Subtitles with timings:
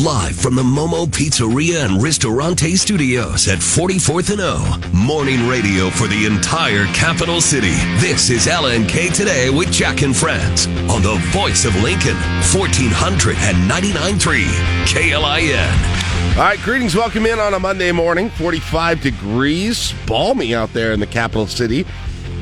[0.00, 4.80] Live from the Momo Pizzeria and Ristorante Studios at 44th and O.
[4.94, 7.74] Morning radio for the entire capital city.
[8.00, 12.16] This is LNK Today with Jack and Friends on the voice of Lincoln,
[12.54, 14.46] 1499.3
[14.86, 16.38] KLIN.
[16.38, 16.96] All right, greetings.
[16.96, 18.30] Welcome in on a Monday morning.
[18.30, 21.84] 45 degrees, balmy out there in the capital city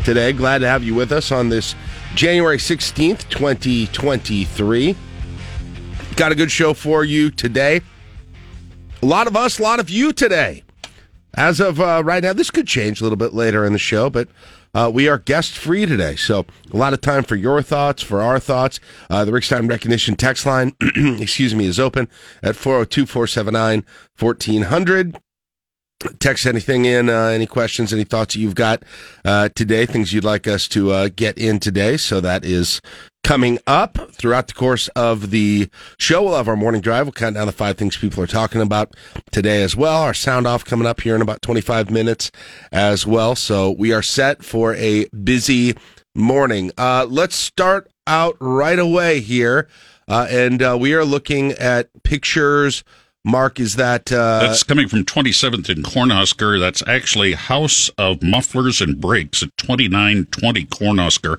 [0.05, 0.32] today.
[0.32, 1.75] Glad to have you with us on this
[2.14, 4.95] January 16th, 2023.
[6.16, 7.80] Got a good show for you today.
[9.03, 10.64] A lot of us, a lot of you today.
[11.35, 14.11] As of uh, right now, this could change a little bit later in the show,
[14.11, 14.29] but
[14.75, 16.16] uh, we are guest free today.
[16.16, 18.80] So a lot of time for your thoughts, for our thoughts.
[19.08, 22.08] Uh, the Ricks Time Recognition text line, excuse me, is open
[22.43, 23.85] at 402 479
[24.18, 25.18] 1400
[26.18, 28.82] text anything in, uh, any questions, any thoughts you've got
[29.25, 31.96] uh, today, things you'd like us to uh, get in today.
[31.96, 32.81] So that is
[33.22, 36.22] coming up throughout the course of the show.
[36.22, 37.06] We'll have our morning drive.
[37.06, 38.94] We'll count down the five things people are talking about
[39.31, 40.03] today as well.
[40.03, 42.30] Our sound off coming up here in about 25 minutes
[42.72, 43.36] as well.
[43.36, 45.74] So we are set for a busy
[46.14, 46.72] morning.
[46.78, 49.69] Uh, let's start out right away here.
[50.08, 52.83] Uh, and uh, we are looking at pictures
[53.24, 56.58] Mark, is that uh, that's coming from 27th and Cornhusker?
[56.58, 61.38] That's actually House of Mufflers and Brakes at 2920 Cornhusker.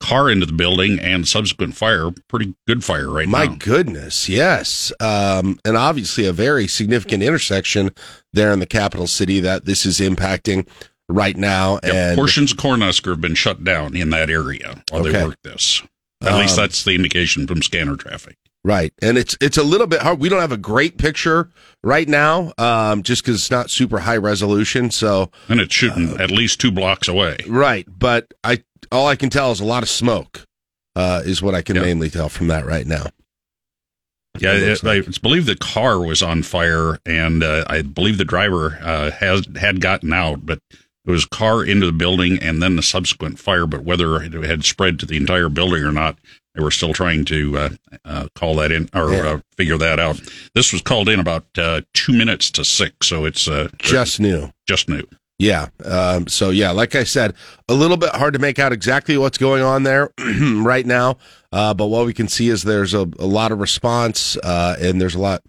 [0.00, 2.10] Car into the building and subsequent fire.
[2.26, 3.50] Pretty good fire right My now.
[3.50, 7.90] My goodness, yes, um, and obviously a very significant intersection
[8.32, 10.66] there in the capital city that this is impacting
[11.10, 11.74] right now.
[11.82, 15.12] Yep, and portions of Cornhusker have been shut down in that area while okay.
[15.12, 15.82] they work this.
[16.22, 18.36] At um, least that's the indication from scanner traffic.
[18.62, 20.20] Right, and it's it's a little bit hard.
[20.20, 21.48] We don't have a great picture
[21.82, 24.90] right now, um, just because it's not super high resolution.
[24.90, 27.38] So, and it's shooting uh, at least two blocks away.
[27.48, 30.44] Right, but I all I can tell is a lot of smoke.
[30.94, 31.84] Uh, is what I can yep.
[31.84, 33.06] mainly tell from that right now.
[34.38, 35.06] Yeah, it, like.
[35.06, 39.46] it's believed the car was on fire, and uh, I believe the driver uh, has
[39.58, 40.60] had gotten out, but
[41.06, 43.66] it was car into the building and then the subsequent fire.
[43.66, 46.18] But whether it had spread to the entire building or not,
[46.54, 47.68] they were still trying to uh,
[48.04, 49.22] uh, call that in or yeah.
[49.22, 50.20] uh, figure that out.
[50.54, 54.50] This was called in about uh, two minutes to six, so it's uh, just new.
[54.66, 55.04] Just new.
[55.38, 55.68] Yeah.
[55.84, 57.34] Um, so yeah, like I said,
[57.68, 61.16] a little bit hard to make out exactly what's going on there right now.
[61.50, 65.14] Uh, but what we can see is there's a, a lot of response, and there's
[65.14, 65.42] a lot,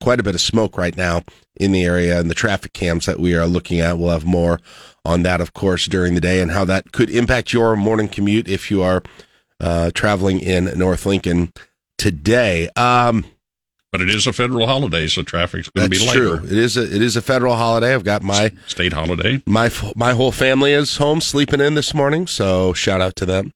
[0.00, 1.22] quite a bit of smoke right now
[1.56, 3.98] in the area, and the traffic cams that we are looking at.
[3.98, 4.60] We'll have more
[5.04, 8.48] on that, of course, during the day, and how that could impact your morning commute
[8.48, 9.02] if you are
[9.60, 11.52] uh, traveling in North Lincoln
[11.98, 12.68] today.
[12.76, 13.24] Um,
[13.92, 16.38] but it is a federal holiday, so traffic's going to be lighter.
[16.38, 16.46] True.
[16.46, 17.94] It is a it is a federal holiday.
[17.94, 19.40] I've got my state holiday.
[19.46, 23.52] My my whole family is home sleeping in this morning, so shout out to them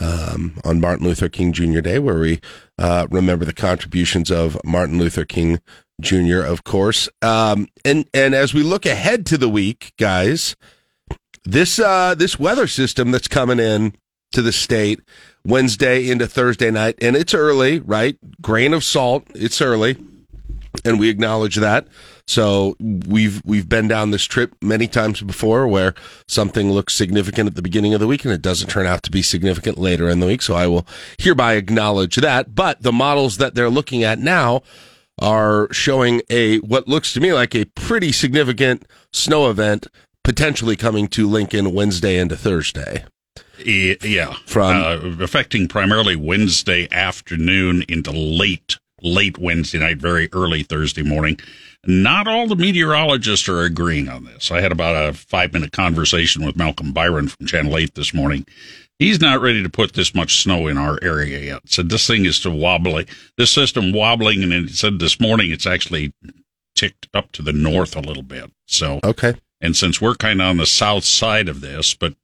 [0.00, 1.80] um, on Martin Luther King Jr.
[1.80, 2.40] Day, where we
[2.78, 5.60] uh, remember the contributions of Martin Luther King
[6.00, 6.40] Jr.
[6.40, 10.56] Of course, um, and and as we look ahead to the week, guys,
[11.44, 13.94] this uh, this weather system that's coming in
[14.32, 15.00] to the state
[15.44, 18.16] Wednesday into Thursday night, and it's early, right?
[18.40, 19.96] Grain of salt, it's early,
[20.84, 21.86] and we acknowledge that.
[22.26, 25.94] So we've we've been down this trip many times before, where
[26.28, 29.10] something looks significant at the beginning of the week and it doesn't turn out to
[29.10, 30.42] be significant later in the week.
[30.42, 30.86] So I will
[31.18, 32.54] hereby acknowledge that.
[32.54, 34.62] But the models that they're looking at now
[35.20, 39.86] are showing a what looks to me like a pretty significant snow event
[40.24, 43.04] potentially coming to Lincoln Wednesday into Thursday.
[43.64, 51.02] Yeah, from uh, affecting primarily Wednesday afternoon into late late Wednesday night, very early Thursday
[51.02, 51.38] morning.
[51.84, 54.50] Not all the meteorologists are agreeing on this.
[54.50, 58.46] I had about a five minute conversation with Malcolm Byron from Channel 8 this morning.
[58.98, 61.62] He's not ready to put this much snow in our area yet.
[61.66, 65.66] Said this thing is to wobbly, this system wobbling, and he said this morning it's
[65.66, 66.12] actually
[66.76, 68.52] ticked up to the north a little bit.
[68.66, 72.14] So okay, and since we're kind of on the south side of this, but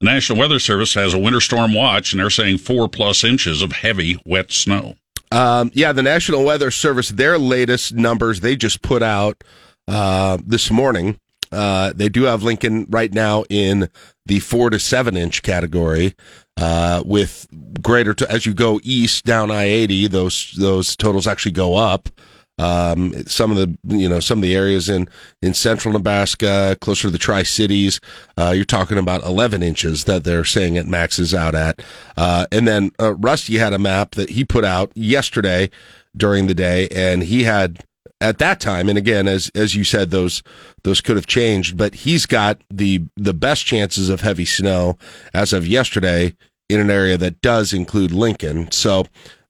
[0.00, 3.60] the National Weather Service has a winter storm watch, and they're saying four plus inches
[3.60, 4.96] of heavy, wet snow.
[5.34, 9.42] Um, yeah, the National Weather Service, their latest numbers they just put out
[9.88, 11.18] uh, this morning.
[11.50, 13.88] Uh, they do have Lincoln right now in
[14.26, 16.14] the four to seven inch category,
[16.56, 17.48] uh, with
[17.82, 22.08] greater to, as you go east down I eighty, those those totals actually go up.
[22.58, 25.08] Um, some of the you know some of the areas in
[25.42, 28.00] in central Nebraska, closer to the Tri Cities,
[28.38, 31.82] uh, you're talking about 11 inches that they're saying it maxes out at.
[32.16, 35.68] Uh, and then uh, Rusty had a map that he put out yesterday
[36.16, 37.84] during the day, and he had
[38.20, 40.42] at that time, and again, as as you said, those
[40.84, 44.96] those could have changed, but he's got the the best chances of heavy snow
[45.32, 46.34] as of yesterday
[46.68, 48.70] in an area that does include Lincoln.
[48.70, 49.04] So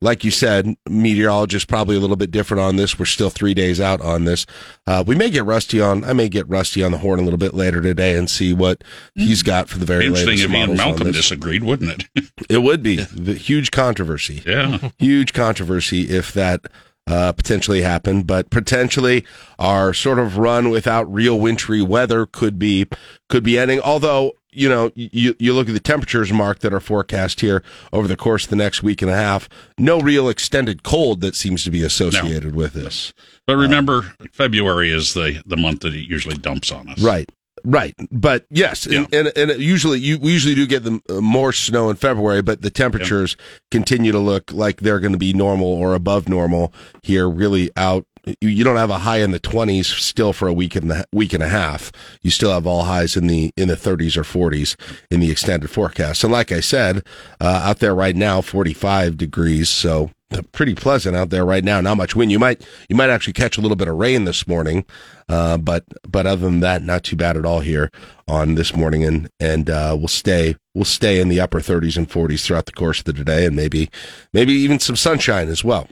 [0.05, 2.99] like you said, meteorologist probably a little bit different on this.
[2.99, 4.45] We're still three days out on this.
[4.87, 6.05] Uh, we may get rusty on.
[6.05, 8.85] I may get rusty on the horn a little bit later today and see what
[9.15, 12.31] he's got for the very Interesting latest if Ian Malcolm disagreed, wouldn't it?
[12.51, 14.43] It would be the huge controversy.
[14.47, 14.91] yeah.
[14.99, 16.67] Huge controversy if that
[17.07, 19.25] uh, potentially happened, but potentially
[19.59, 22.87] our sort of run without real wintry weather could be
[23.31, 23.81] could be ending.
[23.81, 27.63] Although you know you you look at the temperatures mark that are forecast here
[27.93, 29.49] over the course of the next week and a half,
[29.79, 33.13] no real extended cold that seems to be associated with this.
[33.47, 37.01] But remember, February is the, the month that it usually dumps on us.
[37.03, 37.29] Right.
[37.67, 39.07] Right, but yes, Yeah.
[39.11, 42.43] and, and, and usually you we usually do get the uh, more snow in February,
[42.43, 43.39] but the temperatures
[43.71, 47.27] continue to look like they're going to be normal or above normal here.
[47.27, 48.05] Really out,
[48.41, 51.33] you, don't have a high in the twenties still for a week and a week
[51.33, 51.93] and a half.
[52.23, 54.77] You still have all highs in the in the thirties or forties
[55.11, 56.25] in the extended forecast.
[56.25, 57.05] And like I said,
[57.41, 60.11] uh, out there right now, forty five degrees, so
[60.53, 61.81] pretty pleasant out there right now.
[61.81, 62.33] Not much wind.
[62.33, 64.85] You might you might actually catch a little bit of rain this morning,
[65.29, 67.91] uh, but but other than that, not too bad at all here
[68.27, 72.09] on this morning, and and uh, we'll stay we'll stay in the upper 30s and
[72.09, 73.91] 40s throughout the course of the day, and maybe
[74.33, 75.89] maybe even some sunshine as well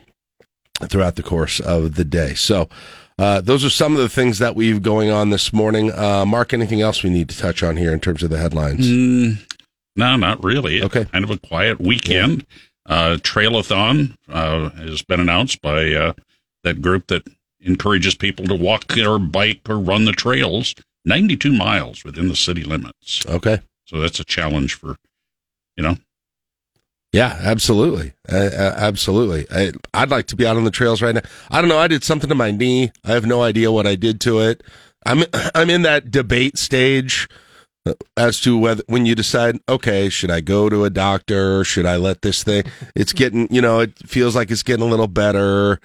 [0.89, 2.35] throughout the course of the day.
[2.35, 2.69] So.
[3.19, 5.93] Uh, those are some of the things that we've going on this morning.
[5.93, 8.89] Uh, Mark, anything else we need to touch on here in terms of the headlines?
[8.89, 9.39] Mm,
[9.95, 10.83] no, not really.
[10.83, 11.05] Okay.
[11.05, 12.47] Kind of a quiet weekend.
[12.87, 16.15] Uh, Trailathon uh, has been announced by uh,
[16.65, 17.23] that group that
[17.61, 20.75] encourages people to walk or bike or run the trails
[21.05, 23.25] 92 miles within the city limits.
[23.27, 23.61] Okay.
[23.85, 24.97] So that's a challenge for,
[25.77, 25.97] you know,
[27.13, 29.47] Yeah, absolutely, uh, absolutely.
[29.51, 31.21] I, I'd like to be out on the trails right now.
[31.51, 31.79] I don't know.
[31.79, 32.91] I did something to my knee.
[33.05, 34.63] I have no idea what I did to it.
[35.05, 35.25] I'm
[35.55, 37.29] I'm in that debate stage
[38.17, 41.61] as to whether when you decide, okay, should I go to a doctor?
[41.61, 42.65] or Should I let this thing?
[42.95, 45.81] It's getting, you know, it feels like it's getting a little better.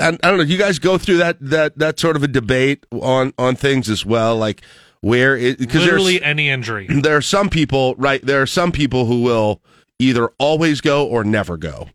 [0.00, 0.44] I, I don't know.
[0.44, 4.06] You guys go through that that that sort of a debate on on things as
[4.06, 4.62] well, like
[5.00, 6.86] where it because Literally any injury.
[7.02, 8.24] there are some people, right?
[8.24, 9.60] There are some people who will
[9.98, 11.88] either always go or never go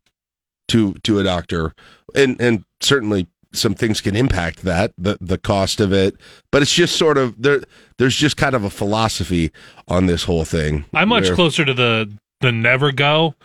[0.69, 1.73] to to a doctor,
[2.15, 6.15] and and certainly some things can impact that the the cost of it.
[6.51, 7.61] But it's just sort of there.
[7.97, 9.51] There's just kind of a philosophy
[9.87, 10.85] on this whole thing.
[10.93, 12.11] I'm much where- closer to the
[12.41, 13.35] the never go,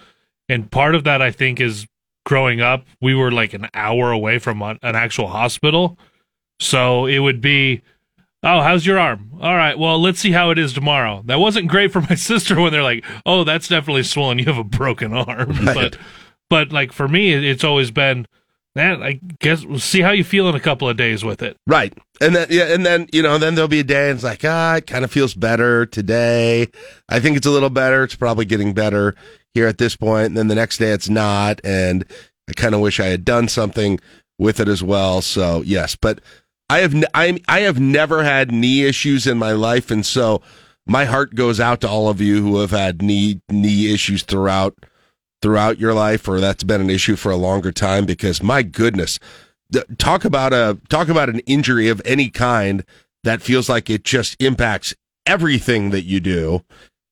[0.48, 1.86] and part of that I think is
[2.26, 2.84] growing up.
[3.00, 5.98] We were like an hour away from an actual hospital,
[6.60, 7.82] so it would be,
[8.42, 9.30] oh, how's your arm?
[9.40, 11.22] All right, well, let's see how it is tomorrow.
[11.26, 14.38] That wasn't great for my sister when they're like, oh, that's definitely swollen.
[14.38, 15.74] You have a broken arm, Right.
[15.74, 15.96] but
[16.50, 18.26] but like for me, it's always been.
[18.74, 21.58] Man, I guess we'll see how you feel in a couple of days with it.
[21.66, 21.92] Right.
[22.22, 24.40] And then yeah, and then you know, then there'll be a day and it's like,
[24.46, 26.68] ah, it kind of feels better today.
[27.10, 28.02] I think it's a little better.
[28.02, 29.14] It's probably getting better
[29.52, 30.28] here at this point.
[30.28, 31.60] And then the next day it's not.
[31.62, 32.06] And
[32.48, 34.00] I kind of wish I had done something
[34.38, 35.20] with it as well.
[35.20, 36.22] So yes, but
[36.72, 40.40] I have n- I I have never had knee issues in my life, and so
[40.86, 44.74] my heart goes out to all of you who have had knee knee issues throughout
[45.42, 48.06] throughout your life, or that's been an issue for a longer time.
[48.06, 49.18] Because my goodness,
[49.98, 52.86] talk about a talk about an injury of any kind
[53.22, 54.94] that feels like it just impacts
[55.26, 56.64] everything that you do.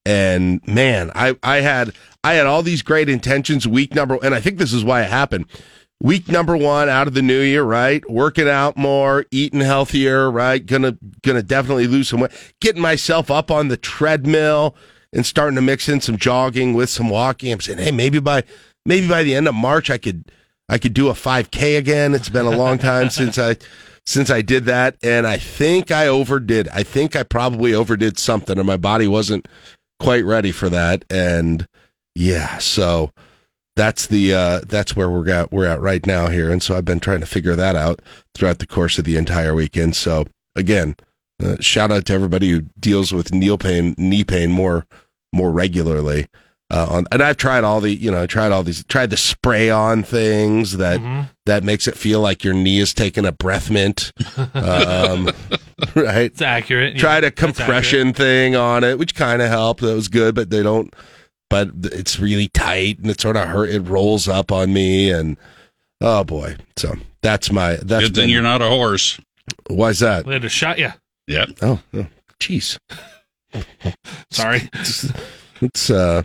[0.07, 1.93] And man, I I had
[2.25, 5.11] I had all these great intentions week number, and I think this is why it
[5.11, 5.45] happened.
[6.03, 8.09] Week number one out of the new year, right?
[8.11, 10.65] Working out more, eating healthier, right?
[10.65, 12.33] Gonna gonna definitely lose some weight.
[12.61, 14.75] Getting myself up on the treadmill
[15.13, 17.53] and starting to mix in some jogging with some walking.
[17.53, 18.45] I'm saying, hey, maybe by
[18.87, 20.31] maybe by the end of March, I could
[20.71, 22.15] I could do a 5K again.
[22.15, 23.57] It's been a long time since I
[24.07, 26.69] since I did that, and I think I overdid.
[26.69, 29.47] I think I probably overdid something, or my body wasn't
[29.99, 31.05] quite ready for that.
[31.11, 31.67] And
[32.15, 33.13] yeah, so
[33.81, 36.51] that's the uh, that's where we're at we're at right now here.
[36.51, 38.01] And so I've been trying to figure that out
[38.35, 39.97] throughout the course of the entire weekend.
[39.97, 40.97] So again,
[41.43, 44.87] uh, shout out to everybody who deals with knee pain knee pain more
[45.33, 46.27] more regularly.
[46.73, 49.17] Uh, on, and I've tried all the, you know, I tried all these, tried the
[49.17, 51.29] spray on things that Mhm.
[51.47, 54.13] that makes it feel like your knee is taking a breath mint,
[54.55, 55.31] um,
[55.97, 56.31] right?
[56.31, 56.95] It's accurate.
[56.95, 59.81] Yeah, tried a compression thing on it, which kind of helped.
[59.81, 60.95] That was good, but they don't.
[61.51, 63.69] But it's really tight and it sort of hurt.
[63.71, 65.37] It rolls up on me, and
[66.01, 66.57] oh boy.
[66.77, 69.21] So that's my that's good thing been- you're not a horse.
[69.69, 70.25] Why's that?
[70.27, 70.93] They had to shot you.
[71.27, 71.47] Yeah.
[71.61, 72.07] Oh, oh,
[72.41, 72.79] jeez.
[74.31, 74.69] Sorry.
[75.61, 76.23] it's uh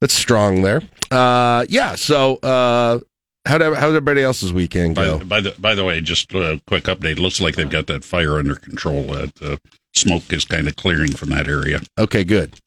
[0.00, 0.82] it's strong there.
[1.10, 3.00] Uh yeah, so uh
[3.46, 5.18] how'd, ev- how'd everybody else's weekend By, go?
[5.20, 7.18] by the by the way, just a quick update.
[7.18, 9.04] Looks like they've got that fire under control.
[9.04, 9.56] That uh,
[9.94, 11.80] smoke is kind of clearing from that area.
[11.98, 12.60] Okay, good.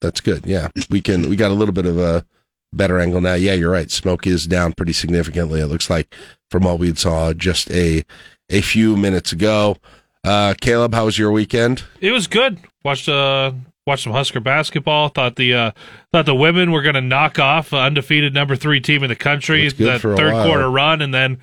[0.00, 0.46] That's good.
[0.46, 0.68] Yeah.
[0.88, 2.24] We can we got a little bit of a
[2.72, 3.34] better angle now.
[3.34, 3.90] Yeah, you're right.
[3.90, 5.60] Smoke is down pretty significantly.
[5.60, 6.14] It looks like
[6.50, 8.04] from what we saw just a
[8.48, 9.76] a few minutes ago.
[10.24, 11.84] Uh, Caleb, how was your weekend?
[12.00, 12.58] It was good.
[12.84, 13.52] Watched uh
[13.86, 15.08] watched some Husker basketball.
[15.08, 15.70] Thought the uh,
[16.12, 19.68] thought the women were going to knock off undefeated number three team in the country
[19.68, 20.46] that third while.
[20.46, 21.38] quarter run, and then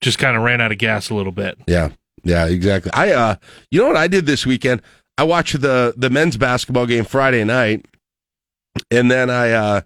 [0.00, 1.58] just kind of ran out of gas a little bit.
[1.66, 1.90] Yeah,
[2.22, 2.92] yeah, exactly.
[2.92, 3.36] I uh,
[3.70, 4.82] you know what I did this weekend?
[5.20, 7.84] I watched the the men's basketball game Friday night,
[8.90, 9.80] and then I uh,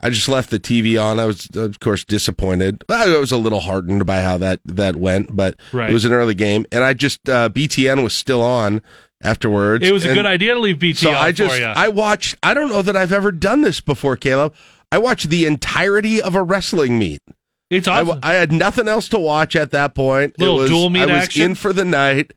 [0.00, 1.18] I just left the TV on.
[1.18, 2.84] I was, of course, disappointed.
[2.88, 5.90] I was a little heartened by how that that went, but right.
[5.90, 8.80] it was an early game, and I just uh, BTN was still on
[9.20, 9.84] afterwards.
[9.84, 10.96] It was a good idea to leave BTN.
[10.96, 12.36] So I just I watched.
[12.44, 14.54] I don't know that I've ever done this before, Caleb.
[14.92, 17.20] I watched the entirety of a wrestling meet.
[17.68, 18.20] It's awesome.
[18.22, 20.38] I, I had nothing else to watch at that point.
[20.38, 21.42] Little was, dual meet I was action.
[21.42, 22.32] in for the night,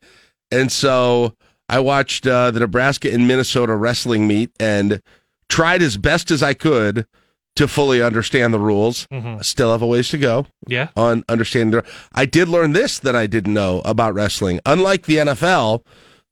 [0.50, 1.36] and so
[1.72, 5.00] I watched uh, the Nebraska and Minnesota wrestling meet and
[5.48, 7.06] tried as best as I could
[7.56, 9.06] to fully understand the rules.
[9.06, 9.40] Mm-hmm.
[9.40, 10.46] Still have a ways to go.
[10.66, 10.88] Yeah.
[10.96, 11.80] On understanding.
[11.80, 14.60] The, I did learn this that I didn't know about wrestling.
[14.66, 15.82] Unlike the NFL,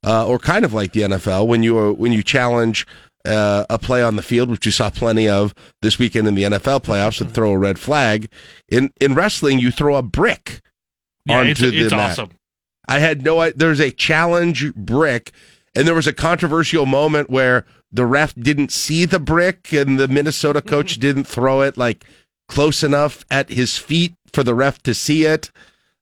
[0.05, 2.85] uh, or kind of like the NFL, when you when you challenge
[3.25, 6.43] uh, a play on the field, which you saw plenty of this weekend in the
[6.43, 8.29] NFL playoffs, and throw a red flag.
[8.69, 10.61] In in wrestling, you throw a brick
[11.25, 12.11] yeah, onto it's, the it's mat.
[12.11, 12.29] awesome.
[12.87, 13.39] I had no.
[13.39, 15.31] Idea there's a challenge brick,
[15.75, 20.07] and there was a controversial moment where the ref didn't see the brick, and the
[20.07, 22.05] Minnesota coach didn't throw it like
[22.47, 25.51] close enough at his feet for the ref to see it.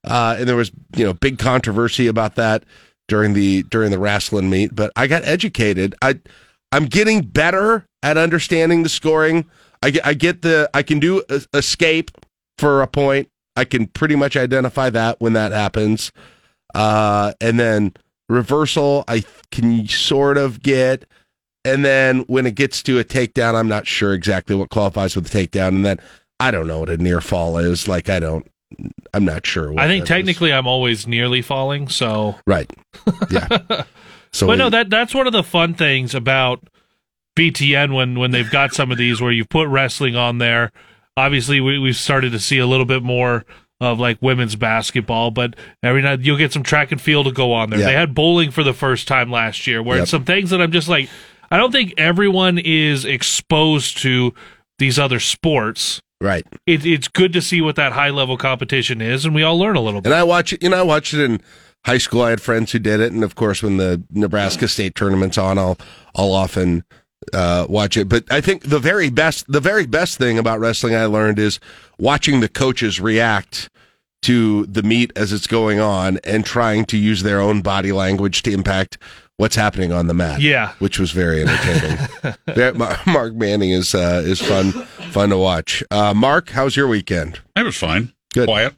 [0.04, 2.64] Uh, and there was you know big controversy about that
[3.08, 4.74] during the during the wrestling meet.
[4.74, 5.94] But I got educated.
[6.00, 6.20] I
[6.72, 9.46] I'm getting better at understanding the scoring.
[9.82, 11.22] I get, I get the I can do
[11.52, 12.10] escape
[12.58, 13.28] for a point.
[13.56, 16.12] I can pretty much identify that when that happens.
[16.74, 17.94] Uh, and then
[18.28, 21.04] reversal, I can sort of get.
[21.64, 25.28] And then when it gets to a takedown, I'm not sure exactly what qualifies with
[25.28, 25.68] the takedown.
[25.68, 25.98] And then
[26.38, 27.86] I don't know what a near fall is.
[27.86, 28.46] Like I don't.
[29.12, 29.78] I'm not sure.
[29.78, 30.54] I think technically is.
[30.54, 31.88] I'm always nearly falling.
[31.88, 32.70] So right.
[33.30, 33.84] Yeah.
[34.32, 36.62] So but we, no, that that's one of the fun things about
[37.36, 40.72] BTN when when they've got some of these where you put wrestling on there.
[41.16, 43.44] Obviously, we we've started to see a little bit more
[43.80, 47.52] of like women's basketball, but every night you'll get some track and field to go
[47.52, 47.80] on there.
[47.80, 47.86] Yeah.
[47.86, 50.02] They had bowling for the first time last year, where yep.
[50.02, 51.08] it's some things that I'm just like,
[51.50, 54.34] I don't think everyone is exposed to
[54.78, 56.00] these other sports.
[56.20, 56.46] Right.
[56.66, 59.76] It, it's good to see what that high level competition is, and we all learn
[59.76, 60.10] a little bit.
[60.10, 60.62] And I watch it.
[60.62, 61.40] You know, I watched it in
[61.86, 62.22] high school.
[62.22, 65.56] I had friends who did it, and of course, when the Nebraska state tournament's on,
[65.56, 65.78] I'll
[66.14, 66.84] I'll often
[67.32, 68.08] uh, watch it.
[68.08, 71.60] But I think the very best the very best thing about wrestling I learned is
[71.98, 73.70] watching the coaches react
[74.22, 78.42] to the meet as it's going on and trying to use their own body language
[78.42, 78.98] to impact
[79.36, 80.40] what's happening on the mat.
[80.40, 82.78] Yeah, which was very entertaining.
[83.06, 85.82] Mark Manning is uh, is fun fun to watch.
[85.90, 87.40] Uh, Mark, how's your weekend?
[87.56, 88.12] It was fine.
[88.32, 88.46] Good.
[88.46, 88.74] Quiet.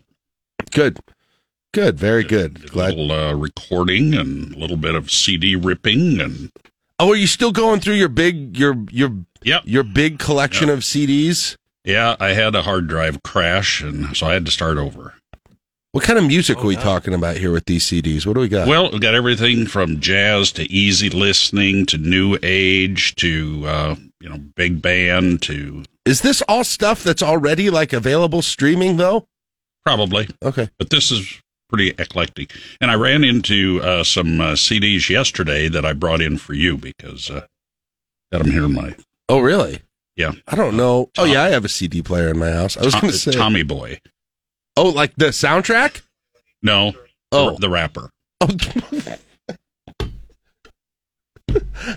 [0.71, 1.01] Good.
[1.75, 2.71] Good, very good.
[2.71, 2.93] Glad.
[2.93, 6.51] A little uh, recording and a little bit of CD ripping and.
[6.99, 9.11] Oh, are you still going through your big your your
[9.43, 9.63] yep.
[9.65, 10.79] your big collection yep.
[10.79, 11.57] of CDs?
[11.85, 15.15] Yeah, I had a hard drive crash, and so I had to start over.
[15.93, 18.25] What kind of music oh, are we talking about here with these CDs?
[18.25, 18.67] What do we got?
[18.67, 24.29] Well, we got everything from jazz to easy listening to new age to uh, you
[24.29, 25.85] know big band to.
[26.07, 29.27] Is this all stuff that's already like available streaming though?
[29.85, 30.29] Probably.
[30.43, 30.71] Okay.
[30.79, 32.52] But this is pretty eclectic.
[32.81, 36.76] And I ran into uh, some uh, CDs yesterday that I brought in for you
[36.76, 37.47] because uh,
[38.31, 38.95] got them here in my.
[39.29, 39.81] Oh, really?
[40.17, 40.33] Yeah.
[40.47, 41.09] I don't know.
[41.14, 42.76] Tom, oh, yeah, I have a CD player in my house.
[42.76, 44.00] I was going to say Tommy Boy.
[44.76, 46.02] Oh, like the soundtrack?
[46.62, 46.93] No.
[47.31, 48.11] Oh, the, the rapper.
[48.41, 48.49] Oh.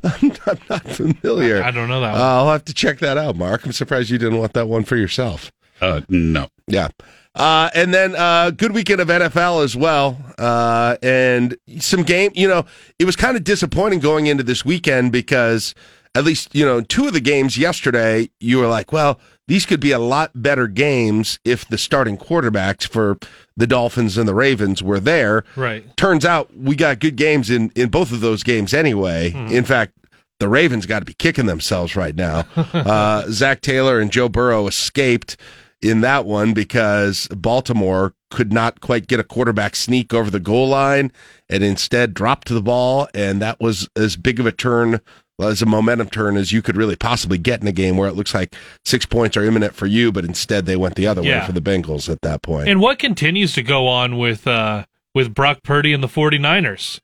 [0.04, 1.62] I'm, I'm, not familiar.
[1.62, 2.16] I don't know that.
[2.16, 3.66] Uh, I'll have to check that out, Mark.
[3.66, 5.52] I'm surprised you didn't want that one for yourself.
[5.82, 6.48] Uh, no.
[6.68, 6.90] Yeah.
[7.36, 12.32] Uh, and then uh, good weekend of NFL as well, uh, and some game.
[12.34, 12.66] You know,
[12.98, 15.76] it was kind of disappointing going into this weekend because
[16.16, 19.82] at least you know two of the games yesterday, you were like, well, these could
[19.82, 23.18] be a lot better games if the starting quarterbacks for
[23.58, 25.44] the Dolphins and the Ravens were there.
[25.58, 25.96] Right.
[25.98, 29.32] Turns out we got good games in in both of those games anyway.
[29.32, 29.48] Hmm.
[29.48, 29.92] In fact,
[30.40, 32.46] the Ravens got to be kicking themselves right now.
[32.56, 35.36] uh, Zac Taylor and Joe Burrow escaped
[35.82, 40.70] in that one because Baltimore could not quite get a quarterback sneak over the goal
[40.70, 41.12] line
[41.50, 43.08] and instead dropped the ball.
[43.14, 45.00] And that was as big of a turn
[45.42, 48.16] as a momentum turn as you could really possibly get in a game where it
[48.16, 48.56] looks like
[48.86, 51.42] six points are imminent for you, but instead they went the other yeah.
[51.42, 52.70] way for the Bengals at that point.
[52.70, 57.02] And what continues to go on with uh, with Brock Purdy and the 49ers?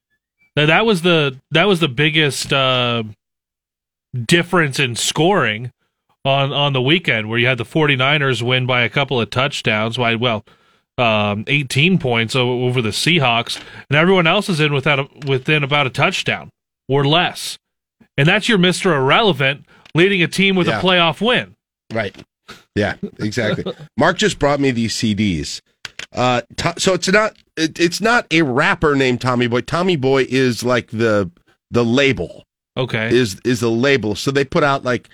[0.55, 3.03] Now, that was the that was the biggest uh,
[4.25, 5.71] difference in scoring
[6.23, 9.97] on on the weekend where you had the 49ers win by a couple of touchdowns
[9.97, 10.45] by well
[10.97, 13.59] um, 18 points over the Seahawks
[13.89, 16.49] and everyone else is in without a, within about a touchdown
[16.87, 17.57] or less.
[18.17, 18.95] And that's your Mr.
[18.95, 20.79] Irrelevant leading a team with yeah.
[20.79, 21.55] a playoff win.
[21.91, 22.15] Right.
[22.75, 23.73] Yeah, exactly.
[23.97, 25.61] Mark just brought me these CDs.
[26.13, 29.61] Uh, to, so it's not it, it's not a rapper named Tommy Boy.
[29.61, 31.31] Tommy Boy is like the
[31.71, 32.43] the label.
[32.77, 33.13] Okay.
[33.15, 34.15] Is is the label.
[34.15, 35.09] So they put out like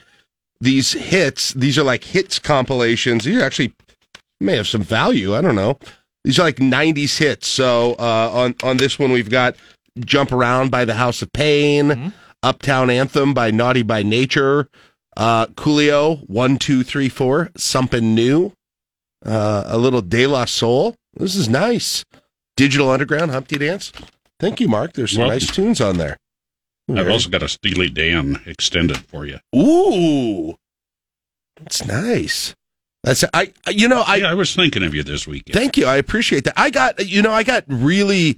[0.60, 1.54] these hits.
[1.54, 3.26] These are like hits compilations.
[3.26, 3.74] These actually
[4.40, 5.36] may have some value.
[5.36, 5.80] I don't know.
[6.24, 7.48] These are like '90s hits.
[7.48, 9.56] So uh, on on this one, we've got
[10.00, 12.10] "Jump Around" by the House of Pain, mm-hmm.
[12.44, 14.70] "Uptown Anthem" by Naughty by Nature,
[15.16, 18.54] uh, Coolio "One Two Three Four," "Something New,"
[19.26, 20.96] uh, a little De La Soul.
[21.16, 22.04] This is nice.
[22.56, 23.92] Digital Underground, Humpty Dance.
[24.40, 24.94] Thank you, Mark.
[24.94, 26.18] There's some well, nice tunes on there.
[26.90, 29.40] I've also got a Steely Dan extended for you.
[29.56, 30.56] Ooh,
[31.60, 32.56] that's nice.
[33.04, 33.54] That's I.
[33.70, 34.18] You know, I.
[34.18, 35.44] Yeah, I was thinking of you this week.
[35.52, 35.86] Thank you.
[35.86, 36.54] I appreciate that.
[36.58, 37.06] I got.
[37.06, 38.38] You know, I got really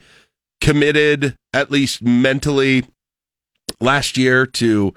[0.62, 2.86] committed, at least mentally,
[3.80, 4.94] last year to.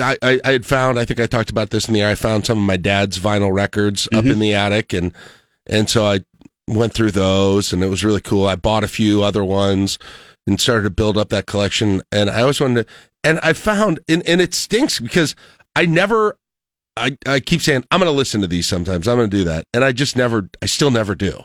[0.00, 0.98] I, I, I had found.
[0.98, 2.10] I think I talked about this in the air.
[2.10, 4.18] I found some of my dad's vinyl records mm-hmm.
[4.18, 5.12] up in the attic, and
[5.66, 6.20] and so I
[6.68, 8.46] went through those, and it was really cool.
[8.46, 9.98] I bought a few other ones
[10.46, 12.02] and started to build up that collection.
[12.10, 12.92] And I always wanted to,
[13.24, 15.34] and I found, and, and it stinks because
[15.76, 16.36] I never,
[16.96, 19.06] I, I keep saying, I'm going to listen to these sometimes.
[19.06, 19.64] I'm going to do that.
[19.72, 21.42] And I just never, I still never do.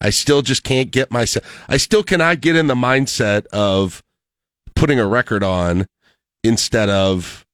[0.00, 4.02] I still just can't get myself, I still cannot get in the mindset of
[4.74, 5.86] putting a record on
[6.42, 7.46] instead of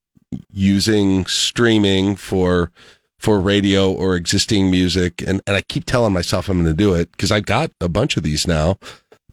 [0.50, 2.72] using streaming for
[3.18, 6.94] for radio or existing music and, and I keep telling myself I'm going to do
[6.94, 8.78] it because I've got a bunch of these now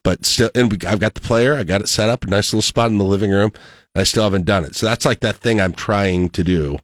[0.05, 1.55] but still, and we, I've got the player.
[1.55, 3.51] I got it set up, a nice little spot in the living room.
[3.95, 4.75] I still haven't done it.
[4.75, 6.77] So that's like that thing I'm trying to do,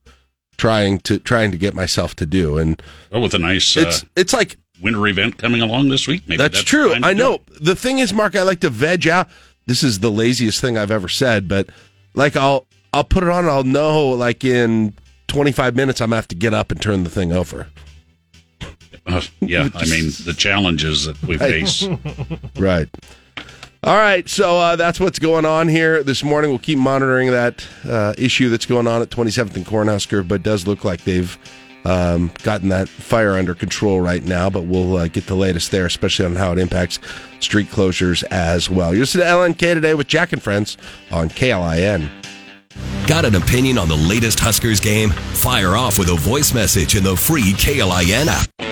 [0.58, 2.58] trying to trying to get myself to do.
[2.58, 6.24] And oh, with a nice, it's uh, it's like winter event coming along this week.
[6.28, 6.96] Maybe that's, that's true.
[6.96, 7.42] I know.
[7.62, 9.30] The thing is, Mark, I like to veg out.
[9.68, 11.70] This is the laziest thing I've ever said, but
[12.16, 13.48] like I'll I'll put it on.
[13.48, 14.96] I'll know like in
[15.28, 17.68] 25 minutes I'm gonna have to get up and turn the thing over.
[19.06, 21.88] Uh, yeah, I mean the challenges that we face.
[22.58, 22.90] right.
[23.84, 26.52] All right, so uh, that's what's going on here this morning.
[26.52, 30.44] We'll keep monitoring that uh, issue that's going on at 27th and Cornhusker, but it
[30.44, 31.36] does look like they've
[31.84, 34.52] um, gotten that fire under control right now.
[34.52, 37.00] But we'll uh, get the latest there, especially on how it impacts
[37.40, 38.94] street closures as well.
[38.94, 40.78] You're listening to LNK today with Jack and Friends
[41.12, 42.08] on KLIN.
[43.08, 45.10] Got an opinion on the latest Huskers game?
[45.10, 48.71] Fire off with a voice message in the free KLIN app.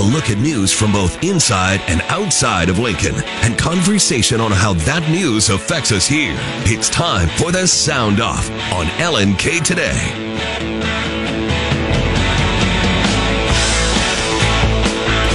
[0.00, 4.72] A look at news from both inside and outside of Lincoln and conversation on how
[4.72, 6.34] that news affects us here.
[6.64, 9.92] It's time for the Sound Off on LNK Today.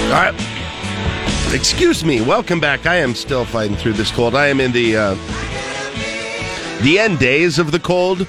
[0.06, 1.54] All right.
[1.54, 2.21] Excuse me.
[2.21, 2.88] Welcome back.
[2.88, 4.34] I am still fighting through this cold.
[4.34, 5.13] I am in the uh,
[6.82, 8.21] the end days of the cold.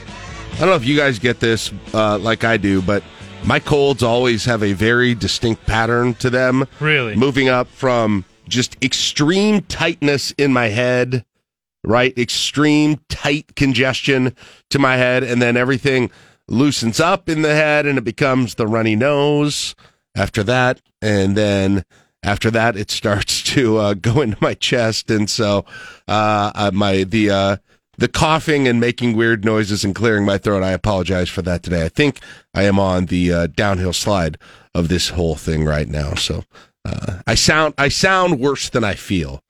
[0.57, 3.03] I don't know if you guys get this uh, like I do, but
[3.47, 6.67] my colds always have a very distinct pattern to them.
[6.81, 7.17] Really?
[7.17, 11.25] Moving up from just extreme tightness in my head,
[11.85, 12.17] right?
[12.19, 14.35] Extreme tight congestion
[14.71, 16.11] to my head, and then everything
[16.49, 19.75] loosens up in the head and it becomes the runny nose
[20.17, 20.81] after that.
[21.03, 21.85] And then
[22.23, 25.11] after that, it starts to uh, go into my chest.
[25.11, 25.65] And so,
[26.09, 27.57] uh, uh my, the, uh,
[27.99, 30.63] the coughing and making weird noises and clearing my throat.
[30.63, 31.85] I apologize for that today.
[31.85, 32.21] I think
[32.55, 34.39] I am on the uh, downhill slide
[34.75, 36.15] of this whole thing right now.
[36.15, 36.45] So
[36.85, 39.43] uh, I sound I sound worse than I feel.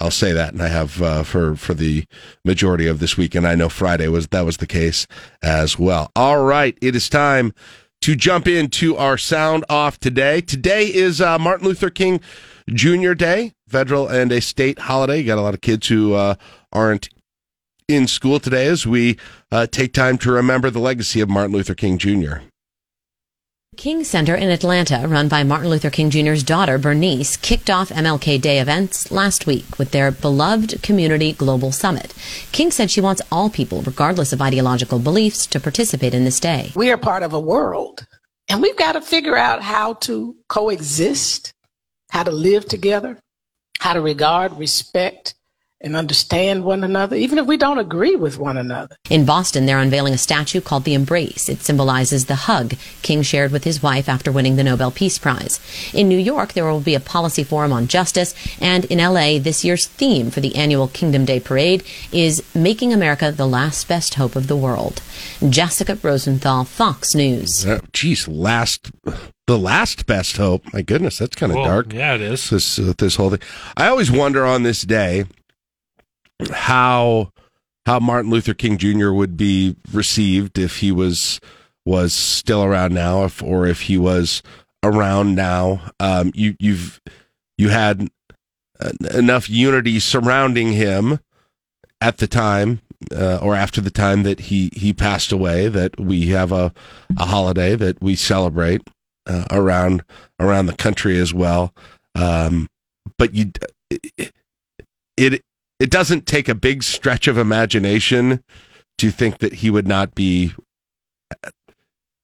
[0.00, 2.04] I'll say that, and I have uh, for for the
[2.44, 5.06] majority of this week, and I know Friday was that was the case
[5.42, 6.10] as well.
[6.16, 7.54] All right, it is time
[8.00, 10.40] to jump into our sound off today.
[10.40, 12.20] Today is uh, Martin Luther King
[12.68, 13.14] Jr.
[13.14, 15.18] Day, federal and a state holiday.
[15.18, 16.34] You got a lot of kids who uh,
[16.72, 17.08] aren't
[17.94, 19.18] in school today as we
[19.50, 22.38] uh, take time to remember the legacy of Martin Luther King Jr.
[23.74, 28.38] King Center in Atlanta, run by Martin Luther King Jr.'s daughter, Bernice, kicked off MLK
[28.38, 32.12] Day events last week with their beloved Community Global Summit.
[32.52, 36.70] King said she wants all people, regardless of ideological beliefs, to participate in this day.
[36.76, 38.06] We are part of a world,
[38.46, 41.54] and we've got to figure out how to coexist,
[42.10, 43.18] how to live together,
[43.80, 45.34] how to regard, respect,
[45.82, 48.96] and understand one another, even if we don't agree with one another.
[49.10, 51.48] In Boston, they're unveiling a statue called the Embrace.
[51.48, 55.60] It symbolizes the hug King shared with his wife after winning the Nobel Peace Prize.
[55.92, 59.64] In New York, there will be a policy forum on justice, and in LA, this
[59.64, 64.36] year's theme for the annual Kingdom Day parade is Making America the Last Best Hope
[64.36, 65.02] of the World.
[65.48, 67.66] Jessica Rosenthal, Fox News.
[67.92, 68.90] Geez, last
[69.48, 70.62] the last best hope.
[70.72, 71.92] My goodness, that's kind of Well, dark.
[71.92, 72.50] Yeah, it is.
[72.50, 73.40] This uh, this whole thing.
[73.76, 75.24] I always wonder on this day
[76.50, 77.32] how
[77.86, 79.10] how Martin Luther King Jr.
[79.10, 81.40] would be received if he was
[81.84, 84.42] was still around now, if or if he was
[84.82, 85.90] around now.
[86.00, 87.00] Um, you you've
[87.58, 88.08] you had
[89.12, 91.20] enough unity surrounding him
[92.00, 92.80] at the time
[93.14, 96.72] uh, or after the time that he he passed away that we have a
[97.18, 98.82] a holiday that we celebrate
[99.26, 100.04] uh, around
[100.38, 101.72] around the country as well.
[102.14, 102.68] Um,
[103.18, 103.52] but you
[103.90, 104.32] it,
[105.16, 105.44] it
[105.82, 108.42] it doesn't take a big stretch of imagination
[108.98, 110.52] to think that he would not be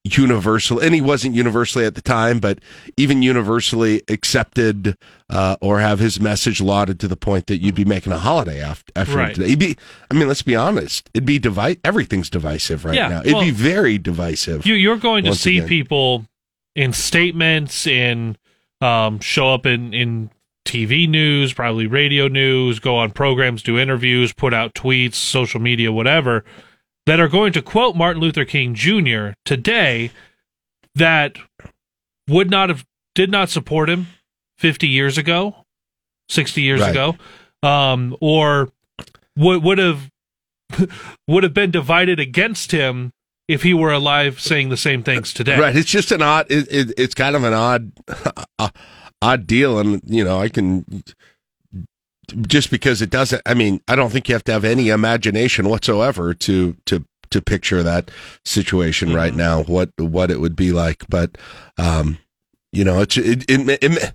[0.04, 2.60] universal and he wasn't universally at the time but
[2.96, 4.96] even universally accepted
[5.28, 8.58] uh, or have his message lauded to the point that you'd be making a holiday
[8.62, 9.34] after, after Right.
[9.34, 9.48] today.
[9.48, 9.76] It'd be,
[10.10, 11.10] I mean, let's be honest.
[11.12, 13.20] It'd be devi- Everything's divisive right Yeah, now.
[13.20, 14.64] It'd well, be very divisive.
[14.64, 15.68] You, you're going to see again.
[15.68, 16.24] people
[16.74, 18.38] in statements, in
[18.80, 20.30] um, show up in in
[20.68, 25.90] TV news, probably radio news, go on programs, do interviews, put out tweets, social media,
[25.90, 26.44] whatever,
[27.07, 29.31] that are going to quote Martin Luther King Jr.
[29.44, 30.11] today
[30.94, 31.37] that
[32.28, 34.09] would not have did not support him
[34.59, 35.64] 50 years ago,
[36.28, 36.90] 60 years Right.
[36.90, 37.16] ago,
[37.62, 38.68] um, or
[39.37, 40.11] would would have
[41.28, 43.12] would have been divided against him
[43.48, 45.59] if he were alive saying the same things today.
[45.59, 45.74] Right.
[45.74, 46.46] It's just an odd.
[46.50, 47.92] It, it, it's kind of an odd,
[48.59, 48.68] uh,
[49.22, 50.85] odd deal, and you know, I can
[52.46, 53.42] just because it doesn't.
[53.46, 57.42] I mean, I don't think you have to have any imagination whatsoever to to to
[57.42, 58.11] picture that
[58.44, 59.38] situation right Mm-hmm.
[59.38, 59.62] now.
[59.64, 61.38] What what it would be like, but
[61.78, 62.18] um,
[62.72, 64.14] you know, it's it, it, it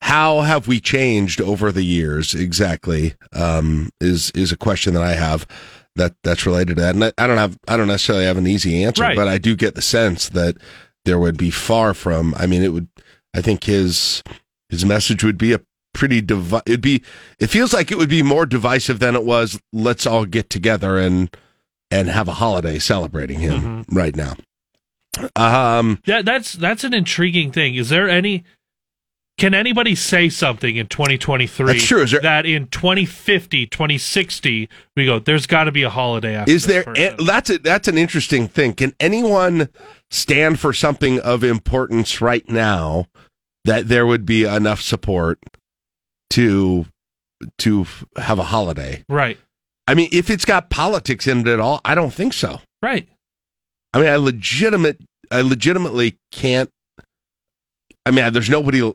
[0.00, 5.14] how have we changed over the years exactly um, is is a question that I
[5.14, 5.46] have
[5.96, 8.46] that that's related to that, and I, I don't have I don't necessarily have an
[8.46, 9.16] easy answer, Right.
[9.16, 10.56] but I do get the sense that
[11.04, 12.34] there would be far from.
[12.38, 12.88] I mean, it would.
[13.34, 14.22] I think his
[14.68, 15.60] his message would be a
[15.92, 17.02] pretty divi- It'd be.
[17.38, 19.60] It feels like it would be more divisive than it was.
[19.72, 21.34] Let's all get together and
[21.90, 24.34] and have a holiday celebrating him right now.
[25.36, 27.74] Um, Yeah, that's that's an intriguing thing.
[27.76, 28.44] Is there any
[29.36, 32.02] can anybody say something in 2023 That's true.
[32.02, 36.52] Is there- that in 2050, 2060 we go there's got to be a holiday after
[36.52, 36.84] Is there?
[36.84, 37.16] person.
[37.24, 38.74] That's a, that's an interesting thing.
[38.74, 39.68] Can anyone
[40.10, 43.06] stand for something of importance right now
[43.64, 45.38] that there would be enough support
[46.30, 46.86] to
[47.58, 49.04] to have a holiday?
[49.08, 49.38] right.
[49.86, 52.60] I mean, if it's got politics in it at all, I don't think so.
[52.80, 53.06] Right.
[53.92, 54.98] I mean, I legitimate,
[55.30, 56.70] I legitimately can't.
[58.06, 58.92] I mean, there's nobody,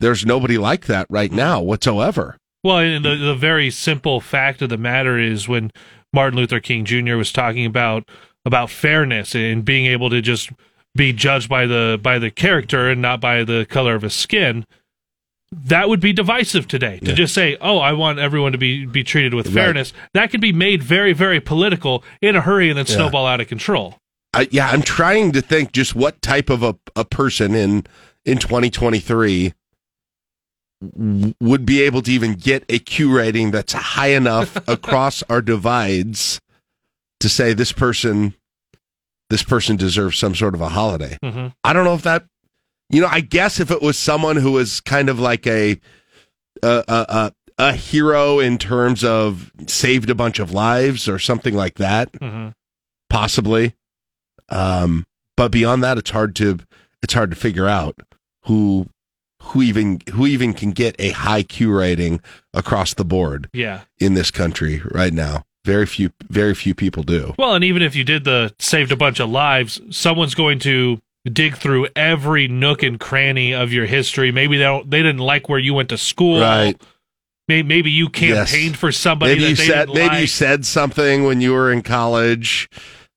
[0.00, 2.36] there's nobody like that right now whatsoever.
[2.62, 5.70] Well, and the the very simple fact of the matter is when
[6.12, 7.16] Martin Luther King Jr.
[7.16, 8.06] was talking about
[8.44, 10.50] about fairness and being able to just
[10.94, 14.66] be judged by the by the character and not by the color of his skin,
[15.52, 16.98] that would be divisive today.
[16.98, 17.14] To Yeah.
[17.14, 19.54] just say, "Oh, I want everyone to be be treated with Right.
[19.54, 23.40] fairness," that could be made very very political in a hurry and then snowball out
[23.40, 23.96] of control.
[24.34, 27.84] I, yeah, I'm trying to think just what type of a, a person in
[28.24, 29.54] in 2023
[31.40, 36.40] would be able to even get a Q rating that's high enough across our divides
[37.20, 38.34] to say this person
[39.28, 41.16] this person deserves some sort of a holiday.
[41.22, 42.24] hmm I don't know if that
[42.88, 45.78] you know, I guess if it was someone who was kind of like a
[46.62, 51.54] a a, a, a hero in terms of saved a bunch of lives or something
[51.54, 52.48] like that, hmm
[53.08, 53.74] possibly.
[54.48, 55.04] Um,
[55.36, 56.58] but beyond that, it's hard to
[57.02, 57.96] it's hard to figure out
[58.44, 58.86] who
[59.42, 62.20] who even who even can get a high Q rating
[62.52, 63.80] across the board Yeah.
[63.98, 65.44] in this country right now.
[65.64, 67.34] Very few very few people do.
[67.38, 71.00] Well, and even if you did the saved a bunch of lives, someone's going to
[71.30, 74.32] dig through every nook and cranny of your history.
[74.32, 76.40] Maybe they don't, they didn't like where you went to school.
[76.40, 76.80] Right.
[77.46, 81.24] Maybe, maybe you campaigned for somebody maybe that you they said maybe you said something
[81.24, 82.70] when you were in college,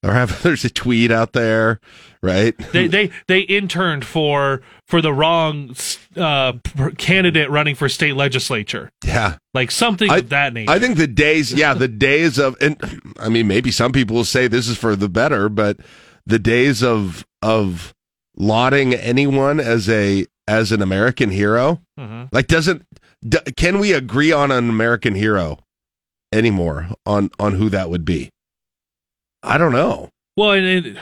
[0.03, 1.79] or have there's a tweet out there,
[2.23, 2.57] right?
[2.71, 5.75] they they they interned for for the wrong
[6.17, 6.53] uh,
[6.97, 10.71] candidate running for state legislature, yeah, like something I- of that nature.
[10.71, 12.77] I think the days, yeah, the days of, and
[13.19, 15.77] I mean, maybe some people will say this is for the better, but
[16.25, 17.93] the days of of
[18.35, 22.27] lauding anyone as a as an American hero, Mhm.
[22.31, 22.83] like, doesn't
[23.27, 25.59] d- can we agree on an American hero
[26.33, 28.29] anymore on on who that would be.
[29.41, 30.09] I don't know.
[30.37, 30.97] Well, and it,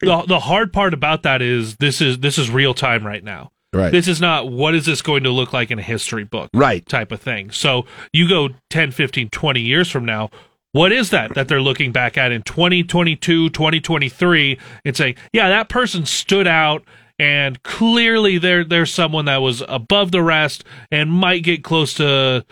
[0.00, 3.52] the the hard part about that is this is this is real time right now.
[3.72, 3.92] Right.
[3.92, 6.86] This is not what is this going to look like in a history book right.
[6.86, 7.50] type of thing.
[7.50, 10.30] So you go 10, 15, 20 years from now,
[10.72, 15.68] what is that that they're looking back at in 2022, 2023 and saying, yeah, that
[15.68, 16.84] person stood out
[17.18, 22.44] and clearly there there's someone that was above the rest and might get close to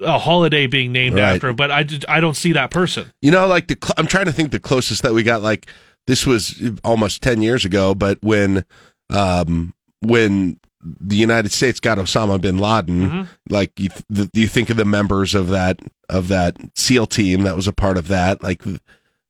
[0.00, 1.34] a holiday being named Right.
[1.36, 3.12] after, but I, I don't see that person.
[3.22, 5.42] You know, like the cl- I'm trying to think the closest that we got.
[5.42, 5.66] Like
[6.06, 8.64] this was almost ten years ago, but when
[9.10, 13.28] um, when the United States got Osama bin Laden, Mhm.
[13.48, 17.54] like you, th- you think of the members of that of that SEAL team that
[17.56, 18.62] was a part of that, like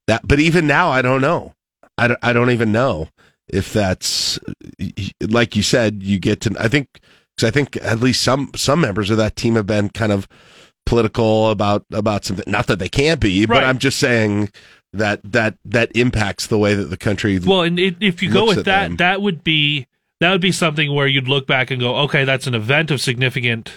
[0.06, 0.26] that.
[0.26, 1.54] But even now, I don't know.
[1.98, 3.08] I don't, I don't even know
[3.48, 4.38] if that's
[5.20, 6.02] like you said.
[6.02, 6.54] You get to.
[6.58, 6.88] I think
[7.36, 10.26] because I think at least some some members of that team have been kind of
[10.86, 12.50] political about about something.
[12.50, 14.48] Not that they can't be, but I'm just saying
[14.92, 17.38] that that that impacts the way that the country.
[17.38, 18.96] Well, and it, if you go with that, them.
[18.96, 19.86] that would be
[20.20, 23.00] that would be something where you'd look back and go, okay, that's an event of
[23.00, 23.72] significant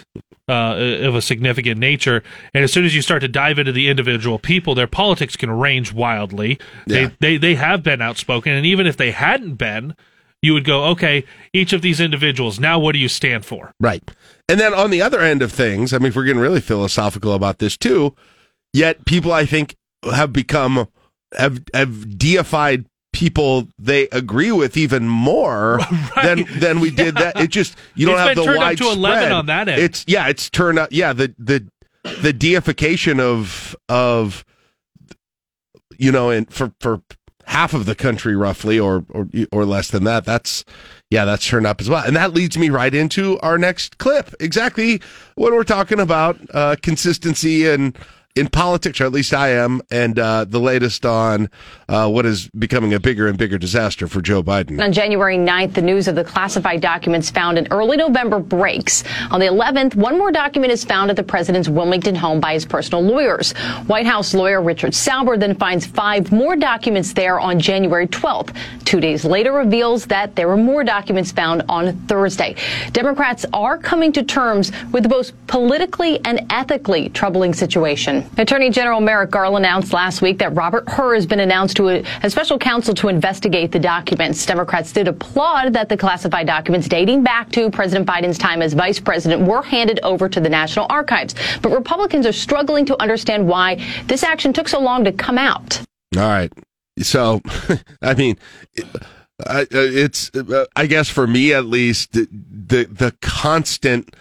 [0.48, 2.22] uh, of a significant nature.
[2.54, 5.50] And as soon as you start to dive into the individual people, their politics can
[5.50, 6.58] range wildly.
[6.86, 7.08] Yeah.
[7.08, 9.96] They they they have been outspoken, and even if they hadn't been,
[10.42, 12.60] you would go, okay, each of these individuals.
[12.60, 13.72] Now, what do you stand for?
[13.80, 14.08] Right.
[14.48, 17.32] And then on the other end of things, I mean, if we're getting really philosophical
[17.32, 18.14] about this too,
[18.72, 19.74] yet people I think
[20.04, 20.86] have become
[21.36, 25.80] have have deified people they agree with even more
[26.22, 27.40] than than we did that.
[27.40, 29.68] It just you don't It's have been the turned up to widespread 11 on that
[29.68, 29.80] end.
[29.80, 30.90] It's yeah, it's turned up.
[30.92, 31.66] Yeah, the the
[32.22, 34.44] the deification of of
[35.98, 37.00] you know, and for for
[37.46, 40.64] half of the country roughly or or or less than that that's
[41.10, 44.34] yeah that's turned up as well and that leads me right into our next clip
[44.40, 45.00] exactly
[45.36, 47.96] when we're talking about uh consistency and
[48.36, 51.48] in politics, or at least I am, and uh, the latest on
[51.88, 54.82] uh, what is becoming a bigger and bigger disaster for Joe Biden.
[54.82, 59.04] On January 9th, the news of the classified documents found in early November breaks.
[59.30, 62.66] On the 11th, one more document is found at the president's Wilmington home by his
[62.66, 63.52] personal lawyers.
[63.86, 68.54] White House lawyer Richard Sauber then finds five more documents there on January 12th.
[68.84, 72.54] Two days later reveals that there were more documents found on Thursday.
[72.92, 78.25] Democrats are coming to terms with the most politically and ethically troubling situation.
[78.38, 82.04] Attorney General Merrick Garland announced last week that Robert Hur has been announced to a,
[82.22, 84.44] a special counsel to investigate the documents.
[84.44, 89.00] Democrats did applaud that the classified documents dating back to President Biden's time as vice
[89.00, 91.34] president were handed over to the National Archives.
[91.62, 95.80] But Republicans are struggling to understand why this action took so long to come out.
[96.16, 96.52] All right.
[97.00, 97.40] So,
[98.02, 98.36] I mean,
[98.74, 98.86] it-
[99.46, 100.30] I- it's,
[100.74, 104.16] I guess for me at least, the, the, the constant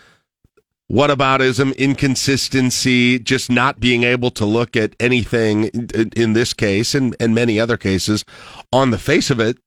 [0.92, 7.16] whataboutism, inconsistency, just not being able to look at anything in, in this case and,
[7.20, 8.24] and many other cases
[8.72, 9.58] on the face of it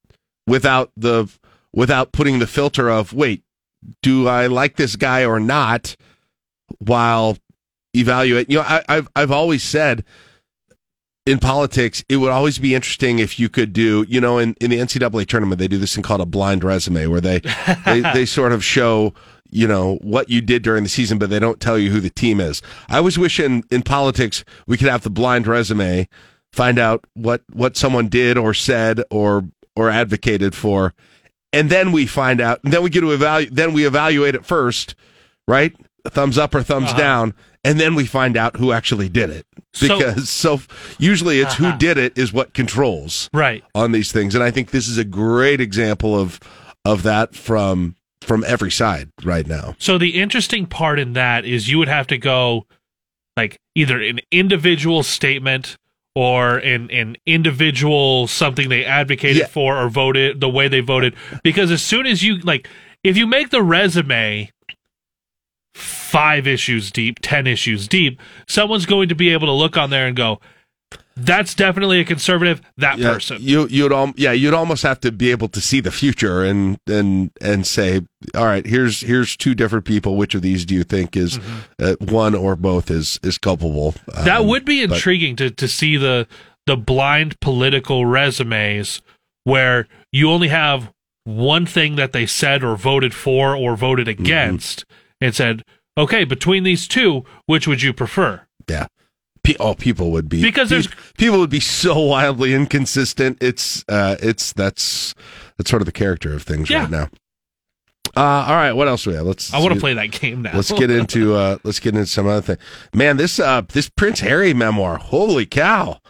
[0.46, 1.28] without the,
[1.72, 3.42] without putting the filter of, wait,
[4.02, 5.96] do I like this guy or not
[6.78, 7.36] while
[7.94, 10.04] evaluate, you know, I, I've, I've always said,
[11.28, 14.70] in politics, it would always be interesting if you could do, you know, in, in
[14.70, 17.40] the NCAA tournament, they do this thing called a blind resume where they,
[17.84, 19.12] they, they sort of show,
[19.50, 22.10] you know, what you did during the season, but they don't tell you who the
[22.10, 22.62] team is.
[22.88, 26.08] I was wishing in in politics we could have the blind resume,
[26.52, 29.44] find out what, what someone did or said or,
[29.76, 30.94] or advocated for.
[31.52, 34.44] And then we find out, and then we get to evaluate, then we evaluate it
[34.44, 34.94] first,
[35.46, 35.74] right?
[36.06, 36.98] Thumbs up or thumbs Uh-huh.
[36.98, 37.34] down.
[37.64, 39.46] And then we find out who actually did it
[39.80, 40.60] because so,
[40.98, 43.62] usually it's who did it is what controls Right.
[43.74, 46.40] on these things and i think this is a great example of
[46.84, 47.94] of that from
[48.28, 52.06] from every side right now So the interesting part in that is you would have
[52.08, 52.66] to go
[53.36, 55.76] like either an individual statement
[56.14, 59.46] or an an individual something they advocated Yeah.
[59.46, 62.68] for or voted the way they voted because as soon as you like
[63.02, 64.50] if you make the resume
[65.74, 70.06] five issues deep, 10 issues deep, someone's going to be able to look on there
[70.06, 70.40] and go
[71.16, 73.38] that's definitely a conservative that yeah, person.
[73.40, 76.78] you you'd al- yeah you'd almost have to be able to see the future and
[76.86, 78.00] and and say
[78.36, 81.40] all right here's here's two different people which of these do you think is
[81.80, 84.24] uh, one or both is is culpable Mm-hmm.
[84.26, 86.26] that Um, would be but- intriguing to, to see the
[86.66, 89.00] the blind political resumes
[89.44, 90.92] where you only have
[91.24, 94.22] one thing that they said or voted for or voted Mm-hmm.
[94.22, 94.84] against
[95.20, 95.64] and said
[95.96, 98.86] okay between these two which would you prefer Yeah.
[99.48, 103.38] Pe- oh, people would be Because there's- pe- people would be so wildly inconsistent.
[103.40, 105.14] It's uh, it's that's
[105.56, 106.80] that's sort of the character of things Yeah.
[106.82, 107.08] right now.
[108.16, 109.26] Uh, all right, what else we have?
[109.26, 109.52] Let's.
[109.52, 110.52] I want to play that game now.
[110.54, 112.56] let's get into uh, let's get into some other thing.
[112.94, 114.96] Man, this uh, this Prince Harry memoir.
[114.98, 116.00] Holy cow!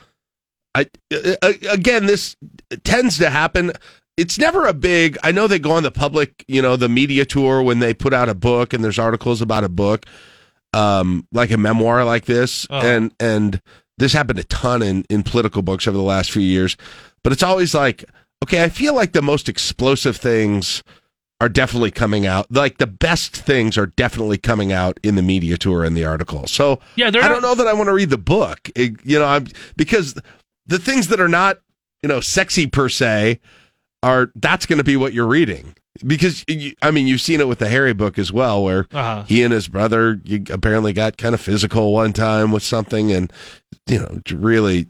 [0.74, 2.36] I uh, again, this
[2.84, 3.72] tends to happen.
[4.16, 5.16] It's never a big.
[5.22, 8.12] I know they go on the public, you know, the media tour when they put
[8.14, 10.06] out a book and there's articles about a book,
[10.78, 12.86] um, like a memoir like this, Uh-huh.
[12.86, 13.60] and and
[13.98, 16.76] this happened a ton in in political books over the last few years.
[17.24, 18.04] But it's always like,
[18.44, 20.82] okay, I feel like the most explosive things
[21.40, 22.46] are definitely coming out.
[22.50, 26.46] Like the best things are definitely coming out in the media tour and the article.
[26.48, 28.70] So Yeah, I don't know that I want to read the book.
[28.74, 30.14] It- you know, I'm because
[30.66, 31.58] the things that are not
[32.02, 33.40] you know sexy per se
[34.02, 35.74] are that's going to be what you're reading
[36.06, 36.44] because
[36.82, 39.24] I mean you've seen it with the Harry book as well where Uh-huh.
[39.26, 43.32] he and his brother apparently got kind of physical one time with something and
[43.86, 44.86] you know really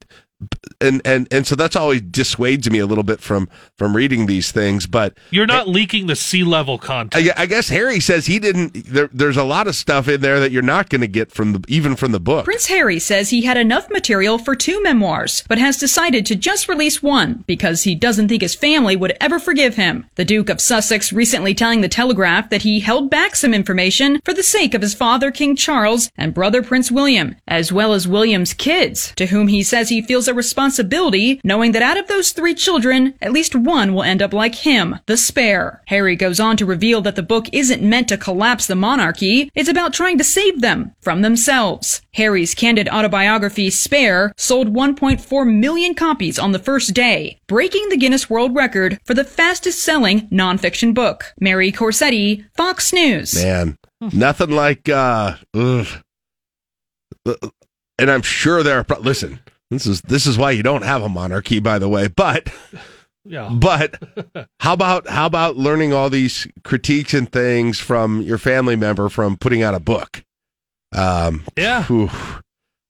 [0.81, 4.53] and and and so that's always dissuades me a little bit from from reading these
[4.53, 7.29] things but You're not leaking the sea level content.
[7.37, 8.87] I, I guess Harry says he didn't.
[8.87, 11.53] There, there's a lot of stuff in there that you're not going to get from
[11.53, 12.45] the even from the book.
[12.45, 16.69] Prince Harry says he had enough material for two memoirs, but has decided to just
[16.69, 20.07] release one because he doesn't think his family would ever forgive him.
[20.15, 24.33] The Duke of Sussex recently telling The Telegraph that he held back some information for
[24.33, 28.55] the sake of his father, King Charles, and brother, Prince William, as well as William's
[28.55, 32.55] kids, to whom he says he feels a responsibility knowing that out of those three
[32.55, 35.83] children, at least one will end up like him, the spare.
[35.89, 39.69] Harry goes on to reveal that the book isn't meant to collapse the monarchy, it's
[39.69, 42.03] about trying to save them from themselves.
[42.15, 48.29] Harry's candid autobiography, Spare, sold 1.4 million copies on the first day, breaking the Guinness
[48.29, 51.33] World Record for the fastest selling nonfiction book.
[51.41, 53.35] Mary Corsetti, Fox News.
[53.43, 53.77] Man,
[54.13, 54.89] nothing like.
[54.89, 55.87] uh ugh.
[57.99, 58.85] And I'm sure there are.
[58.85, 62.09] pro- Listen, this is this is why you don't have a monarchy, by the way.
[62.09, 62.49] But
[63.25, 63.49] yeah.
[63.53, 64.01] but
[64.61, 69.37] how about how about learning all these critiques and things from your family member from
[69.37, 70.23] putting out a book?
[70.95, 71.85] Um, Yeah.
[71.85, 72.11] whew,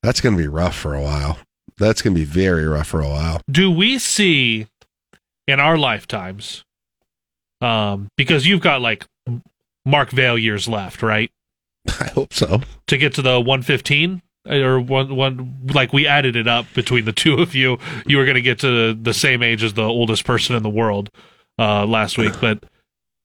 [0.02, 1.38] that's going to be rough for a while.
[1.78, 3.40] That's going to be very rough for a while.
[3.50, 4.66] do we see
[5.46, 6.64] in our lifetimes
[7.60, 9.04] um because you've got like
[9.84, 11.30] mark vale years left right
[12.00, 12.60] I hope so.
[12.86, 17.12] to get to the 115 or one one like we added it up between the
[17.12, 20.24] two of you you were going to get to the same age as the oldest
[20.24, 21.11] person in the world
[21.58, 22.64] uh last week but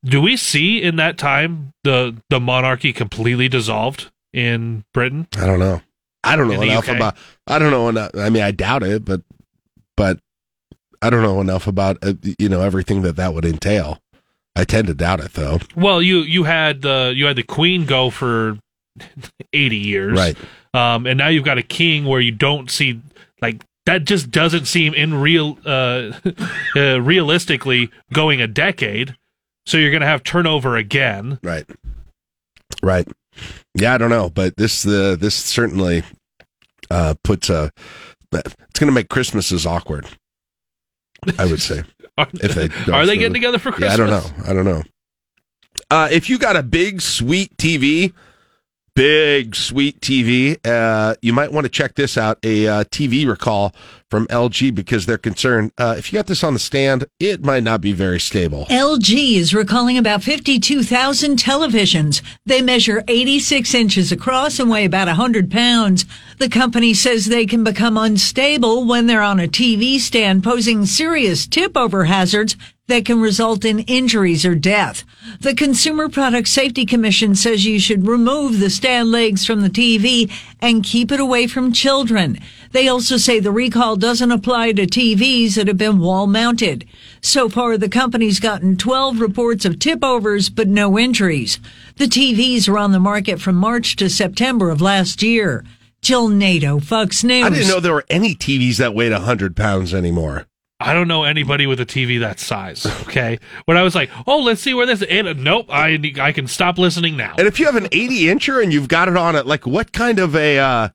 [0.04, 5.60] do we see in that time the the monarchy completely dissolved in britain I don't
[5.60, 5.82] know.
[6.26, 6.96] I don't know enough UK?
[6.96, 7.18] about.
[7.48, 8.12] I don't know enough.
[8.18, 9.22] I mean, I doubt it, but
[9.98, 10.20] but
[11.02, 14.00] I don't know enough about uh, you know everything that that would entail.
[14.56, 15.60] I tend to doubt it, though.
[15.76, 18.58] well you you had the you had the queen go for
[19.54, 20.38] 80 years Right.
[20.74, 23.02] Um, and now you've got a king where you don't see
[23.42, 26.12] like that just doesn't seem in real uh,
[26.76, 29.16] uh realistically going a decade
[29.66, 31.66] so you're gonna have turnover again Right.
[32.82, 33.08] Right.
[33.76, 36.04] Yeah, I don't know, but this the this certainly
[36.92, 37.72] uh puts a
[38.34, 40.08] it's going to make Christmases awkward.
[41.38, 41.84] I would say.
[42.18, 43.98] are, If they are they getting together for Christmas?
[43.98, 44.50] Yeah, christmas I don't know.
[44.50, 44.84] I don't know.
[45.90, 48.14] Uh, if you got a big sweet TV,
[48.96, 52.38] big sweet TV, uh, you might want to check this out.
[52.44, 53.74] A uh, TV recall
[54.10, 55.72] from LG because they're concerned.
[55.78, 58.66] Uh, if you got this on the stand, it might not be very stable.
[58.66, 62.22] LG is recalling about 52,000 televisions.
[62.46, 66.06] They measure 86 inches across and weigh about 100 pounds.
[66.38, 71.48] The company says they can become unstable when they're on a TV stand, posing serious
[71.48, 72.56] tip over hazards
[72.94, 75.04] that can result in injuries or death.
[75.40, 80.32] The Consumer Product Safety Commission says you should remove the stand legs from the TV
[80.62, 82.38] and keep it away from children.
[82.72, 86.86] They also say the recall doesn't apply to TVs that have been wall mounted.
[87.20, 91.60] So far, the company's gotten 12 reports of tip overs, but no injuries.
[91.96, 95.66] The TVs were on the market from March to September of last year.
[96.04, 97.44] Jill NaDell, Fox News.
[97.44, 100.46] I didn't know there were any TVs that weighed 100 pounds anymore.
[100.84, 102.86] I don't know anybody with a TV that size.
[103.08, 106.32] Okay, when I was like, "Oh, let's see where this," and uh, nope, I I
[106.32, 107.34] can stop listening now.
[107.38, 109.92] And if you have an 80 incher and you've got it on it, like what
[109.94, 110.90] kind of a uh,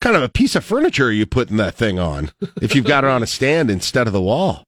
[0.00, 2.30] kind of a piece of furniture are you putting that thing on?
[2.60, 4.64] If you've got it on a stand instead of the wall,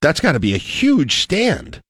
[0.00, 1.80] that's got to be a huge stand.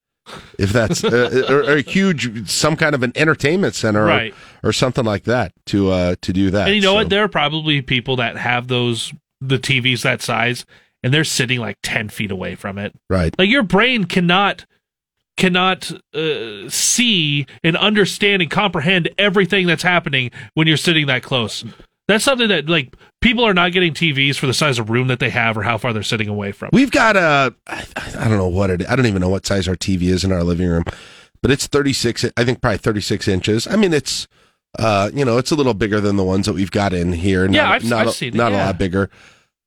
[0.59, 4.35] If that's uh, or, or a huge some kind of an entertainment center, or, Right.
[4.63, 6.69] or something like that to uh, to do that.
[6.69, 7.09] And you know So, what?
[7.11, 10.65] There are probably people that have those the TVs that size,
[11.03, 12.95] and they're sitting like ten feet away from it.
[13.11, 13.35] Right.
[13.39, 14.67] Like your brain cannot
[15.37, 21.65] cannot uh, see and understand and comprehend everything that's happening when you're sitting that close.
[22.09, 25.21] That's something that like people are not getting TVs for the size of room that
[25.21, 26.71] they have or how far they're sitting away from.
[26.73, 28.89] We've got a I, I don't know what it.
[28.89, 30.85] I don't even know what size our TV is in our living room,
[31.43, 32.27] but it's 36.
[32.37, 33.67] I think probably 36 inches.
[33.67, 34.27] I mean, it's
[34.79, 37.45] uh, you know, it's a little bigger than the ones that we've got in here.
[37.45, 39.11] Yeah, not, I've- not, I've seen it, not a lot bigger.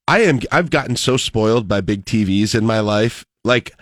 [0.08, 0.40] I am.
[0.52, 3.26] I've gotten so spoiled by big TVs in my life.
[3.44, 3.74] Like,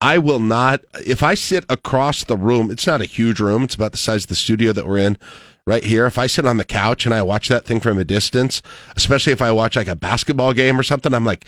[0.00, 0.80] I will not.
[1.06, 3.64] If I sit across the room, it's not a huge room.
[3.64, 5.18] It's about the size of the studio that we're in
[5.66, 6.06] right here.
[6.06, 8.62] If I sit on the couch and I watch that thing from a distance,
[8.96, 11.46] especially if I watch like a basketball game or something, I'm like,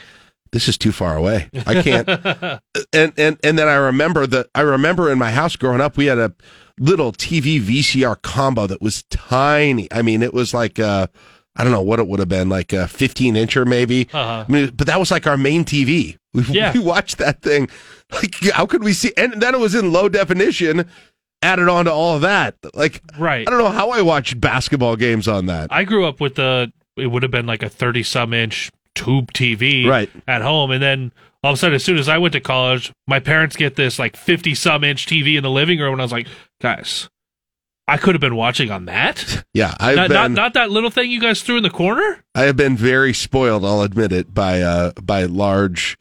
[0.52, 1.50] this is too far away.
[1.66, 2.08] I can't.
[2.92, 6.06] and and and then I remember that I remember in my house growing up, we
[6.06, 6.32] had a
[6.78, 9.88] little TV VCR combo that was tiny.
[9.92, 11.08] I mean, it was like uh
[11.56, 14.08] I don't know what it would have been, like a 15 incher maybe.
[14.12, 14.44] Uh-huh.
[14.48, 16.16] I mean, but that was like our main TV.
[16.32, 16.72] We, Yeah.
[16.72, 17.68] we watched that thing.
[18.12, 19.12] Like, how could we see?
[19.16, 20.88] And then it was in low definition,
[21.42, 22.56] added on to all of that.
[22.74, 23.46] Like, Right.
[23.46, 25.72] I don't know how I watched basketball games on that.
[25.72, 29.32] I grew up with the it would have been like a 30 some inch tube
[29.32, 30.08] TV Right.
[30.28, 32.92] at home and then all of a sudden as soon as I went to college
[33.08, 36.04] my parents get this like 50 some inch TV in the living room and I
[36.04, 36.28] was like
[36.60, 37.08] guys
[37.86, 40.14] I could have been watching on that Yeah, I've not, been.
[40.14, 43.12] not not that little thing you guys threw in the corner I have been very
[43.12, 43.64] spoiled.
[43.64, 45.96] I'll admit it by uh by large,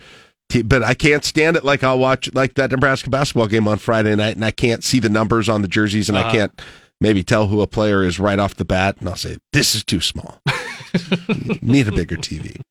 [0.49, 1.63] t- but I can't stand it.
[1.65, 4.99] Like I'll watch like that Nebraska basketball game on Friday night, and I can't see
[4.99, 6.31] the numbers on the jerseys, and I Uh-huh.
[6.31, 6.61] can't
[7.01, 9.83] maybe tell who a player is right off the bat, and I'll say this is
[9.83, 10.41] too small.
[11.61, 12.61] Need a bigger TV.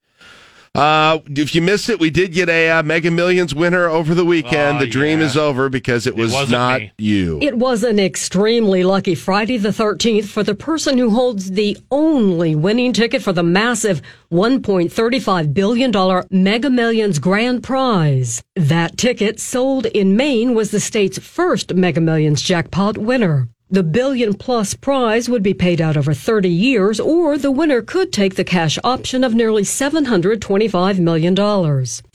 [0.75, 4.25] Uh, if you missed it, we did get a uh, Mega Millions winner over the
[4.25, 4.79] weekend.
[4.79, 5.27] Oh, the dream yeah.
[5.27, 6.93] is over because it was wasn't not me.
[6.97, 7.39] you.
[7.43, 12.55] It was an extremely lucky Friday the 13th for the person who holds the only
[12.55, 14.01] winning ticket for the massive
[14.33, 18.43] $1.35 billion Mega Millions grand prize.
[18.57, 23.49] That ticket, sold in Maine, was the state's first Mega Millions jackpot winner.
[23.73, 28.13] The billion plus prize would be paid out over 30 years, or the winner could
[28.13, 31.35] take the cash option of nearly $725 million.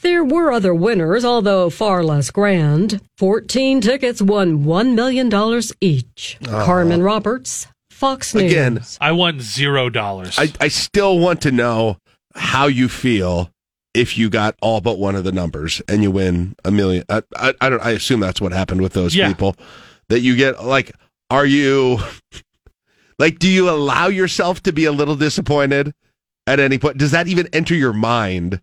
[0.03, 3.01] There were other winners, although far less grand.
[3.17, 6.37] 14 tickets won $1 million each.
[6.45, 6.63] Uh-huh.
[6.63, 8.51] Carmen Roberts, Fox News.
[8.51, 11.97] Again, I won zero dollars I, I still want to know
[12.35, 13.49] how you feel
[13.95, 17.03] if you got all but one of the numbers and you win a million.
[17.09, 17.81] I, I, I don't.
[17.83, 19.27] I assume that's what happened with those Yeah.
[19.27, 19.55] people.
[20.09, 20.91] That you get like,
[21.29, 21.99] are you
[23.19, 23.39] like?
[23.39, 25.93] Do you allow yourself to be a little disappointed
[26.45, 26.97] at any point?
[26.97, 28.61] Does that even enter your mind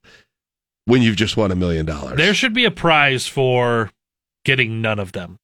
[0.86, 2.16] when you've just won a million dollars?
[2.16, 3.90] there should be a prize for
[4.44, 5.38] getting none of them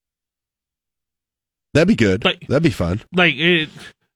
[1.73, 2.25] That'd be good.
[2.25, 3.01] Like- That'd be fun.
[3.15, 3.69] like it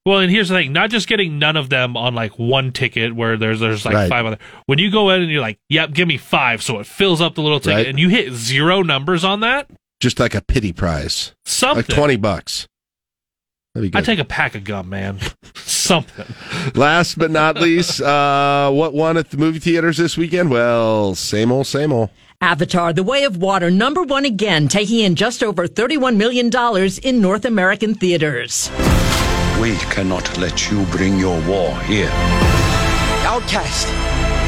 [0.04, 3.14] well and here's the thing not just getting none of them on like one ticket
[3.14, 4.08] where there's there's like Right.
[4.10, 6.86] five other when you go in and you're like yep give me five so it
[6.86, 7.86] fills up the little ticket Right.
[7.86, 12.16] and you hit zero numbers on that Just like a pity prize, something like twenty
[12.16, 12.66] bucks.
[13.74, 15.18] That'd be i take a pack of gum man
[15.54, 16.26] something
[16.74, 20.50] Last but not least, uh, what won at the movie theaters this weekend?
[20.50, 22.10] Well, same old, same old.
[22.40, 26.50] Avatar, The Way of Water, number one again, taking in just over $31 million
[27.02, 28.70] in North American theaters.
[29.60, 32.10] We cannot let you bring your war here.
[33.24, 33.86] Outcast.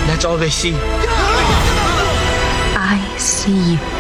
[0.09, 0.74] That's all they see.
[2.79, 3.95] I see you.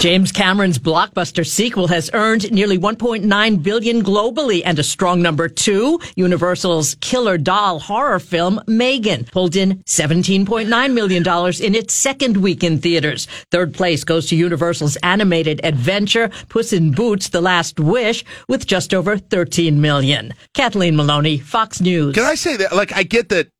[0.00, 6.00] James Cameron's blockbuster sequel has earned nearly 1.9 billion globally and a strong number 2.
[6.16, 12.64] Universal's killer doll horror film Megan pulled in 17.9 million dollars in its second week
[12.64, 13.26] in theaters.
[13.50, 18.94] Third place goes to Universal's animated adventure Puss in Boots: The Last Wish with just
[18.94, 20.32] over 13 million.
[20.54, 22.14] Kathleen Maloney, Fox News.
[22.14, 22.74] Can I say that?
[22.74, 23.50] Like, I get that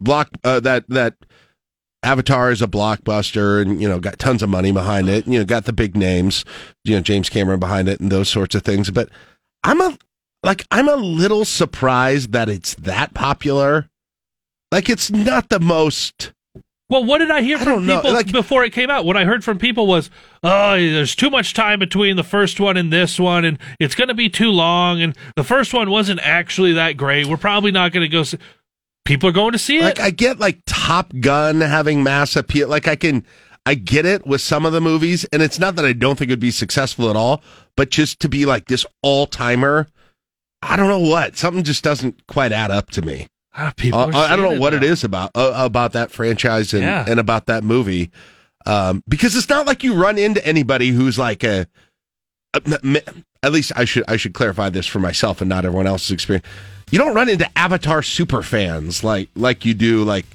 [0.00, 1.14] block uh, that that
[2.04, 5.26] Avatar is a blockbuster, and you know, got tons of money behind it.
[5.26, 6.44] You know, got the big names,
[6.84, 8.90] you know, James Cameron behind it, and those sorts of things.
[8.90, 9.08] But
[9.62, 9.96] I'm a
[10.42, 13.88] like, I'm a little surprised that it's that popular.
[14.70, 16.32] Like, it's not the most.
[16.90, 19.24] well what did i hear I from people like- before it came out what i
[19.24, 20.10] heard from people was
[20.42, 24.08] oh there's too much time between the first one and this one and it's going
[24.08, 27.90] to be too long and the first one wasn't actually that great we're probably not
[27.92, 28.36] going to go see
[29.04, 32.68] people are going to see it Like, I get like Top Gun having mass appeal.
[32.68, 33.24] Like, I can,
[33.66, 36.30] I get it with some of the movies, and it's not that I don't think
[36.30, 37.42] it'd be successful at all,
[37.76, 39.86] but just to be like this all timer,
[40.62, 43.26] I don't know what something just doesn't quite add up to me.
[43.56, 44.88] Ah, people Uh, I don't know what it now.
[44.88, 47.04] is about uh, about that franchise and, Yeah.
[47.06, 48.10] and about that movie,
[48.66, 51.66] um, because it's not like you run into anybody who's like a,
[52.54, 53.02] a-
[53.42, 56.46] At least I should I should clarify this for myself and not everyone else's experience.
[56.90, 60.26] You don't run into Avatar super fans like like you do like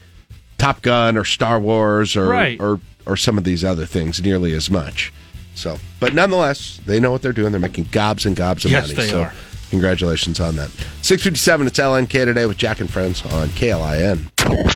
[0.58, 2.60] Top Gun or Star Wars or Right.
[2.60, 5.14] or or some of these other things nearly as much.
[5.56, 7.52] So, but nonetheless, they know what they're doing.
[7.52, 8.96] They're making gobs and gobs of Yes, money.
[8.96, 9.34] they so, are.
[9.70, 10.70] congratulations on that.
[11.02, 11.66] Six fifty seven.
[11.68, 14.76] It's LNK today with Jack and Friends on KLIN.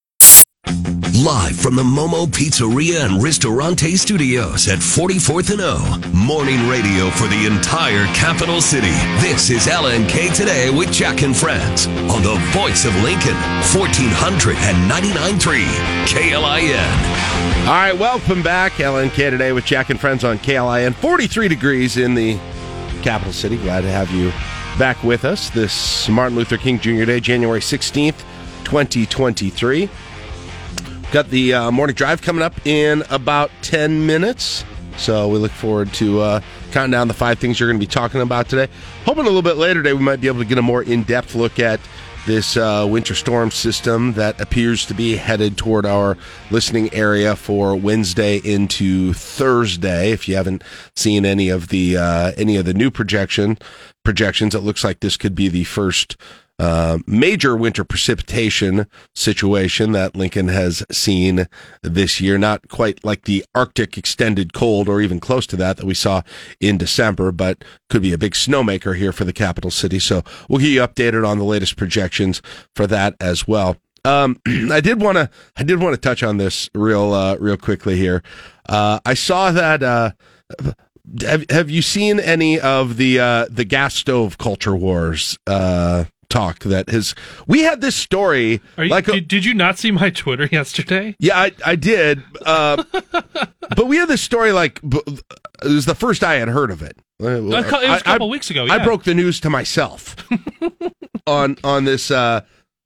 [0.65, 5.77] Live from the Momo Pizzeria and Ristorante Studios at 44th and O.
[6.13, 8.91] Morning radio for the entire capital city.
[9.19, 13.35] This is LNK Today with Jack and Friends on the voice of Lincoln,
[13.73, 15.65] 1499.3
[16.05, 17.67] KLIN.
[17.67, 18.73] All right, welcome back.
[18.73, 20.93] LNK Today with Jack and Friends on KLIN.
[20.95, 22.37] 43 degrees in the
[23.01, 23.57] capital city.
[23.57, 24.31] Glad to have you
[24.77, 27.05] back with us this Martin Luther King Jr.
[27.05, 28.23] Day, January 16th,
[28.63, 29.89] 2023.
[31.11, 34.63] Got the uh, morning drive coming up in about 10 minutes.
[34.95, 36.41] So we look forward to uh,
[36.71, 38.71] counting down the five things you're going to be talking about today.
[39.03, 41.03] Hoping a little bit later today we might be able to get a more in
[41.03, 41.81] depth look at
[42.25, 46.17] this uh, winter storm system that appears to be headed toward our
[46.49, 50.11] listening area for Wednesday into Thursday.
[50.11, 50.63] If you haven't
[50.95, 53.57] seen any of the uh, any of the new projection
[54.05, 56.15] projections, it looks like this could be the first
[56.61, 58.85] uh, major winter precipitation
[59.15, 61.47] situation that Lincoln has seen
[61.81, 62.37] this year.
[62.37, 66.21] Not quite like the Arctic extended cold or even close to that that we saw
[66.59, 69.97] in December, but could be a big snowmaker here for the capital city.
[69.97, 72.43] So we'll get you updated on the latest projections
[72.75, 73.77] for that as well.
[74.05, 74.39] Um,
[74.71, 77.97] I did want to, I did want to touch on this real, uh, real quickly
[77.97, 78.21] here.
[78.69, 80.11] Uh, I saw that, uh,
[81.23, 85.39] have, have you seen any of the, uh, the gas stove culture wars,
[86.31, 87.13] talk that has
[87.45, 91.15] we had this story you, like a, did, did, you not see my twitter yesterday
[91.19, 92.83] yeah i, I did uh,
[93.75, 95.23] but we had this story like it
[95.63, 98.65] was the first i had heard of it it was a couple I, weeks ago
[98.65, 98.73] yeah.
[98.73, 100.15] i broke the news to myself
[101.27, 102.41] on on this uh,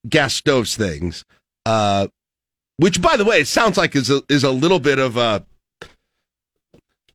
[0.10, 1.24] gas stoves things
[1.66, 2.08] uh,
[2.78, 5.46] which by the way it sounds like is a, is a little bit of a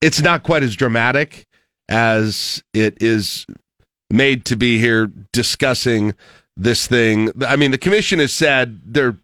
[0.01, 1.47] it's not quite as dramatic
[1.89, 3.47] as it is
[4.11, 6.15] made to be here discussing
[6.57, 7.31] this thing.
[7.47, 9.19] I mean, the commission has said they're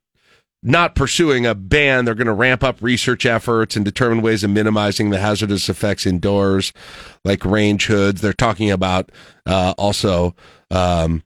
[0.63, 2.05] not pursuing a ban.
[2.05, 6.07] They're going to ramp up research efforts and determine ways of minimizing the hazardous effects
[6.07, 6.73] indoors,
[7.25, 8.21] like range hoods.
[8.21, 9.13] They're talking about
[9.47, 10.35] uh, also
[10.71, 11.23] um,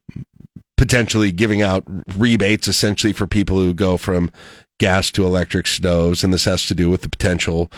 [0.76, 1.84] potentially giving out
[2.16, 4.30] rebates, essentially, for people who go from
[4.78, 6.22] gas to electric stoves.
[6.22, 7.70] And this has to do with the potential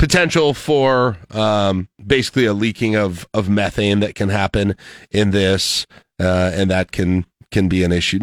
[0.00, 4.74] potential for um, basically a leaking of, of methane that can happen
[5.10, 5.86] in this,
[6.18, 8.18] uh, and that can can be an issue.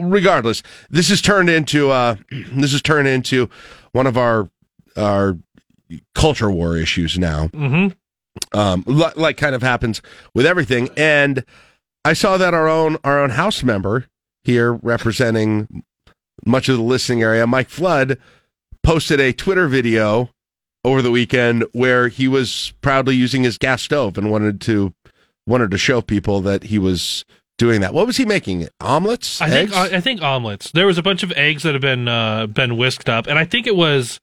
[0.00, 3.50] Regardless, this is turned into uh, this is turned into
[3.90, 4.48] one of our
[4.96, 5.36] our
[6.14, 7.48] culture war issues now.
[7.48, 7.88] Mm-hmm.
[8.56, 10.00] Um, like kind of happens
[10.34, 11.44] with everything, and
[12.04, 14.06] I saw that our own our own House member
[14.44, 15.82] here representing
[16.46, 18.18] much of the listening area, Mike Flood,
[18.84, 20.30] posted a Twitter video
[20.84, 24.92] over the weekend where he was proudly using his gas stove and wanted to
[25.46, 27.24] wanted to show people that he was
[27.58, 27.94] doing that.
[27.94, 28.68] What was he making?
[28.80, 29.40] Omelets?
[29.40, 29.72] I eggs?
[29.72, 30.70] think I think omelets.
[30.72, 33.44] There was a bunch of eggs that have been uh, been whisked up, and I
[33.44, 34.20] think it was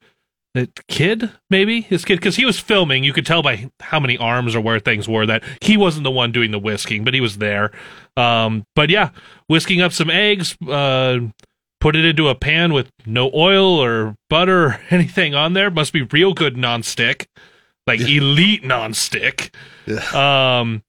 [0.55, 3.03] the kid, maybe his kid, because he was filming.
[3.03, 6.11] You could tell by how many arms or where things were that he wasn't the
[6.11, 7.71] one doing the whisking, but he was there.
[8.17, 9.11] Um, but yeah,
[9.47, 10.57] whisking up some eggs.
[10.61, 11.19] Uh,
[11.79, 15.71] put it into a pan with no oil or butter or anything on there.
[15.71, 17.27] Must be real good nonstick,
[17.87, 19.53] like elite nonstick.
[20.13, 20.83] Um,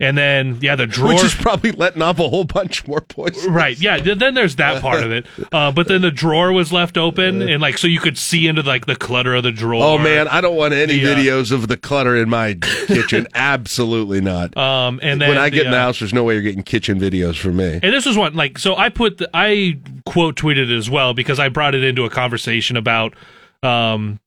[0.00, 3.52] and then yeah, the drawer, which is probably letting off a whole bunch more poison.
[3.52, 3.78] Right.
[3.78, 4.00] Yeah.
[4.00, 5.26] Then there's that part of it.
[5.52, 8.62] Uh, but then the drawer was left open, and like so you could see into
[8.62, 9.82] like the clutter of the drawer.
[9.84, 12.54] Oh man, I don't want any the, uh, videos of the clutter in my
[12.86, 13.28] kitchen.
[13.34, 14.56] Absolutely not.
[14.56, 16.62] Um, and when I get the, in the uh, house, there's no way you're getting
[16.62, 17.80] kitchen videos from me.
[17.82, 21.12] And this was one like so I put the, I quote tweeted it as well
[21.12, 23.14] because I brought it into a conversation about
[23.62, 24.18] um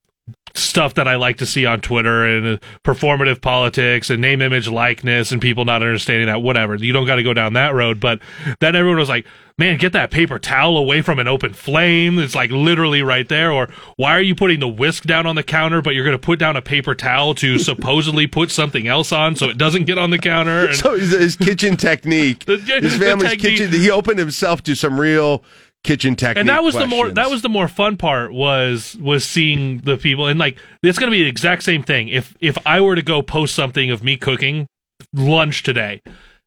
[0.54, 5.32] stuff that I like to see on Twitter and performative politics and name, image, likeness,
[5.32, 6.42] and people not understanding that.
[6.42, 8.00] Whatever, you don't got to go down that road.
[8.00, 8.20] But
[8.60, 9.26] then everyone was like,
[9.58, 13.50] "Man, get that paper towel away from an open flame." It's like literally right there.
[13.50, 16.24] Or why are you putting the whisk down on the counter, but you're going to
[16.24, 19.98] put down a paper towel to supposedly put something else on so it doesn't get
[19.98, 20.66] on the counter?
[20.68, 23.58] And- so his kitchen technique, his family's technique.
[23.58, 23.72] kitchen.
[23.72, 25.42] He opened himself to some real
[25.84, 26.38] kitchen technique.
[26.40, 26.90] And that was questions.
[26.90, 30.58] the more that was the more fun part was was seeing the people and like
[30.82, 32.08] it's going to be the exact same thing.
[32.08, 34.66] If if I were to go post something of me cooking
[35.12, 36.02] lunch today,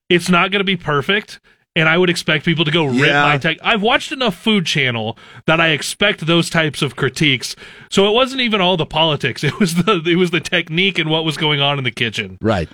[0.09, 1.39] it's not going to be perfect
[1.75, 3.21] and I would expect people to go rip Yeah.
[3.21, 3.57] my tech.
[3.61, 5.15] I've watched enough Food Channel
[5.45, 7.55] that I expect those types of critiques.
[7.91, 11.09] So it wasn't even all the politics; it was the it was the technique and
[11.09, 12.39] what was going on in the kitchen.
[12.41, 12.67] Right.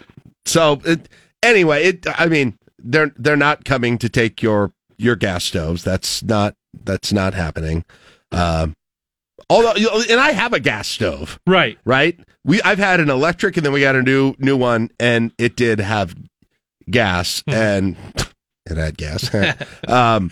[0.46, 1.10] So it,
[1.44, 2.06] anyway, it.
[2.18, 4.72] I mean, they're they're not coming to take your
[5.04, 5.84] your gas stoves.
[5.84, 7.86] That's not that's not happening.
[8.32, 8.76] Um,
[9.50, 9.74] although,
[10.10, 11.40] and I have a gas stove.
[11.46, 11.78] Right.
[11.86, 12.20] Right.
[12.44, 15.56] We I've had an electric, and then we got a new new one, and it
[15.56, 16.16] did have
[16.90, 17.96] gas, and
[18.66, 19.34] it had gas.
[19.88, 20.32] um,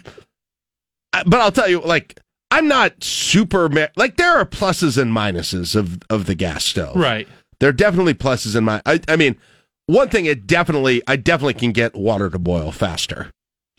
[1.12, 2.20] but I'll tell you, like.
[2.54, 6.98] I'm not super ma- like there are pluses and minuses of of the gas stove.
[6.98, 7.26] Right.
[7.62, 8.82] There are definitely pluses in my.
[8.86, 9.38] I, I mean,
[9.86, 13.32] one thing it definitely, I definitely can get water to boil faster.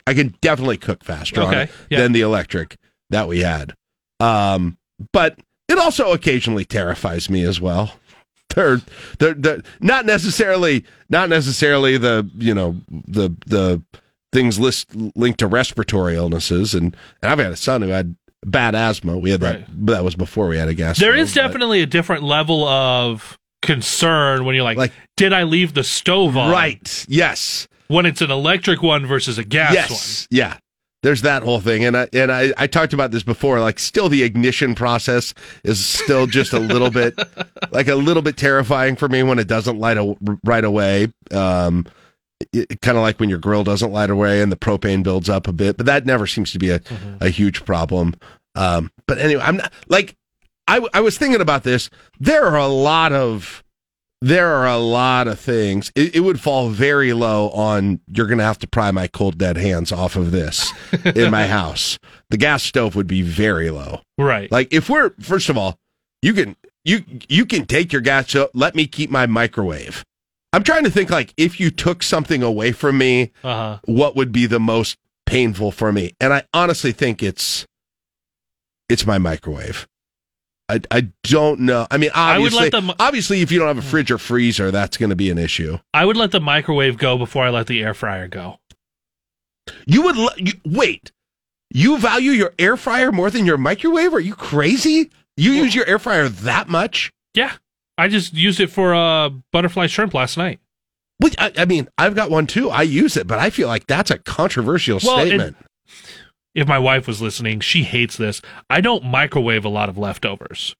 [0.06, 2.00] I can definitely cook faster on Okay, it yeah.
[2.00, 2.76] than the electric
[3.10, 3.74] that we had.
[4.20, 4.78] Um,
[5.12, 5.38] but
[5.68, 7.94] it also occasionally terrifies me as well.
[8.54, 8.82] They're,
[9.18, 13.82] they're, they're not necessarily, not necessarily the, you know, the, the
[14.30, 16.74] things list linked to respiratory illnesses.
[16.74, 19.16] And, and I've had a son who had bad asthma.
[19.16, 20.98] We had that, that was before we had a gas.
[20.98, 25.72] There stove, is definitely a different level of concern when you're like, did I leave
[25.72, 26.50] the stove on?
[26.50, 27.06] Right.
[27.08, 27.68] Yes.
[27.88, 29.74] When it's an electric one versus a gas one.
[29.74, 30.28] yes.
[30.30, 30.58] Yeah.
[31.02, 33.58] There's that whole thing, and I and I, I talked about this before.
[33.58, 37.18] Like, still the ignition process is still just a little bit,
[37.72, 41.12] like a little bit terrifying for me when it doesn't light a, right away.
[41.32, 41.86] Um,
[42.82, 45.52] kind of like when your grill doesn't light away and the propane builds up a
[45.52, 46.80] bit, but that never seems to be a,
[47.20, 48.14] a huge problem.
[48.54, 50.16] Um, but anyway, I'm not like
[50.68, 51.90] I, I was thinking about this.
[52.20, 53.61] There are a lot of
[54.22, 55.90] there are a lot of things.
[55.96, 59.36] It, it would fall very low on you're going to have to pry my cold
[59.36, 60.72] dead hands off of this
[61.16, 61.98] in my house.
[62.30, 64.00] The gas stove would be very low.
[64.16, 64.50] Right.
[64.50, 65.76] Like if we're first of all,
[66.22, 68.50] you can you you can take your gas stove.
[68.54, 70.04] Let me keep my microwave.
[70.52, 73.78] I'm trying to think like if you took something away from me, Uh-huh.
[73.86, 76.12] what would be the most painful for me?
[76.20, 77.66] And I honestly think it's
[78.88, 79.86] it's my microwave.
[80.72, 81.86] I, I don't know.
[81.90, 84.70] I mean, I obviously, let them- obviously, if you don't have a fridge or freezer,
[84.70, 85.78] that's going to be an issue.
[85.94, 88.58] I would let the microwave go before I let the air fryer go.
[89.86, 91.12] You would let you, wait.
[91.70, 94.12] You value your air fryer more than your microwave?
[94.12, 95.10] Are you crazy?
[95.36, 97.12] You use your air fryer that much?
[97.34, 97.52] Yeah.
[97.96, 100.60] I just used it for uh, butterfly shrimp last night.
[101.18, 102.68] Which I, I mean, I've got one too.
[102.70, 105.56] I use it, but I feel like that's a controversial Well, it- statement.
[106.54, 108.42] If my wife was listening, she hates this.
[108.68, 110.76] I don't microwave a lot of leftovers.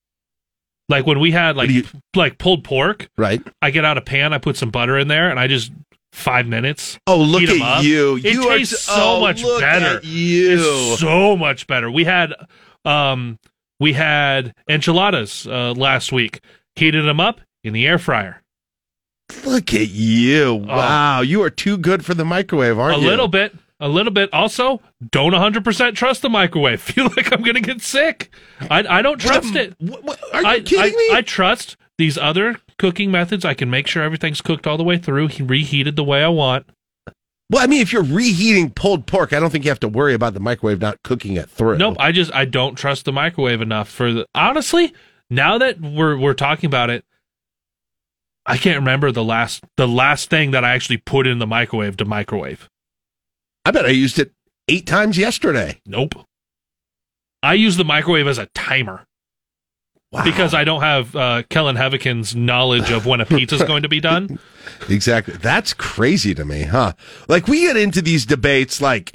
[0.89, 1.71] Like when we had like
[2.15, 3.41] like pulled pork, right?
[3.63, 5.73] I get out a pan, I put some butter in there, and I just
[6.13, 6.99] five minutes.
[7.07, 7.83] Oh, look at up.
[7.85, 8.17] you.
[8.17, 10.01] It You are tastes t- so oh, much better.
[10.07, 10.93] you.
[10.93, 11.91] It's so much better.
[11.91, 12.35] We had
[12.85, 13.39] um
[13.81, 16.41] we had enchiladas uh, last week.
[16.77, 18.43] Heated them up in the air fryer.
[19.47, 20.55] Look at you.
[20.55, 21.23] Wow.
[21.23, 23.07] You are too good for the microwave, aren't a you?
[23.07, 23.55] A little bit.
[23.83, 24.33] A little bit.
[24.33, 24.81] Also,
[25.11, 26.81] don't 100% trust the microwave.
[26.83, 28.33] Feel like I'm going to get sick.
[28.71, 29.75] I, I don't trust it.
[30.33, 31.09] Are you I, kidding I, me?
[31.17, 33.45] I trust these other cooking methods.
[33.45, 36.65] I can make sure everything's cooked all the way through, reheated the way I want.
[37.51, 40.15] Well, I mean, if you're reheating pulled pork, I don't think you have to worry
[40.15, 41.77] about the microwave not cooking it through.
[41.77, 44.95] Nope, I just I don't trust the microwave enough for the honestly,
[45.29, 47.05] now that we're we're talking about it,
[48.47, 51.99] I can't remember the last the last thing that I actually put in the microwave
[51.99, 52.71] to microwave.
[53.65, 54.33] I bet I used it
[54.69, 55.81] eight times yesterday.
[55.87, 56.15] Nope.
[57.43, 59.07] I use the microwave as a timer.
[60.13, 60.25] Wow.
[60.25, 64.01] Because I don't have uh, Kellen Hevikin's knowledge of when a pizza's going to be
[64.01, 64.39] done.
[64.89, 65.35] Exactly.
[65.35, 66.93] That's crazy to me, huh?
[67.29, 69.13] Like we get into these debates like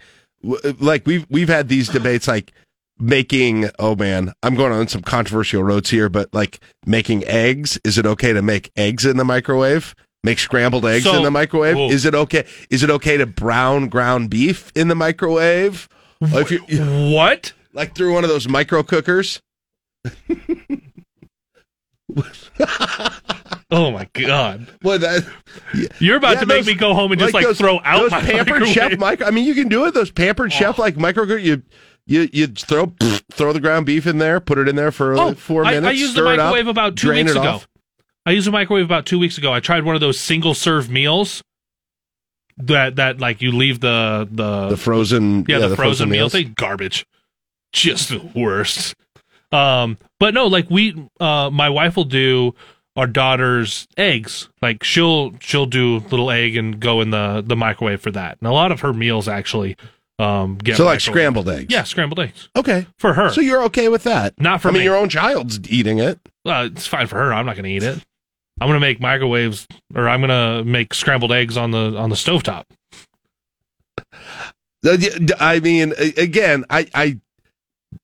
[0.79, 2.53] like we've we've had these debates like
[2.99, 7.97] making oh man, I'm going on some controversial roads here, but like making eggs, is
[7.97, 9.93] it okay to make eggs in the microwave?
[10.27, 11.75] Make scrambled eggs So- in the microwave?
[11.75, 11.89] Whoa.
[11.89, 15.89] Is it okay is it okay to brown ground beef in the microwave?
[16.21, 16.59] If you,
[17.13, 17.53] what?
[17.73, 19.41] Like through one of those micro cookers?
[23.69, 24.65] Oh my god!
[24.81, 25.27] What that?
[25.99, 27.99] You're about Yeah, to make those- me go home and just like, those- throw out
[27.99, 28.73] those my pampered microwave.
[28.73, 29.27] chef micro.
[29.27, 29.93] I mean, you can do it.
[29.93, 31.25] Those pampered chef like micro.
[31.35, 31.63] You
[32.05, 32.93] you you throw
[33.31, 35.87] throw the ground beef in there, put it in there for Oh, four I, minutes.
[35.87, 37.41] I used the it up, microwave about two weeks ago.
[37.41, 37.67] off.
[38.27, 39.53] I used a microwave about two weeks ago.
[39.53, 41.41] I tried one of those single serve meals
[42.57, 46.33] that that like you leave the the The frozen, yeah, the, frozen, frozen meals.
[46.33, 46.33] meals.
[46.33, 47.05] They garbage,
[47.71, 48.95] just the worst.
[49.53, 52.53] Um, but no, like we, uh, my wife will do
[52.97, 54.49] our daughter's eggs.
[54.61, 58.37] Like she'll she'll do little egg and go in the the microwave for that.
[58.41, 59.77] And a lot of her meals actually
[60.19, 61.71] um get So like scrambled eggs.
[61.71, 62.49] Yeah, scrambled eggs.
[62.57, 63.29] Okay, for her.
[63.29, 64.33] So you're okay with that?
[64.37, 64.83] Not for I mean, me.
[64.83, 66.19] your own child's eating it.
[66.43, 67.31] Well, it's fine for her.
[67.33, 68.03] I'm not going to eat it.
[68.59, 72.63] I'm to make microwaves, or I'm to make scrambled eggs on the on the stovetop.
[75.39, 77.19] I mean, again, I, I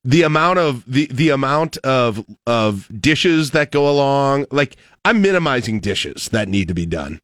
[0.03, 5.79] the amount of the the amount of of dishes that go along like i'm minimizing
[5.79, 7.19] dishes that need to be done.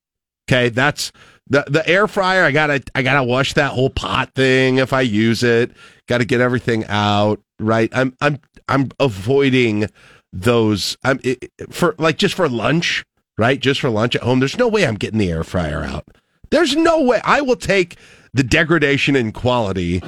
[0.50, 1.12] Okay that's
[1.48, 5.02] the the air fryer i gotta i gotta wash that whole pot thing if i
[5.02, 5.72] use it.
[6.08, 7.90] Gotta get everything out right?
[7.94, 9.88] I'm i'm i'm avoiding
[10.32, 13.04] those i'm it, for like just for lunch
[13.40, 16.06] right just for lunch at home there's no way i'm getting the air fryer out
[16.52, 17.96] there's no way i will take
[18.34, 20.02] the degradation in quality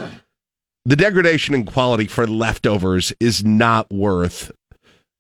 [0.86, 4.52] the degradation in quality for leftovers is not worth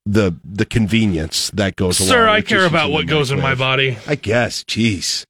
[0.05, 2.09] the the convenience that goes Sir, along.
[2.11, 3.99] Sir, I care about what goes in my body.
[4.07, 4.63] I guess.
[4.63, 5.27] Jeez.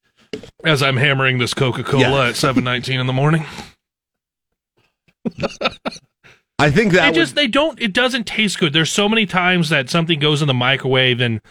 [0.63, 2.29] As I'm hammering this Coca Cola Yeah.
[2.29, 3.45] at 7:19 in the morning.
[6.57, 8.71] I think that It just they don't it doesn't taste good.
[8.71, 11.41] There's so many times that something goes in the microwave and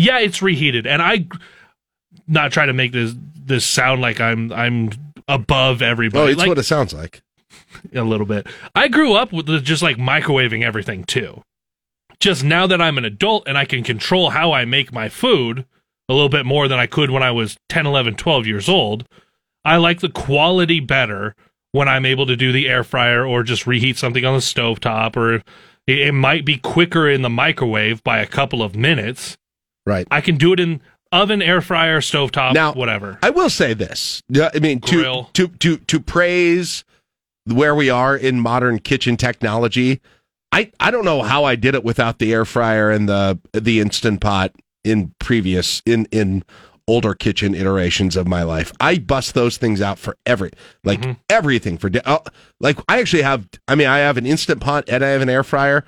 [0.00, 0.86] yeah, it's reheated.
[0.86, 1.26] And I
[2.26, 4.90] not trying to make this this sound like I'm I'm
[5.28, 6.22] above everybody.
[6.22, 7.22] Oh, it's like, what it sounds like.
[7.94, 8.46] a little bit.
[8.74, 11.42] I grew up with just like microwaving everything too.
[12.18, 15.66] Just now that I'm an adult and I can control how I make my food
[16.08, 19.06] a little bit more than I could when I was 10, 11, 12 years old,
[19.64, 21.34] I like the quality better
[21.72, 25.16] when I'm able to do the air fryer or just reheat something on the stovetop
[25.16, 25.44] or it,
[25.86, 29.38] it might be quicker in the microwave by a couple of minutes.
[29.86, 30.06] Right.
[30.10, 30.80] I can do it in
[31.12, 33.18] oven, air fryer, stovetop, Now, whatever.
[33.22, 34.22] I will say this.
[34.34, 36.84] I mean, to, to to to praise
[37.46, 40.00] where we are in modern kitchen technology.
[40.52, 43.80] I I don't know how I did it without the air fryer and the the
[43.80, 44.52] instant pot
[44.84, 46.44] in previous in in
[46.88, 48.72] older kitchen iterations of my life.
[48.80, 50.50] I bust those things out for every
[50.84, 51.12] like Mm-hmm.
[51.28, 52.26] everything for I'll-
[52.60, 55.28] like I actually have I mean I have an instant pot and I have an
[55.30, 55.84] air fryer.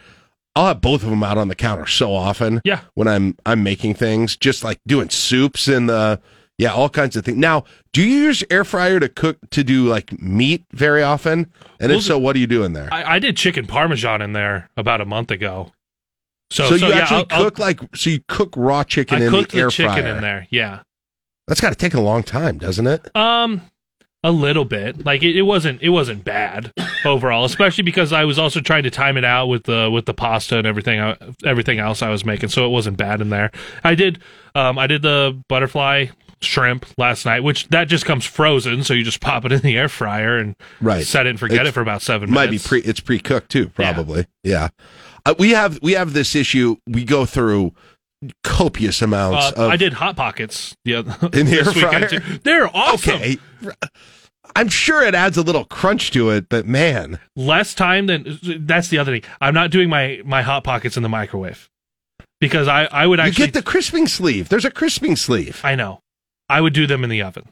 [0.54, 2.60] I'll have both of them out on the counter so often.
[2.64, 2.80] Yeah.
[2.94, 6.20] When I'm I'm making things, just like doing soups and the
[6.58, 7.38] yeah, all kinds of things.
[7.38, 11.50] Now, do you use air fryer to cook to do like meat very often?
[11.80, 12.88] And Well, if so, what do you do in there?
[12.92, 15.72] I, I did chicken parmesan in there about a month ago.
[16.50, 19.22] So, So, so, you yeah, actually I'll- I'll- cook like so you cook raw chicken
[19.22, 20.14] I in the air the chicken fryer.
[20.16, 20.46] in there.
[20.50, 20.80] Yeah.
[21.48, 23.16] That's got to take a long time, doesn't it?
[23.16, 23.62] Um,
[24.24, 25.04] a little bit.
[25.04, 25.82] Like it, it wasn't.
[25.82, 26.72] It wasn't bad
[27.04, 30.14] overall, especially because I was also trying to time it out with the with the
[30.14, 31.00] pasta and everything.
[31.00, 33.50] uh, Everything else I was making, so it wasn't bad in there.
[33.84, 34.20] I did.
[34.54, 36.06] Um, I did the butterfly
[36.40, 39.76] shrimp last night, which that just comes frozen, so you just pop it in the
[39.76, 41.06] air fryer and Right.
[41.06, 42.64] set it and forget It's- it for about seven Might minutes.
[42.64, 42.80] be pre.
[42.80, 44.26] It's pre cooked too, probably.
[44.42, 44.68] Yeah.
[45.24, 46.76] Uh, we have we have this issue.
[46.86, 47.72] We go through
[48.44, 49.70] copious amounts Uh, of.
[49.70, 50.76] I did hot pockets.
[50.84, 50.98] Yeah,
[51.32, 52.08] In the air fryer?
[52.08, 52.38] too.
[52.42, 53.14] They're awesome.
[53.16, 53.36] Okay.
[54.54, 58.88] I'm sure it adds a little crunch to it, but man, less time than that's
[58.88, 59.22] the other thing.
[59.40, 61.70] I'm not doing my my hot pockets in the microwave
[62.40, 64.48] because I I would you get the crisping sleeve.
[64.50, 65.60] There's a crisping sleeve.
[65.64, 66.00] I know.
[66.48, 67.44] I would do them in the oven.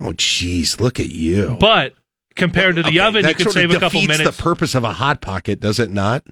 [0.00, 1.56] Oh, jeez, look at you.
[1.58, 1.94] But
[2.36, 4.36] compared to the Okay, oven, you could save a couple minutes.
[4.36, 6.24] The purpose of a hot pocket, does it not?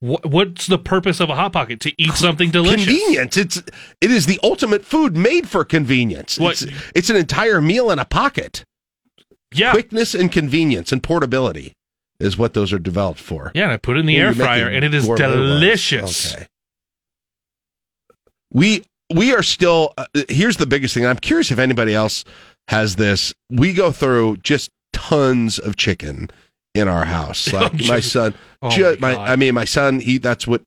[0.00, 1.80] What, what's the purpose of a hot pocket?
[1.80, 2.84] To eat something delicious.
[2.86, 3.36] Convenience.
[3.36, 3.56] It's
[4.00, 6.38] it is the ultimate food made for convenience.
[6.38, 8.64] What- It's, it's an entire meal in a pocket.
[9.52, 9.72] Yeah.
[9.72, 11.72] Quickness and convenience and portability
[12.20, 13.50] is what those are developed for.
[13.54, 16.34] Yeah, and I put it in the Well, air fryer, and it is delicious.
[16.34, 16.46] Okay.
[18.52, 19.94] We we are still.
[19.96, 21.06] Uh, here's the biggest thing.
[21.06, 22.24] I'm curious if anybody else
[22.68, 23.34] has this.
[23.50, 26.28] We go through just tons of chicken
[26.78, 27.52] in our house.
[27.52, 30.00] Like my son, oh ju- my my, I mean, my son.
[30.00, 30.62] He that's what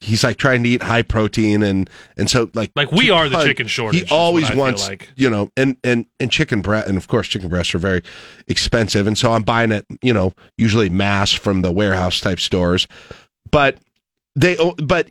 [0.00, 1.88] he's like trying to eat high protein and
[2.18, 4.88] and so like Like, we are the chicken shortage, He always what I feel wants
[4.88, 5.08] like.
[5.16, 8.02] you know and and and chicken breast and of course chicken breasts are very
[8.46, 12.86] expensive and so I'm buying it you know usually mass from the warehouse type stores,
[13.50, 13.78] but
[14.34, 15.08] they but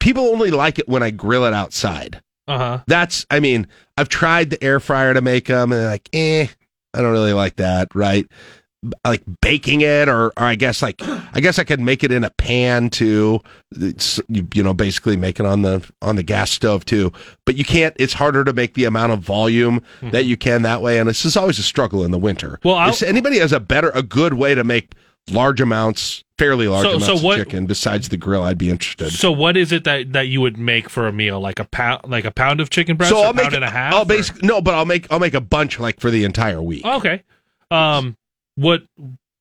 [0.00, 2.20] people only like it when I grill it outside.
[2.48, 2.78] Uh huh.
[2.88, 6.48] That's I mean I've tried the air fryer to make them and they're like eh
[6.92, 8.26] I don't really like that right
[9.04, 12.24] like baking it or, or I guess like I guess I could make it in
[12.24, 13.40] a pan too.
[13.72, 17.12] It's, you, you know basically make it on the on the gas stove too.
[17.46, 20.82] But you can't it's harder to make the amount of volume that you can that
[20.82, 20.98] way.
[20.98, 22.58] And this is always a struggle in the winter.
[22.64, 24.92] Well, if anybody has a better a good way to make
[25.30, 28.70] large amounts fairly large So- amounts so what- of chicken besides the grill I'd be
[28.70, 29.10] interested.
[29.12, 31.40] So what is it that, that you would make for a meal?
[31.40, 33.64] Like a pound, like a pound of chicken breast, so I'll a pound make and
[33.64, 33.94] a half.
[33.94, 36.84] I'll basically no but I'll make I'll make a bunch like for the entire week.
[36.84, 37.22] Okay.
[37.70, 38.16] Um,
[38.56, 38.82] what?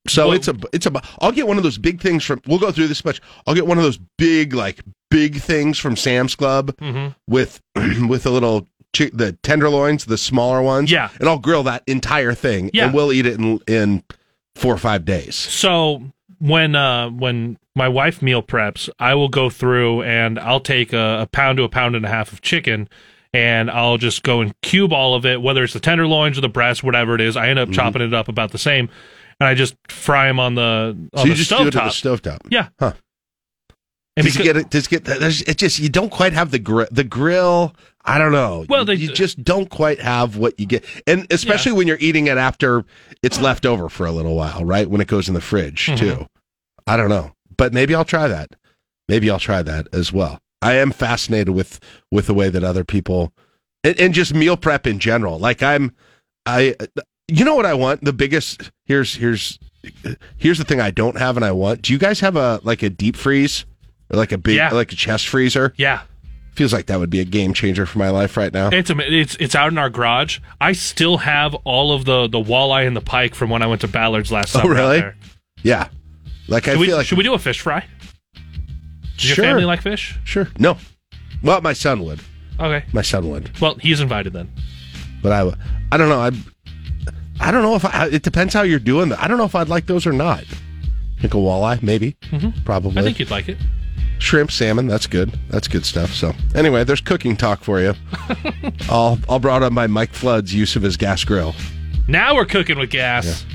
[0.07, 0.91] So what- it's a it's a
[1.22, 3.22] I'll get one of those big things from we'll go through this much.
[3.47, 7.16] I'll get one of those big like big things from Sam's Club Mhm.
[7.28, 7.61] with
[8.07, 10.91] with a little the tenderloins, the smaller ones.
[10.91, 11.09] Yeah.
[11.20, 12.86] and I'll grill that entire thing, Yeah.
[12.86, 14.03] and we'll eat it in in
[14.55, 15.36] four or five days.
[15.36, 16.03] So
[16.39, 21.22] when uh when my wife meal preps, I will go through and I'll take a,
[21.22, 22.88] a pound to a pound and a half of chicken,
[23.34, 26.50] and I'll just go and cube all of it, whether it's the tenderloins or the
[26.50, 27.36] breast, whatever it is.
[27.36, 27.74] I end up Mhm.
[27.74, 28.90] chopping it up about the same,
[29.40, 31.72] and I just fry them on the on So you the just stove do it
[31.72, 31.92] the top.
[31.92, 32.38] stovetop.
[32.50, 32.68] Yeah.
[32.80, 32.94] Huh.
[34.16, 34.70] And does it get it?
[34.70, 35.08] Does it get?
[35.50, 36.88] It just you don't quite have the grill.
[36.92, 37.76] The grill.
[38.06, 38.66] I don't know.
[38.70, 42.38] Well, you just don't quite have what you get, and especially when you're eating it
[42.38, 42.84] after
[43.24, 44.88] it's left over for a little while, right?
[44.90, 45.98] When it goes in the fridge Mhm.
[45.98, 46.28] too.
[46.86, 48.50] I don't know, but maybe I'll try that.
[49.08, 50.40] Maybe I'll try that as well.
[50.64, 51.80] I am fascinated with
[52.11, 53.34] with the way that other people
[53.84, 55.38] and, and just meal prep in general.
[55.39, 55.93] Like I'm,
[56.45, 56.76] I,
[57.28, 58.03] you know what I want?
[58.03, 59.59] The biggest here's here's
[60.38, 61.82] here's the thing I don't have and I want.
[61.82, 63.66] Do you guys have a like a deep freeze
[64.09, 64.70] or like a big Yeah.
[64.74, 65.74] like a chest freezer?
[65.78, 66.01] Yeah.
[66.55, 68.70] Feels like that would be a game changer for my life right now.
[68.70, 70.39] It's it's it's out in our garage.
[70.61, 73.82] I still have all of the the walleye and the pike from when I went
[73.82, 74.76] to Ballard's last Oh, summer.
[74.76, 75.11] out really?
[75.64, 75.88] Yeah.
[76.47, 77.86] Like I Should we, feel like should we do a fish fry?
[79.18, 79.45] Does your Sure.
[79.45, 80.18] family like fish?
[80.24, 80.47] Sure.
[80.57, 80.78] No.
[81.41, 82.20] Well, my son would.
[82.59, 82.86] Okay.
[82.93, 83.59] My son would.
[83.59, 84.51] Well, he's invited then.
[85.22, 85.53] But I,
[85.91, 86.20] I don't know.
[86.20, 86.32] I,
[87.39, 89.20] I don't know if I, it depends how you're doing that.
[89.22, 90.43] I don't know if I'd like those or not.
[91.18, 92.64] I think a walleye, maybe, Mhm.
[92.66, 92.99] probably.
[92.99, 93.57] I think you'd like it.
[94.20, 94.88] shrimp, salmon.
[94.88, 95.38] That's good.
[95.49, 96.11] That's good stuff.
[96.14, 97.93] So anyway, there's cooking talk for you.
[98.89, 101.55] all all brought up by Mike Flood's use of his gas grill.
[102.07, 103.45] Now we're cooking with gas.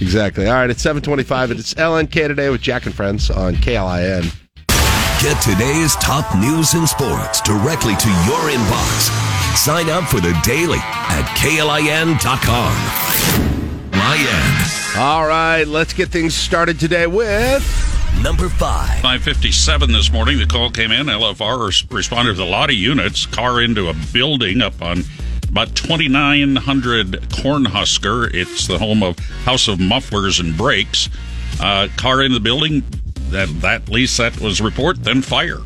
[0.00, 0.46] Exactly.
[0.46, 4.32] All right, it's 725 and it's LNK today with Jack and Friends on KLIN.
[5.22, 9.56] Get today's top news and sports directly to your inbox.
[9.56, 12.18] Sign up for the daily at klin.com.
[13.92, 14.98] Lion.
[14.98, 17.62] All right, let's get things started today with
[18.20, 18.98] number five.
[19.00, 21.06] 557 this morning, the call came in.
[21.06, 23.24] LFR res- responded with a lot of units.
[23.24, 25.04] Car into a building up on
[25.48, 28.28] about 2900 Cornhusker.
[28.34, 31.08] It's the home of House of Mufflers and Brakes.
[31.60, 32.82] Uh, car in the building.
[33.32, 35.02] That, that at least that was report.
[35.02, 35.58] Then fire.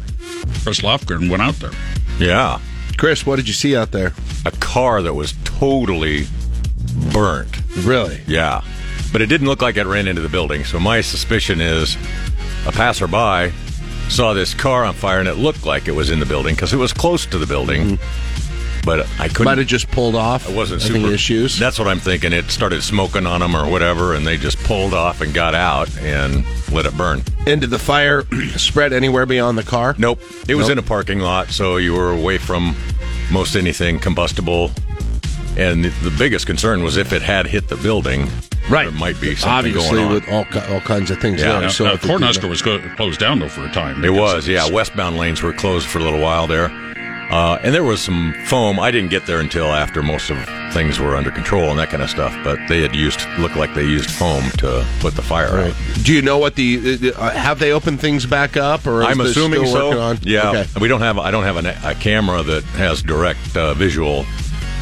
[0.62, 1.72] Chris Lofgren went out there.
[2.18, 2.60] Yeah.
[2.96, 4.12] Chris, what did you see out there?
[4.44, 6.26] A car that was totally
[7.12, 7.54] burnt.
[7.84, 8.22] Really?
[8.26, 8.62] Yeah.
[9.12, 10.64] But it didn't look like it ran into the building.
[10.64, 11.96] So my suspicion is
[12.66, 13.52] a passerby
[14.08, 16.72] saw this car on fire and it looked like it was in the building because
[16.72, 17.82] it was close to the building.
[17.82, 18.25] Mm-hmm.
[18.86, 19.44] But I couldn't.
[19.46, 20.48] Might have just pulled off.
[20.48, 21.58] It wasn't super issues.
[21.58, 22.32] That's what I'm thinking.
[22.32, 25.94] It started smoking on them or whatever, and they just pulled off and got out
[25.98, 27.22] and let it burn.
[27.48, 28.24] And did the fire
[28.56, 29.96] spread anywhere beyond the car?
[29.98, 30.20] Nope.
[30.48, 30.78] It was Nope.
[30.78, 32.76] in a parking lot, so you were away from
[33.32, 34.70] most anything combustible.
[35.56, 38.28] And the biggest concern was if it had hit the building,
[38.70, 38.84] right?
[38.90, 40.12] There might be something Obviously, going on.
[40.14, 41.60] with all all kinds of things Yeah.
[41.60, 41.70] there.
[41.70, 44.04] So Now, if it did- Cornhusker was go- closed down though for a time.
[44.04, 44.68] It was, yeah.
[44.70, 46.70] Westbound lanes were closed for a little while there.
[47.30, 48.78] Uh, and there was some foam.
[48.78, 50.38] I didn't get there until after most of
[50.72, 52.36] things were under control and that kind of stuff.
[52.44, 55.74] But they had used, looked like they used foam to put the fire out.
[56.02, 59.66] Do you know what the uh, have they opened things back up or I'm assuming
[59.66, 60.14] so.
[60.22, 60.66] Yeah, Okay.
[60.80, 61.18] we don't have.
[61.18, 64.24] I don't have an, a camera that has direct uh, visual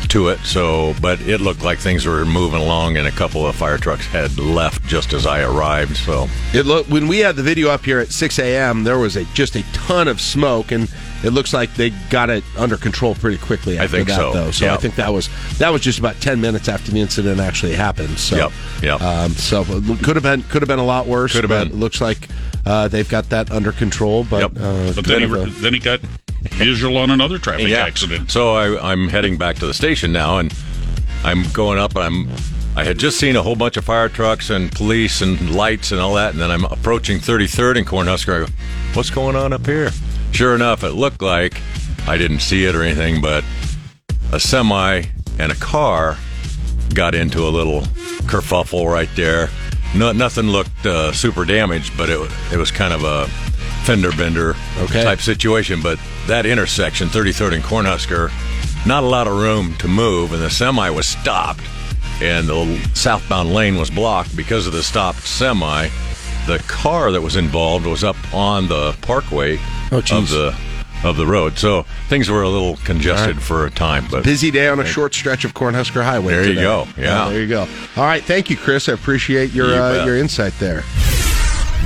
[0.09, 0.39] to it.
[0.41, 4.05] So, but it looked like things were moving along, and a couple of fire trucks
[4.07, 5.97] had left just as I arrived.
[5.97, 8.85] So, It looked when we had the video up here at 6 a.m.
[8.85, 10.93] There was a just a ton of smoke, and
[11.25, 13.81] it looks like they got it under control pretty quickly.
[13.81, 14.33] I think that, so.
[14.33, 17.41] Though, so I think that was that was just about 10 minutes after the incident
[17.41, 18.19] actually happened.
[18.19, 18.53] So, Yep,
[18.83, 19.01] yep.
[19.01, 21.33] Um, so it could have been could have been a lot worse.
[21.33, 21.69] Could have been.
[21.69, 22.29] It looks like
[22.67, 24.25] uh, they've got that under control.
[24.25, 26.01] But, uh, But then he, a- then he got
[26.43, 27.85] visual on another traffic yeah.
[27.87, 28.31] accident.
[28.31, 30.55] So I, I'm heading back to the station now, and
[31.25, 31.97] I'm going up.
[31.97, 32.37] And I'm.
[32.77, 36.01] I had just seen a whole bunch of fire trucks and police and lights and
[36.01, 38.43] all that, and then I'm approaching 33rd and Cornhusker.
[38.43, 38.53] I go,
[38.95, 39.91] "What's going on up here?"
[40.35, 41.61] Sure enough, it looked like
[42.09, 43.45] I didn't see it or anything, but
[44.33, 45.05] a semi
[45.39, 46.19] and a car
[46.93, 47.83] got into a little
[48.27, 49.49] kerfuffle right there.
[49.95, 52.19] No, nothing looked uh, super damaged, but it
[52.53, 53.29] it was kind of a
[53.85, 54.55] fender bender
[55.05, 55.81] type situation.
[55.81, 58.33] But that intersection, 33rd and Cornhusker,
[58.89, 61.63] not a lot of room to move, and the semi was stopped,
[62.21, 65.91] and the southbound lane was blocked because of the stopped semi.
[66.49, 69.61] The car that was involved was up on the parkway
[69.95, 70.57] Oh, of the
[71.05, 73.45] of the road, so things were a little congested right.
[73.45, 74.07] for a time.
[74.11, 76.33] But busy day on a short stretch of Cornhusker Highway.
[76.33, 76.89] There you go.
[76.97, 77.29] Yeah.
[77.29, 77.69] there you go.
[77.97, 78.89] All right, thank you, Chris.
[78.89, 80.83] I appreciate your You uh, your insight there.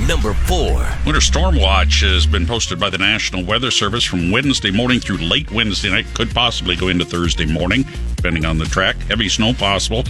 [0.07, 0.87] Number four.
[1.05, 5.17] Winter storm watch has been posted by the National Weather Service from Wednesday morning through
[5.17, 6.05] late Wednesday night.
[6.13, 7.85] Could possibly go into Thursday morning,
[8.15, 8.95] depending on the track.
[9.03, 10.03] Heavy snow possible.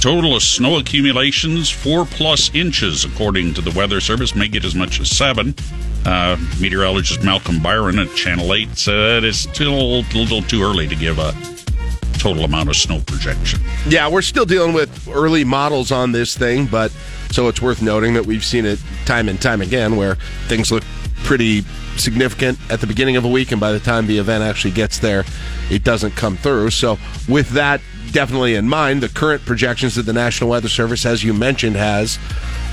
[0.00, 4.34] Total of snow accumulations four plus inches, according to the Weather Service.
[4.34, 5.54] May get as much as seven.
[6.06, 10.96] Uh, meteorologist Malcolm Byron at Channel 8 said it's still a little too early to
[10.96, 11.32] give a
[12.18, 13.60] total amount of snow projection.
[13.88, 16.92] Yeah, we're still dealing with early models on this thing, but
[17.34, 20.16] so it's worth noting that we've seen it time and time again where
[20.48, 20.84] things look
[21.24, 21.62] pretty
[21.96, 24.98] significant at the beginning of a week, and by the time the event actually gets
[24.98, 25.24] there,
[25.70, 26.70] it doesn't come through.
[26.70, 27.80] So, with that
[28.12, 32.18] definitely in mind, the current projections that the National Weather Service, as you mentioned, has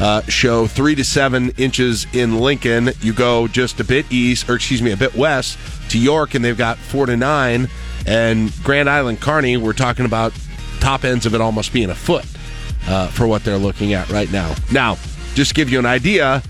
[0.01, 2.89] uh, show three to seven inches in Lincoln.
[3.01, 5.57] You go just a bit east, or excuse me, a bit west
[5.91, 7.69] to York, and they've got four to nine.
[8.05, 10.33] And Grand Island, Kearney, we're talking about
[10.79, 12.25] top ends of it almost being a foot
[12.87, 14.55] uh, for what they're looking at right now.
[14.71, 14.97] Now,
[15.33, 16.41] just to give you an idea,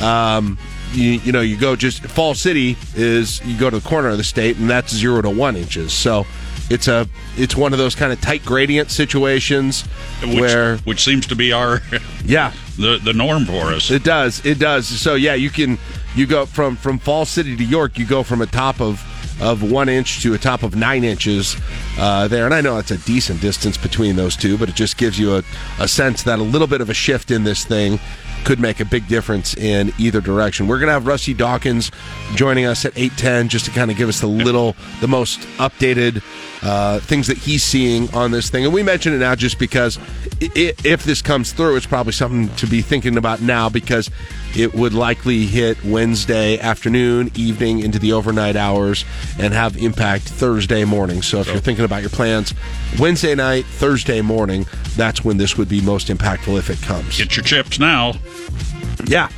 [0.00, 0.58] um,
[0.92, 4.18] you, you know, you go just Falls City is you go to the corner of
[4.18, 5.92] the state, and that's zero to one inches.
[5.92, 6.26] So
[6.70, 9.82] it's a it's one of those kind of tight gradient situations
[10.22, 11.80] which, where which seems to be our
[12.24, 13.90] yeah the the norm for us.
[13.90, 14.44] It does.
[14.44, 14.86] It does.
[14.86, 15.78] So yeah, you can
[16.14, 17.98] you go from from Falls City to York.
[17.98, 19.02] You go from a top of
[19.40, 21.56] of one inch to a top of nine inches
[21.98, 22.44] uh, there.
[22.44, 25.36] And I know it's a decent distance between those two, but it just gives you
[25.36, 25.42] a,
[25.78, 27.98] a sense that a little bit of a shift in this thing
[28.44, 30.66] could make a big difference in either direction.
[30.66, 31.90] We're going to have Rusty Dawkins
[32.34, 36.22] joining us at 8:10 just to kind of give us the little the most updated
[36.62, 38.64] uh, things that he's seeing on this thing.
[38.64, 39.98] And we mention it now just because
[40.40, 44.10] if this comes through, it's probably something to be thinking about now because
[44.56, 49.04] it would likely hit Wednesday afternoon, evening into the overnight hours
[49.38, 51.22] and have impact Thursday morning.
[51.22, 51.52] So if so.
[51.52, 52.54] you're thinking about your plans,
[52.98, 54.66] Wednesday night, Thursday morning,
[54.96, 57.18] that's when this would be most impactful if it comes.
[57.18, 58.14] Get your chips now.
[59.06, 59.28] Yeah.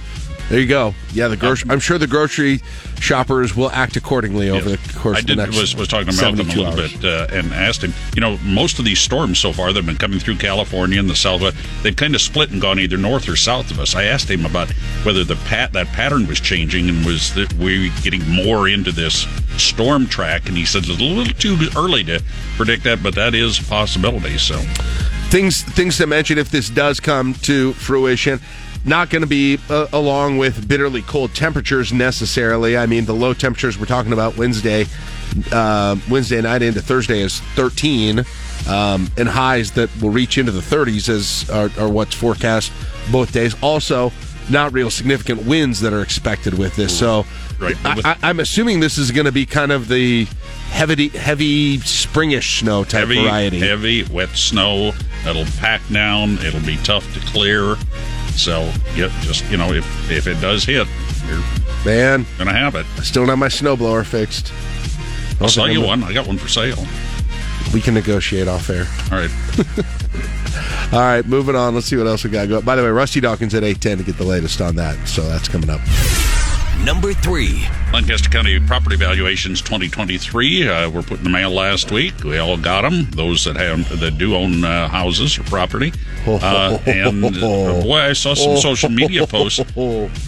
[0.51, 0.95] There you go.
[1.13, 1.71] Yeah, the grocery.
[1.71, 2.61] I'm sure the grocery
[2.99, 6.13] shoppers will act accordingly over the course I did, of the next was, was talking
[6.13, 6.93] about them a little hours.
[6.97, 9.87] bit uh, and asked him, you know, most of these storms so far that have
[9.87, 13.29] been coming through California and the Southwest, they've kind of split and gone either north
[13.29, 13.95] or south of us.
[13.95, 14.73] I asked him about
[15.05, 19.29] whether the pat that pattern was changing and was that we getting more into this
[19.57, 22.21] storm track, and he said it's a little too early to
[22.57, 24.37] predict that, but that is a possibility.
[24.37, 24.59] So
[25.31, 28.41] things things to mention if this does come to fruition
[28.85, 32.77] not going to be uh, along with bitterly cold temperatures necessarily.
[32.77, 34.87] I mean, the low temperatures we're talking about Wednesday,
[35.53, 38.21] uh, Wednesday night into Thursday is 13,
[38.69, 42.73] um, and highs that will reach into the 30s as are, are what's forecast
[43.13, 43.55] both days.
[43.63, 44.13] Also,
[44.49, 46.97] not real significant winds that are expected with this.
[46.99, 47.25] So,
[47.59, 47.77] right.
[47.85, 50.25] I, am assuming this is going to be kind of the
[50.71, 53.61] heavy, heavy springish snow type heavy, variety.
[53.61, 54.93] Heavy, wet snow.
[55.25, 56.39] that'll pack down.
[56.39, 57.77] It'll be tough to clear.
[58.41, 60.89] So, get just you know, if if it does hit,
[61.29, 61.43] you're
[61.85, 62.87] man gonna have it.
[62.97, 64.51] I still have my snowblower fixed.
[65.43, 66.03] I'll sell you one.
[66.03, 66.83] I got one for sale.
[67.75, 68.87] We can negotiate off air.
[69.13, 69.31] All right.
[70.93, 71.75] All right, moving on.
[71.75, 72.65] Let's see what else we got going.
[72.65, 75.07] By the way, Rusty Dawkins at 810 to get the latest on that.
[75.07, 75.81] So that's coming up.
[76.85, 77.67] Number three.
[77.93, 82.25] Lancaster County Property Valuations 2023 uh, were put in the mail last week.
[82.25, 83.05] We all got them.
[83.11, 85.93] Those that have that do own uh, houses or property.
[86.27, 89.61] Uh, and uh, boy, I saw some social media posts.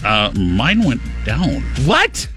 [0.03, 1.61] Uh, mine went down.
[1.85, 2.27] What?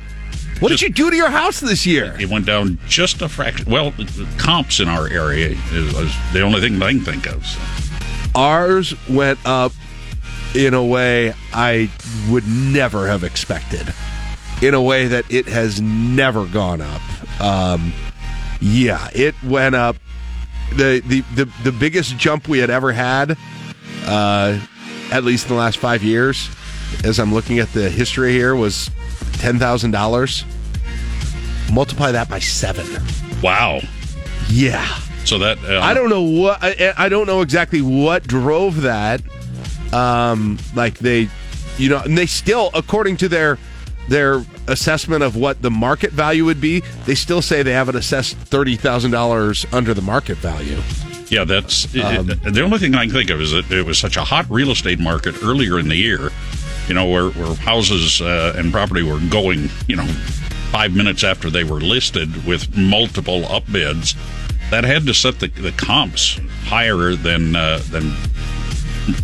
[0.60, 2.16] What just, did you do to your house this year?
[2.18, 3.70] It went down just a fraction.
[3.70, 3.92] Well,
[4.38, 7.44] comps in our area is, is the only thing I can think of.
[7.44, 7.60] So.
[8.34, 9.72] Ours went up
[10.54, 11.90] in a way I
[12.30, 13.92] would never have expected.
[14.62, 17.02] In a way that it has never gone up.
[17.40, 17.92] Um,
[18.60, 19.96] yeah, it went up.
[20.70, 23.36] The, the, the, the biggest jump we had ever had,
[24.06, 24.58] uh,
[25.12, 26.48] at least in the last five years,
[27.04, 28.90] as I'm looking at the history here, was
[29.38, 30.44] $10,000.
[31.72, 32.86] Multiply that by seven.
[33.42, 33.80] Wow.
[34.48, 34.86] Yeah.
[35.24, 39.20] So that um, I don't know what I, I, don't know exactly what drove that.
[39.96, 41.28] Um, like they,
[41.78, 43.58] you know, and they still, according to their
[44.08, 47.94] their assessment of what the market value would be, they still say they have it
[47.94, 50.80] assessed thirty thousand dollars under the market value.
[51.28, 53.98] Yeah, that's um, it, the only thing I can think of is that it was
[53.98, 56.30] such a hot real estate market earlier in the year.
[56.88, 60.06] You know, where, where houses uh, and property were going, you know,
[60.70, 64.14] five minutes after they were listed with multiple upbids.
[64.70, 68.12] That had to set the, the comps higher than uh, than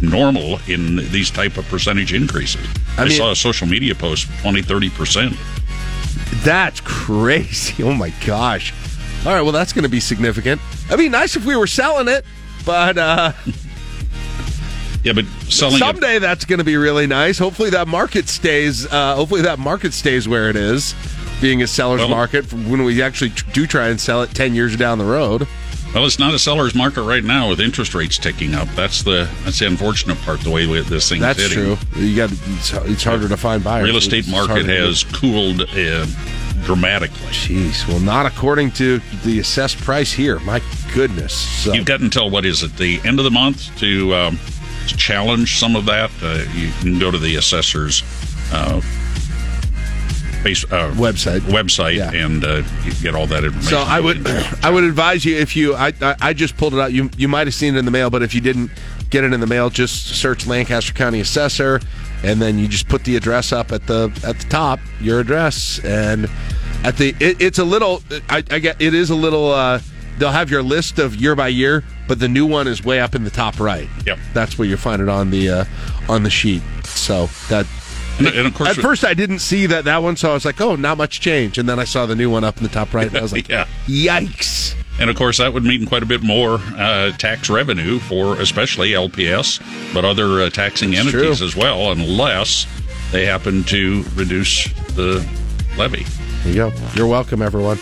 [0.03, 2.66] normal in these type of percentage increases.
[2.97, 6.45] I, I mean, saw a social media post 20, 30%.
[6.45, 7.83] That's crazy.
[7.83, 8.72] Oh my gosh.
[9.24, 10.61] All right, well, that's going to be significant.
[10.91, 12.24] I'd be nice if we were selling it,
[12.64, 13.33] but uh,
[15.05, 17.39] yeah, but selling someday it, that's going to be really nice.
[17.39, 18.87] Hopefully that market stays.
[18.87, 20.95] Uh, hopefully that market stays where it is,
[21.41, 24.76] being a seller's well, market when we actually do try and sell it ten years
[24.76, 25.47] down the road.
[25.95, 28.66] Well, it's not a seller's market right now with interest rates ticking up.
[28.68, 30.40] That's the that's the unfortunate part.
[30.40, 31.76] The way this thing that's hitting.
[31.76, 31.76] true.
[31.97, 33.84] You got it's, it's, harder to find buyers.
[33.84, 36.07] Real estate market has cooled uh,
[36.64, 37.18] dramatically.
[37.28, 40.38] Jeez, well, not according to the assessed price here.
[40.40, 40.62] My
[40.95, 41.34] goodness.
[41.34, 41.72] So.
[41.72, 42.76] You've got until what is it?
[42.76, 44.38] The end of the month to, um,
[44.88, 46.11] to challenge some of that.
[46.22, 48.03] Uh, you can go to the assessor's
[48.53, 48.80] uh,
[50.43, 52.12] Base, uh, website, website, yeah.
[52.12, 52.62] and uh,
[53.01, 53.70] get all that information.
[53.70, 54.26] So I would,
[54.62, 56.93] I would advise you if you, I, I, I just pulled it out.
[56.93, 58.70] You, you might have seen it in the mail, but if you didn't
[59.11, 61.80] get it in the mail, just search Lancaster County Assessor,
[62.24, 65.80] and then you just put the address up at the at the top, your address,
[65.84, 66.28] and
[66.84, 69.51] at the, it, it's a little, I, I get, it is a little.
[69.51, 69.80] uh
[70.18, 73.14] they'll have your list of year by year, but the new one is way up
[73.14, 73.88] in the top right.
[74.07, 75.64] Yep, that's where you find it on the uh,
[76.09, 76.62] on the sheet.
[76.84, 77.66] So that
[78.19, 80.45] and, and of course, at first I didn't see that that one, so I was
[80.45, 82.69] like, "Oh, not much change." And then I saw the new one up in the
[82.69, 86.03] top right, and I was like, "Yeah, yikes!" And of course, that would mean quite
[86.03, 89.61] a bit more uh, tax revenue for especially LPS,
[89.95, 91.47] but other uh, taxing That's entities true.
[91.47, 92.67] as well, unless
[93.11, 95.27] they happen to reduce the
[95.77, 96.05] levy.
[96.45, 96.73] There you go.
[96.95, 97.79] You're welcome, everyone.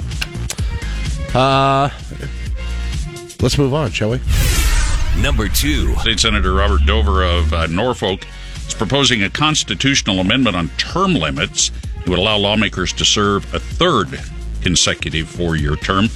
[1.35, 1.91] Uh,
[3.41, 4.21] let's move on, shall we?
[5.21, 5.95] Number two.
[5.97, 8.27] State Senator Robert Dover of uh, Norfolk
[8.71, 11.73] is proposing a constitutional amendment on term limits.
[12.03, 14.21] It would allow lawmakers to serve a third
[14.63, 16.07] consecutive four year term.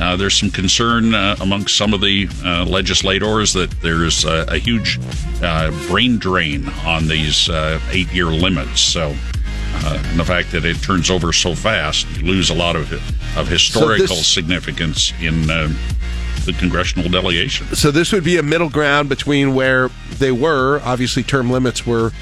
[0.00, 4.98] Uh, there's some concern uh, amongst some of the uh, legislators that there's a huge
[5.42, 8.80] uh, brain drain on these uh, eight year limits.
[8.80, 9.14] So,
[9.74, 12.92] uh, and the fact that it turns over so fast, you lose a lot of
[13.36, 15.46] of historical so this, significance in
[16.44, 17.66] the congressional delegation.
[17.74, 20.80] So this would be a middle ground between where they were.
[20.84, 22.12] Obviously, term limits were.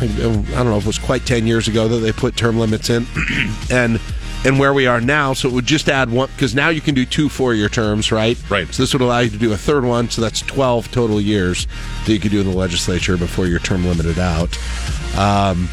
[0.00, 2.90] I don't know if it was quite ten years ago that they put term limits
[2.90, 3.06] in,
[3.70, 4.00] and
[4.44, 5.32] and where we are now.
[5.32, 8.38] So it would just add one because now you can do two four-year terms, right?
[8.50, 8.72] Right.
[8.72, 10.10] So this would allow you to do a third one.
[10.10, 11.66] So that's twelve total years
[12.06, 14.58] that you could do in the legislature before your term limited out.
[15.16, 15.68] Um,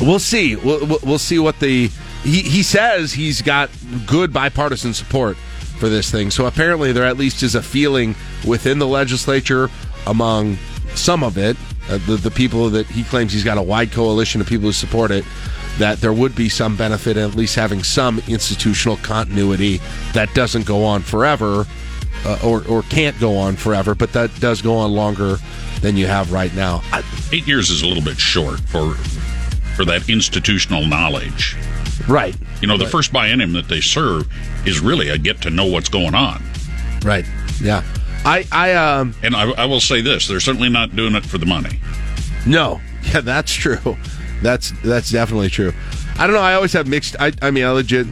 [0.00, 0.56] we'll see.
[0.56, 1.90] We'll, we'll see what the
[2.22, 3.70] he, he says he's got
[4.06, 5.36] good bipartisan support
[5.82, 6.30] for this thing.
[6.30, 8.14] So apparently, there at least is a feeling
[8.46, 9.68] within the legislature
[10.06, 10.56] among
[10.94, 11.56] some of it,
[11.88, 14.72] uh, the, the people that he claims he's got a wide coalition of people who
[14.72, 15.24] support it,
[15.78, 19.80] that there would be some benefit in at least having some institutional continuity
[20.12, 21.66] that doesn't go on forever
[22.24, 25.38] uh, or, or can't go on forever, but that does go on longer
[25.80, 26.80] than you have right now.
[27.32, 28.94] Eight years is a little bit short for
[29.74, 31.56] for that institutional knowledge.
[32.08, 32.36] Right.
[32.60, 32.92] You know, the right.
[32.92, 34.30] first biennium that they serve
[34.66, 36.42] is really a get to know what's going on.
[37.04, 37.24] Right.
[37.60, 37.82] Yeah.
[38.24, 41.38] I, I, um, and I, I will say this: they're certainly not doing it for
[41.38, 41.80] the money.
[42.46, 42.80] No.
[43.12, 43.96] Yeah, that's true.
[44.42, 45.72] That's that's definitely true.
[46.18, 46.42] I don't know.
[46.42, 47.16] I always have mixed.
[47.18, 48.06] I, I mean, I legit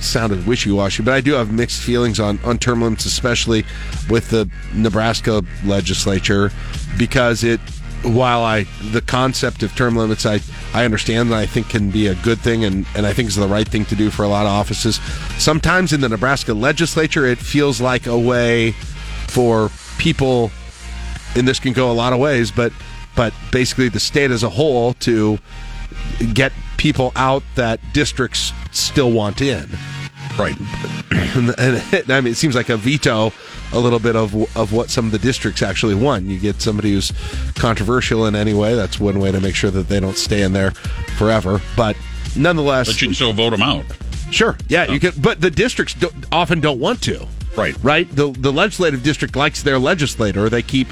[0.00, 3.64] sounded wishy washy, but I do have mixed feelings on on term limits, especially
[4.08, 6.52] with the Nebraska legislature,
[6.96, 7.60] because it
[8.06, 10.40] while I the concept of term limits I
[10.72, 13.36] I understand that I think can be a good thing and and I think is
[13.36, 14.96] the right thing to do for a lot of offices.
[15.38, 18.72] Sometimes in the Nebraska legislature it feels like a way
[19.28, 20.50] for people
[21.34, 22.72] and this can go a lot of ways but
[23.16, 25.38] but basically the state as a whole to
[26.32, 29.68] get people out that districts still want in.
[30.38, 30.56] Right.
[31.10, 33.32] and, and, I mean it seems like a veto
[33.76, 36.24] a little bit of of what some of the districts actually want.
[36.24, 37.12] You get somebody who's
[37.54, 38.74] controversial in any way.
[38.74, 40.72] That's one way to make sure that they don't stay in there
[41.18, 41.60] forever.
[41.76, 41.96] But
[42.36, 43.84] nonetheless, but you can still vote them out.
[44.30, 44.98] Sure, yeah, you oh.
[44.98, 45.20] can.
[45.20, 47.26] But the districts do, often don't want to.
[47.56, 48.10] Right, right.
[48.10, 50.48] The the legislative district likes their legislator.
[50.48, 50.88] They keep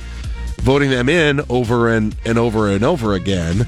[0.59, 3.67] voting them in over and and over and over again,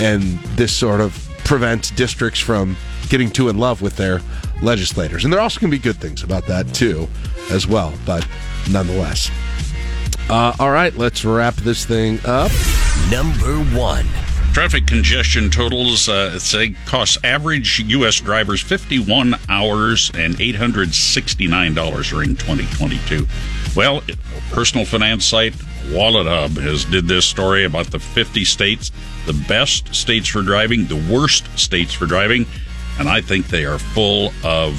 [0.00, 0.22] and
[0.56, 2.76] this sort of prevents districts from
[3.08, 4.20] getting too in love with their
[4.62, 5.24] legislators.
[5.24, 7.08] And there also can be good things about that too,
[7.50, 7.92] as well.
[8.06, 8.26] But
[8.68, 9.30] nonetheless.
[10.28, 12.52] Uh, all right, let's wrap this thing up.
[13.10, 14.06] Number one.
[14.52, 18.20] Traffic congestion totals uh, say costs average U.S.
[18.20, 23.26] drivers 51 hours and $869 during 2022.
[23.76, 24.02] Well,
[24.50, 25.54] personal finance site
[25.90, 28.90] WalletHub has did this story about the 50 states,
[29.26, 32.46] the best states for driving, the worst states for driving,
[32.98, 34.74] and I think they are full of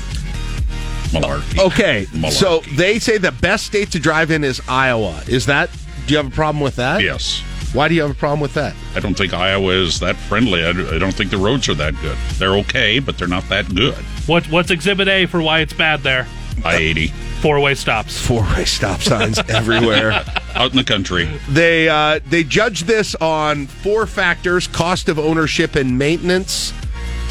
[1.12, 1.60] malarkey.
[1.60, 2.32] Okay, malarkey.
[2.32, 5.22] so they say the best state to drive in is Iowa.
[5.28, 5.70] Is that?
[6.08, 7.02] Do you have a problem with that?
[7.02, 7.42] Yes.
[7.74, 8.76] Why do you have a problem with that?
[8.96, 10.62] I don't think Iowa is that friendly.
[10.64, 12.18] I, I don't think the roads are that good.
[12.38, 13.96] They're okay, but they're not that good.
[14.28, 16.28] What, what's Exhibit A for why it's bad there?
[16.66, 17.08] I eighty.
[17.42, 18.20] Four way stops.
[18.20, 20.12] Four way stop signs everywhere.
[20.54, 21.30] Out in the country.
[21.50, 26.74] They uh, they judge this on four factors: cost of ownership and maintenance,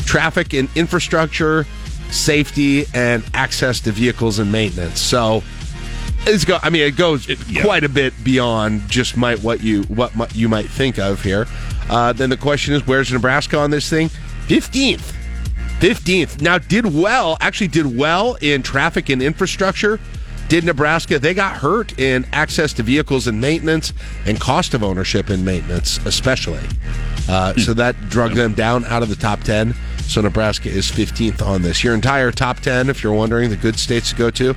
[0.07, 1.66] traffic and infrastructure,
[2.11, 5.01] safety, and access to vehicles and maintenance.
[5.01, 5.43] So
[6.27, 6.59] it's go.
[6.62, 7.62] I mean, it goes yeah.
[7.62, 11.47] quite a bit beyond just might what you what might, you might think of here.
[11.89, 14.09] Uh, then the question is, where's Nebraska on this thing?
[14.47, 15.16] Fifteenth,
[15.78, 16.41] fifteenth.
[16.43, 17.37] Now did well.
[17.41, 19.99] Actually, did well in traffic and infrastructure.
[20.49, 21.20] Did Nebraska?
[21.20, 23.93] They got hurt in access to vehicles and maintenance
[24.27, 26.65] and cost of ownership and maintenance, especially.
[27.28, 29.74] Uh, so that drug them down out of the top ten.
[30.11, 31.85] So Nebraska is 15th on this.
[31.85, 34.57] Your entire top 10, if you're wondering, the good states to go to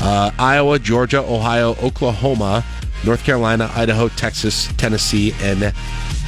[0.00, 2.64] uh, Iowa, Georgia, Ohio, Oklahoma,
[3.04, 5.74] North Carolina, Idaho, Texas, Tennessee, and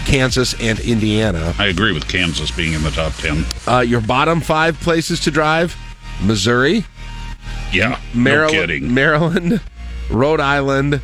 [0.04, 1.54] Kansas and Indiana.
[1.58, 3.46] I agree with Kansas being in the top 10.
[3.66, 5.74] Uh, your bottom five places to drive
[6.22, 6.84] Missouri.
[7.72, 7.98] Yeah.
[8.12, 8.92] Maryland, no kidding.
[8.92, 9.62] Maryland,
[10.10, 11.00] Rhode Island,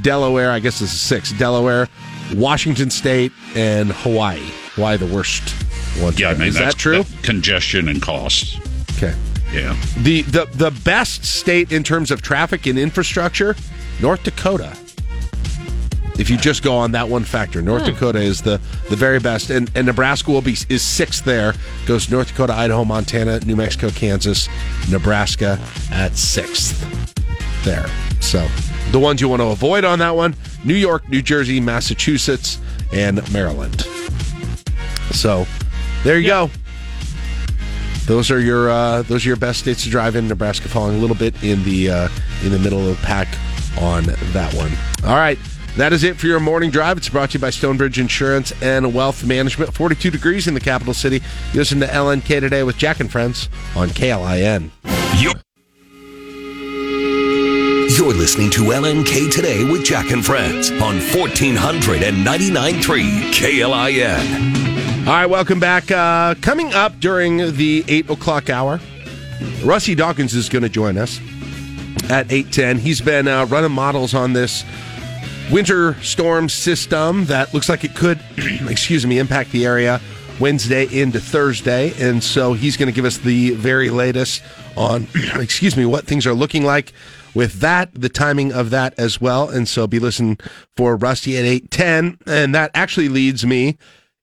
[0.00, 0.50] Delaware.
[0.50, 1.30] I guess this is six.
[1.32, 1.90] Delaware,
[2.34, 4.40] Washington State, and Hawaii.
[4.76, 5.54] Why the worst
[6.00, 6.14] one?
[6.16, 7.02] Yeah, I mean, is that's, that true?
[7.02, 8.56] that congestion and costs.
[8.96, 9.14] Okay.
[9.52, 9.76] Yeah.
[9.98, 13.54] The, the the best state in terms of traffic and infrastructure,
[14.00, 14.76] North Dakota.
[16.18, 17.92] If you just go on that one factor, North Hmm.
[17.92, 18.60] Dakota is the,
[18.90, 21.54] the very best, and, and Nebraska will be is sixth there.
[21.86, 24.48] Goes North Dakota, Idaho, Montana, New Mexico, Kansas,
[24.90, 25.58] Nebraska
[25.90, 26.84] at sixth
[27.64, 27.86] there.
[28.20, 28.46] So
[28.90, 32.58] the ones you want to avoid on that one: New York, New Jersey, Massachusetts,
[32.92, 33.80] and Maryland.
[35.12, 35.46] So
[36.04, 36.50] there you go.
[38.06, 40.28] Those are your uh, those are your best states to drive in.
[40.28, 42.08] Nebraska falling a little bit in the uh,
[42.44, 43.28] in the middle of the pack
[43.80, 44.70] on that one.
[45.08, 45.38] All right.
[45.76, 46.98] That is it for your morning drive.
[46.98, 49.72] It's brought to you by Stonebridge Insurance and Wealth Management.
[49.72, 51.22] 42 degrees in the capital city.
[51.54, 54.68] You listen to LNK today with Jack and Friends on KLIN.
[55.18, 55.32] You're,
[57.96, 64.71] You're listening to LNK Today with Jack and Friends on 1499.3 KLIN.
[65.02, 65.90] All right, welcome back.
[65.90, 68.78] Uh, coming up during the 8 o'clock hour,
[69.64, 71.18] Rusty Dawkins is going to join us
[72.08, 72.78] at 8.10.
[72.78, 74.64] He's been uh, running models on this
[75.50, 78.20] winter storm system that looks like it could,
[78.68, 80.00] excuse me, impact the area
[80.38, 81.92] Wednesday into Thursday.
[82.00, 84.40] And so he's going to give us the very latest
[84.76, 86.92] on, excuse me, what things are looking like
[87.34, 89.48] with that, the timing of that as well.
[89.48, 90.38] And so be listening
[90.76, 92.18] for Rusty at 8.10.
[92.24, 93.78] And that actually leads me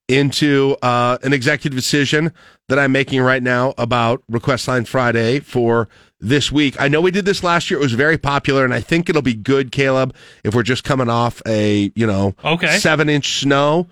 [0.09, 2.33] into uh, an executive decision
[2.67, 5.87] that I'm making right now about Request Line Friday for
[6.19, 6.75] this week.
[6.79, 7.79] I know we did this last year.
[7.79, 10.13] It was very popular, and I think it'll be good, Caleb,
[10.43, 12.77] if we're just coming off a, you know, Okay.
[12.77, 13.87] seven inch snow,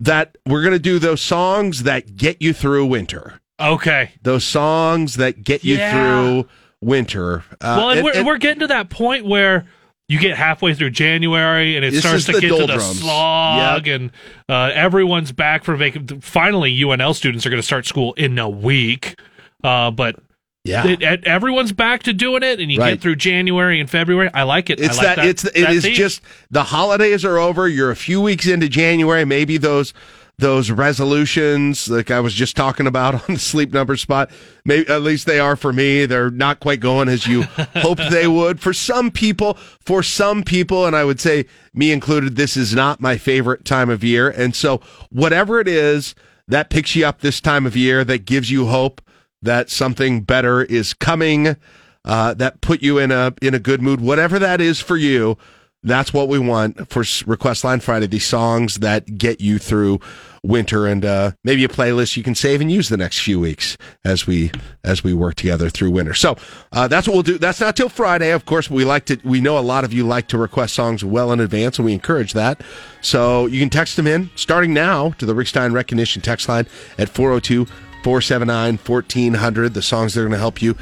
[0.00, 3.40] that we're going to do those songs that get you through winter.
[3.60, 4.12] Okay.
[4.22, 5.92] Those songs that get you Yeah.
[5.92, 6.48] through
[6.80, 7.44] winter.
[7.60, 9.66] Uh, well, and, and- we're, and- we're getting to that point where
[10.10, 14.10] you get halfway through January and it This starts to get to the slog, and
[14.48, 16.20] uh, everyone's back for vacation.
[16.20, 19.18] Finally, UNL students are going to start school in a week,
[19.62, 20.16] uh, but.
[20.62, 20.86] Yeah.
[20.86, 22.90] it- it- everyone's back to doing it, and you Right.
[22.90, 24.28] get through January and February.
[24.34, 24.78] I like it.
[24.78, 26.20] I It's like that, it's it that is just
[26.50, 27.66] the holidays are over.
[27.66, 29.24] You're a few weeks into January.
[29.24, 29.94] Maybe those
[30.40, 34.30] those resolutions, like I was just talking about on the sleep number spot,
[34.64, 36.06] maybe at least they are for me.
[36.06, 37.42] They're not quite going as you
[37.76, 38.60] hoped they would.
[38.60, 43.00] For some people, for some people, and I would say me included, this is not
[43.00, 44.28] my favorite time of year.
[44.30, 44.80] And so
[45.10, 46.14] whatever it is
[46.48, 49.00] that picks you up this time of year, that gives you hope
[49.42, 51.56] that something better is coming,
[52.04, 55.36] uh, that put you in a in a good mood, whatever that is for you.
[55.82, 58.06] That's what we want for Request Line Friday.
[58.06, 60.00] These songs that get you through
[60.42, 63.76] winter, and uh, maybe a playlist you can save and use the next few weeks
[64.04, 64.50] as we
[64.84, 66.14] as we work together through winter.
[66.14, 66.36] So
[66.72, 67.38] uh, that's what we'll do.
[67.38, 68.68] That's not till Friday, of course.
[68.68, 69.18] But we like to.
[69.24, 71.92] We know a lot of you like to request songs well in advance, and we
[71.92, 72.62] encourage that.
[73.00, 76.66] So you can text them in starting now to the Rick Stein Recognition text line
[76.98, 77.66] at 402
[78.02, 79.74] 479 1400.
[79.74, 80.76] The songs that are going to help you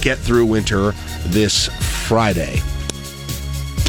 [0.00, 0.92] get through winter
[1.26, 1.68] this
[2.06, 2.60] Friday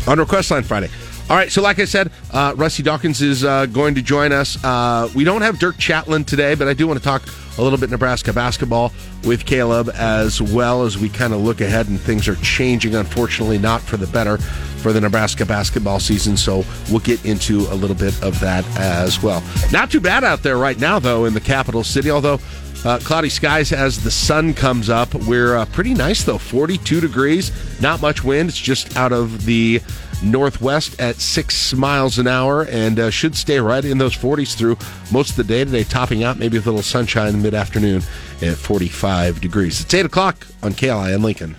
[0.08, 0.90] on Request Line Friday.
[1.28, 4.64] All right, so like I said, uh, Rusty Dawkins is uh, going to join us.
[4.64, 7.24] Uh, we don't have Dirk Chatelain today, but I do want to talk
[7.58, 8.94] a little bit Nebraska basketball
[9.24, 13.58] with Caleb as well as we kind of look ahead and things are changing, unfortunately,
[13.58, 16.38] not for the better for the Nebraska basketball season.
[16.38, 19.42] So we'll get into a little bit of that as well.
[19.72, 22.40] Not too bad out there right now, though, in the capital city, although.
[22.86, 25.14] Uh, cloudy skies as the sun comes up.
[25.16, 27.52] We're uh, pretty nice though, 42 degrees.
[27.82, 28.50] Not much wind.
[28.50, 29.82] It's just out of the
[30.24, 34.78] northwest at six miles an hour and uh, should stay right in those 40s through
[35.12, 37.56] most of the day today, topping out maybe with a little sunshine in the mid
[37.56, 38.04] afternoon
[38.44, 39.82] at 45 degrees.
[39.82, 41.56] It's 8 o'clock on KLI in Lincoln.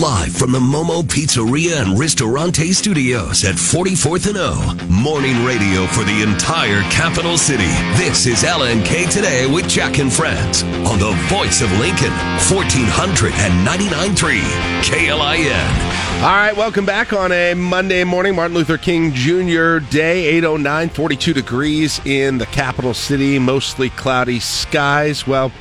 [0.00, 4.74] Live from the Momo Pizzeria and Ristorante Studios at 44th and O.
[4.88, 7.68] Morning radio for the entire capital city.
[7.98, 12.08] This is LNK Today with Jack and Friends on the voice of Lincoln,
[12.48, 14.40] 1499.3
[14.80, 16.22] KLIN.
[16.22, 19.80] All right, welcome back on a Monday morning, Martin Luther King Jr.
[19.90, 25.26] Day, 809, 42 degrees in the capital city, mostly cloudy skies.
[25.26, 25.52] Well,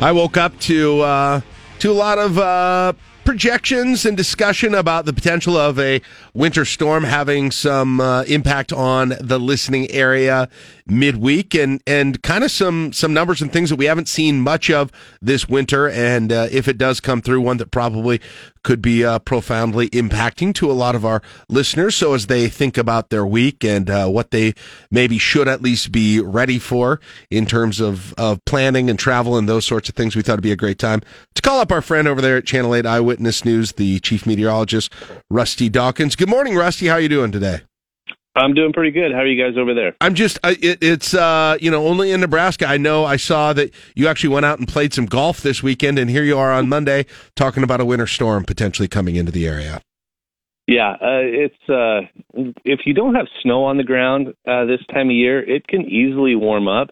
[0.00, 1.40] I woke up to uh,
[1.84, 2.94] to a lot of uh,
[3.26, 6.00] projections and discussion about the potential of a
[6.34, 10.48] winter storm having some uh, impact on the listening area
[10.86, 14.70] midweek, and and kind of some some numbers and things that we haven't seen much
[14.70, 14.90] of
[15.22, 15.88] this winter.
[15.88, 18.20] And uh, if it does come through, one that probably
[18.62, 21.94] could be uh, profoundly impacting to a lot of our listeners.
[21.94, 24.54] So as they think about their week and uh, what they
[24.90, 27.00] maybe should at least be ready for
[27.30, 30.42] in terms of of planning and travel and those sorts of things, we thought it'd
[30.42, 31.00] be a great time
[31.34, 34.92] to call up our friend over there at Channel Eight Eyewitness News, the chief meteorologist
[35.30, 36.16] Rusty Dawkins.
[36.16, 36.86] Good morning, Rusty.
[36.86, 37.60] How are you doing today?
[38.36, 39.12] I'm doing pretty good.
[39.12, 39.94] How are you guys over there?
[40.00, 42.66] I'm just, it, it's, uh, you know, only in Nebraska.
[42.66, 46.00] I know I saw that you actually went out and played some golf this weekend,
[46.00, 47.06] and here you are on Monday
[47.36, 49.80] talking about a winter storm potentially coming into the area.
[50.66, 52.00] Yeah, uh, it's, uh,
[52.64, 55.82] if you don't have snow on the ground uh, this time of year, it can
[55.82, 56.88] easily warm up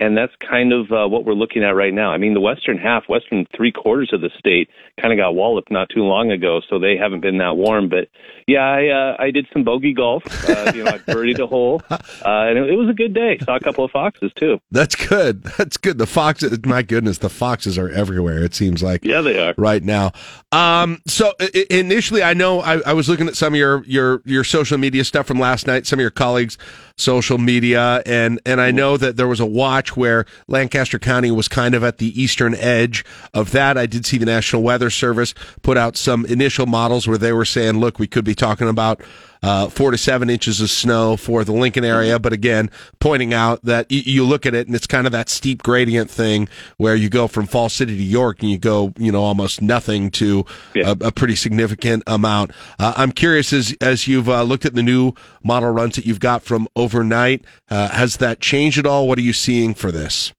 [0.00, 2.10] and that's kind of uh, what we're looking at right now.
[2.10, 5.70] I mean, the western half, western three quarters of the state, kind of got walloped
[5.70, 7.90] not too long ago, so they haven't been that warm.
[7.90, 8.08] But
[8.46, 10.24] yeah, I uh, I did some bogey golf.
[10.48, 13.38] Uh, you know, I birdied a hole, uh, and it, it was a good day.
[13.44, 14.58] Saw a couple of foxes too.
[14.70, 15.42] That's good.
[15.58, 15.98] That's good.
[15.98, 18.42] The foxes, my goodness, the foxes are everywhere.
[18.42, 20.12] It seems like yeah, they are right now.
[20.50, 21.34] Um, so
[21.68, 25.04] initially, I know I, I was looking at some of your your your social media
[25.04, 25.86] stuff from last night.
[25.86, 26.56] Some of your colleagues'
[27.00, 31.48] social media, and and I know that there was a watch where Lancaster County was
[31.48, 33.04] kind of at the eastern edge
[33.34, 33.76] of that.
[33.76, 37.44] I did see the National Weather Service put out some initial models where they were
[37.44, 39.00] saying, look, we could be talking about
[39.42, 42.18] uh, four to seven inches of snow for the Lincoln area.
[42.18, 45.28] But again, pointing out that y- you look at it and it's kind of that
[45.28, 49.12] steep gradient thing where you go from Falls City to York and you go, you
[49.12, 50.44] know, almost nothing to
[50.74, 50.90] yeah.
[51.00, 52.52] a, a, pretty significant amount.
[52.78, 55.12] Uh, I'm curious as, as you've uh, looked at the new
[55.42, 59.08] model runs that you've got from overnight, uh, has that changed at all?
[59.08, 60.32] What are you seeing for this?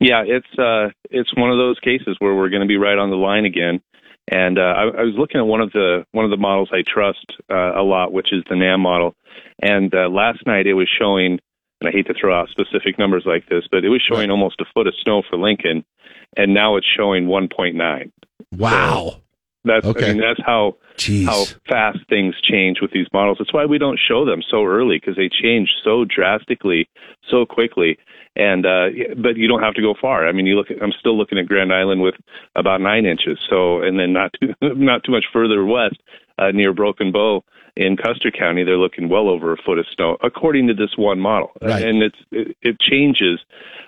[0.00, 3.10] Yeah, it's uh, it's one of those cases where we're going to be right on
[3.10, 3.80] the line again.
[4.30, 6.82] And uh, I, I was looking at one of the one of the models I
[6.86, 9.14] trust uh, a lot, which is the NAM model.
[9.60, 11.38] And uh, last night it was showing,
[11.80, 14.60] and I hate to throw out specific numbers like this, but it was showing almost
[14.60, 15.84] a foot of snow for Lincoln,
[16.36, 18.12] and now it's showing 1.9.
[18.52, 19.10] Wow.
[19.10, 19.22] So
[19.64, 20.10] that's okay.
[20.10, 21.24] I mean that's how Jeez.
[21.24, 23.38] how fast things change with these models.
[23.38, 26.88] That's why we don't show them so early because they change so drastically,
[27.30, 27.98] so quickly
[28.38, 28.86] and uh,
[29.20, 30.26] but you don't have to go far.
[30.26, 30.70] I mean, you look.
[30.70, 32.14] At, I'm still looking at Grand Island with
[32.54, 33.38] about nine inches.
[33.50, 35.96] So, and then not too not too much further west,
[36.38, 37.44] uh, near Broken Bow
[37.78, 41.20] in Custer County, they're looking well over a foot of snow, according to this one
[41.20, 41.52] model.
[41.62, 41.82] Right.
[41.82, 43.38] And it's it, it changes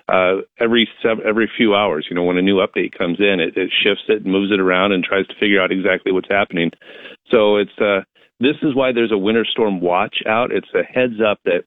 [0.09, 2.07] uh, every seven, every few hours.
[2.09, 4.61] You know, when a new update comes in, it, it shifts it, and moves it
[4.61, 6.71] around, and tries to figure out exactly what's happening.
[7.31, 8.03] So it's uh,
[8.39, 10.53] this is why there's a winter storm watch out.
[10.53, 11.65] It's a heads up that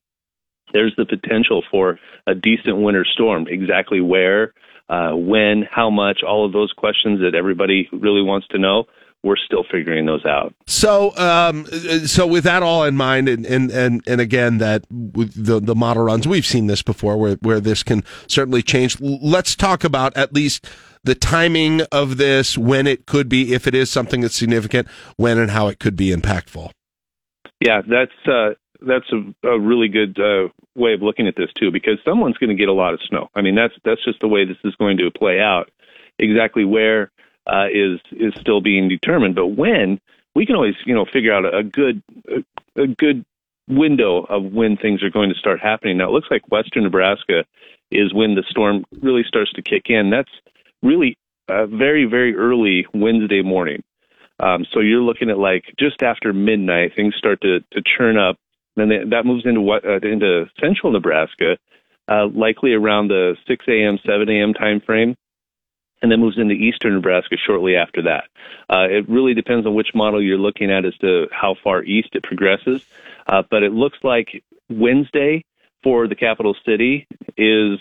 [0.74, 3.48] there's the potential for a decent winter storm.
[3.48, 4.54] Exactly where,
[4.90, 8.86] uh, when, how much, all of those questions that everybody really wants to know.
[9.26, 10.54] We're still figuring those out.
[10.68, 15.62] So, um, so with that all in mind, and and and, and again, that the
[15.64, 19.00] the model runs, we've seen this before, where where this can certainly change.
[19.00, 20.68] Let's talk about at least
[21.06, 25.38] the timing of this, when it could be, if it is something that's significant, when
[25.38, 26.72] and how it could be impactful.
[27.62, 31.72] Yeah, that's uh, that's a, a really good uh, way of looking at this too,
[31.72, 33.30] because someone's going to get a lot of snow.
[33.36, 35.72] I mean, that's that's just the way this is going to play out.
[36.20, 37.12] Exactly where
[37.48, 40.00] uh, is is still being determined, but when
[40.36, 43.26] we can always you know figure out a, good a, a good
[43.68, 45.98] window of when things are going to start happening.
[45.98, 47.46] Now it looks like western Nebraska
[47.92, 50.10] is when the storm really starts to kick in.
[50.10, 50.32] That's
[50.82, 53.84] really uh, very very early Wednesday morning.
[54.40, 58.38] Um, so you're looking at like just after midnight, things start to, to churn up
[58.76, 61.58] then that moves into what uh, into central Nebraska,
[62.08, 64.00] uh, likely around the 6 a.m.
[64.06, 64.54] 7 a.m.
[64.54, 65.16] time frame,
[66.02, 68.26] and then moves into eastern Nebraska shortly after that.
[68.70, 72.10] Uh, it really depends on which model you're looking at as to how far east
[72.14, 72.84] it progresses,
[73.28, 75.44] uh, but it looks like Wednesday
[75.84, 77.80] for the capital city is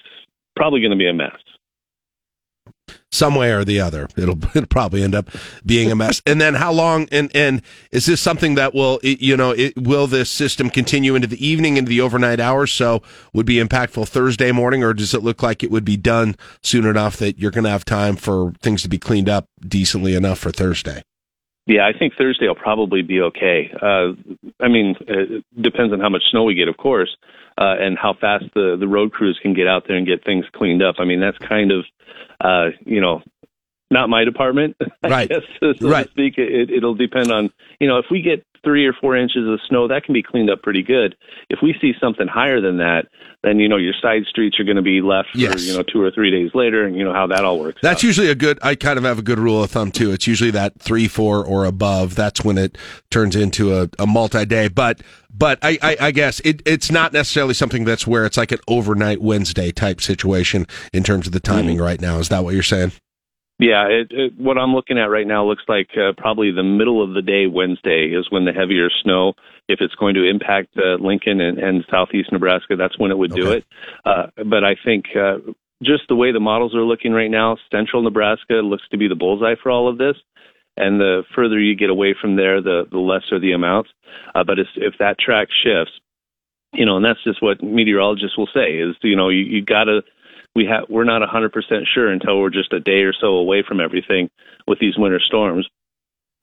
[0.56, 1.38] probably going to be a mess
[3.12, 4.08] some way or the other.
[4.16, 5.28] It'll, it'll probably end up
[5.64, 6.20] being a mess.
[6.26, 7.08] and then how long?
[7.12, 7.62] And and
[7.92, 11.76] is this something that will you know it, will this system continue into the evening
[11.76, 12.72] into the overnight hours?
[12.72, 13.02] So
[13.32, 16.86] would be impactful Thursday morning, or does it look like it would be done soon
[16.86, 20.38] enough that you're going to have time for things to be cleaned up decently enough
[20.38, 21.02] for Thursday?
[21.66, 23.70] Yeah, I think Thursday will probably be okay.
[23.80, 24.12] Uh,
[24.60, 27.16] I mean, it depends on how much snow we get, of course,
[27.56, 30.44] uh, and how fast the the road crews can get out there and get things
[30.52, 30.96] cleaned up.
[30.98, 31.84] I mean, that's kind of
[32.40, 33.22] uh, you know,
[33.90, 35.28] not my department, right?
[35.28, 36.04] Guess, so right.
[36.06, 36.34] to speak.
[36.38, 39.88] It, it'll depend on, you know, if we get three or four inches of snow,
[39.88, 41.16] that can be cleaned up pretty good.
[41.50, 43.06] If we see something higher than that,
[43.42, 46.00] then you know your side streets are going to be left for you know two
[46.00, 47.80] or three days later, and you know how that all works.
[47.82, 48.58] That's usually a good.
[48.62, 50.12] I kind of have a good rule of thumb too.
[50.12, 52.14] It's usually that three, four, or above.
[52.14, 52.78] That's when it
[53.10, 54.68] turns into a, a multi-day.
[54.68, 55.02] But
[55.34, 58.60] but I, I, I guess it, it's not necessarily something that's where it's like an
[58.68, 61.84] overnight Wednesday type situation in terms of the timing mm-hmm.
[61.84, 62.18] right now.
[62.18, 62.92] Is that what you're saying?
[63.62, 67.00] Yeah, it, it, what I'm looking at right now looks like uh, probably the middle
[67.00, 69.34] of the day Wednesday is when the heavier snow,
[69.68, 73.32] if it's going to impact uh, Lincoln and, and southeast Nebraska, that's when it would
[73.32, 73.64] do it.
[74.04, 75.38] Uh, but I think uh,
[75.80, 79.14] just the way the models are looking right now, central Nebraska looks to be the
[79.14, 80.16] bullseye for all of this.
[80.76, 83.90] And the further you get away from there, the, the lesser the amounts.
[84.34, 85.92] Uh, but if, if that track shifts,
[86.72, 89.84] you know, and that's just what meteorologists will say is, you know, you, you got
[89.84, 90.02] to
[90.54, 91.52] we have we're not 100%
[91.92, 94.30] sure until we're just a day or so away from everything
[94.66, 95.68] with these winter storms.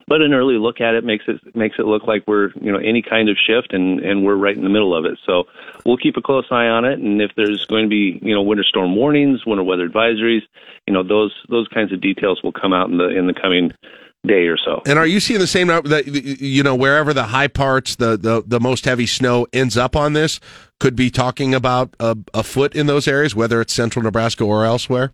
[0.06, 2.78] But an early look at it makes it makes it look like we're you know
[2.78, 5.18] any kind of shift and and we're right in the middle of it.
[5.24, 5.44] So
[5.84, 6.98] we'll keep a close eye on it.
[6.98, 10.42] And if there's going to be you know winter storm warnings, winter weather advisories,
[10.88, 13.72] you know those those kinds of details will come out in the in the coming
[14.26, 14.82] day or so.
[14.86, 18.42] And are you seeing the same that you know wherever the high parts, the the,
[18.44, 20.40] the most heavy snow ends up on this,
[20.80, 24.64] could be talking about a, a foot in those areas, whether it's central Nebraska or
[24.64, 25.12] elsewhere?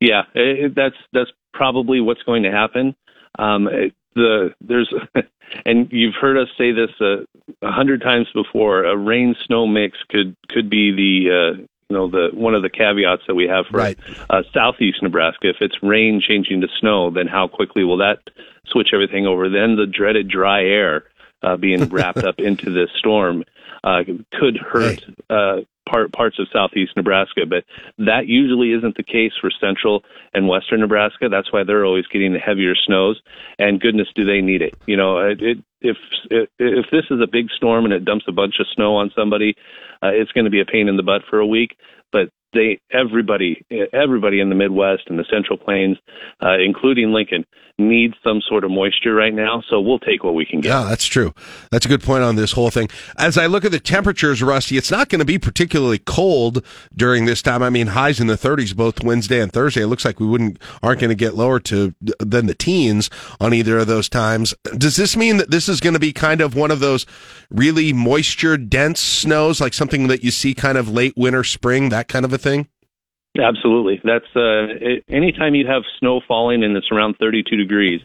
[0.00, 2.94] Yeah, it, that's that's probably what's going to happen.
[3.38, 3.68] Um,
[4.14, 4.92] the there's
[5.66, 7.22] and you've heard us say this uh,
[7.62, 8.84] a hundred times before.
[8.84, 12.70] A rain snow mix could could be the uh, you know the one of the
[12.70, 13.98] caveats that we have for Right.
[14.28, 15.48] uh, southeast Nebraska.
[15.48, 18.18] If it's rain changing to snow, then how quickly will that
[18.66, 19.48] switch everything over?
[19.48, 21.04] Then the dreaded dry air
[21.42, 23.44] uh, being wrapped up into this storm
[23.84, 24.02] uh,
[24.38, 27.42] could hurt uh, part parts of southeast Nebraska.
[27.48, 27.64] But
[27.98, 30.02] that usually isn't the case for central
[30.34, 31.28] and western Nebraska.
[31.30, 33.20] That's why they're always getting the heavier snows.
[33.58, 34.74] And goodness, do they need it?
[34.86, 35.96] You know, it, it, if
[36.30, 39.10] if if this is a big storm and it dumps a bunch of snow on
[39.16, 39.54] somebody,
[40.02, 41.76] uh, it's going to be a pain in the butt for a week.
[42.12, 45.98] But they everybody everybody in the Midwest and the Central Plains,
[46.42, 47.44] uh, including Lincoln,
[47.78, 49.62] needs some sort of moisture right now.
[49.68, 50.70] So we'll take what we can get.
[50.70, 51.34] Yeah, that's true.
[51.70, 52.88] That's a good point on this whole thing.
[53.18, 56.64] As I look at the temperatures, Rusty, it's not going to be particularly cold
[56.94, 57.62] during this time.
[57.62, 59.82] I mean, highs in the 30s both Wednesday and Thursday.
[59.82, 63.10] It looks like we wouldn't aren't going to get lower to than the teens
[63.40, 64.54] on either of those times.
[64.76, 67.04] Does this mean that this is going to be kind of one of those
[67.50, 72.05] really moisture dense snows, like something that you see kind of late winter, spring, that
[72.08, 72.68] kind of a thing?
[73.38, 74.00] Absolutely.
[74.02, 74.66] That's uh,
[75.08, 78.00] anytime you have snow falling and it's around 32 degrees,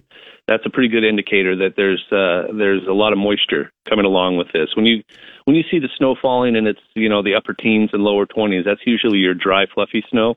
[0.47, 4.37] that's a pretty good indicator that there's uh, there's a lot of moisture coming along
[4.37, 4.69] with this.
[4.75, 5.03] When you
[5.45, 8.25] when you see the snow falling and it's you know the upper teens and lower
[8.25, 10.35] 20s, that's usually your dry, fluffy snow.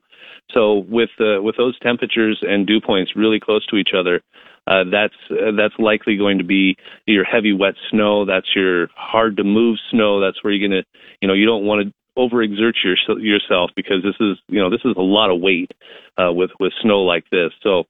[0.53, 4.21] So with uh, with those temperatures and dew points really close to each other,
[4.67, 6.77] uh, that's uh, that's likely going to be
[7.07, 8.25] your heavy, wet snow.
[8.25, 10.21] That's your hard to move snow.
[10.21, 10.83] That's where you're gonna
[11.21, 14.83] you know you don't want to overexert your, yourself because this is you know this
[14.85, 15.73] is a lot of weight
[16.19, 17.51] uh, with with snow like this.
[17.63, 17.85] So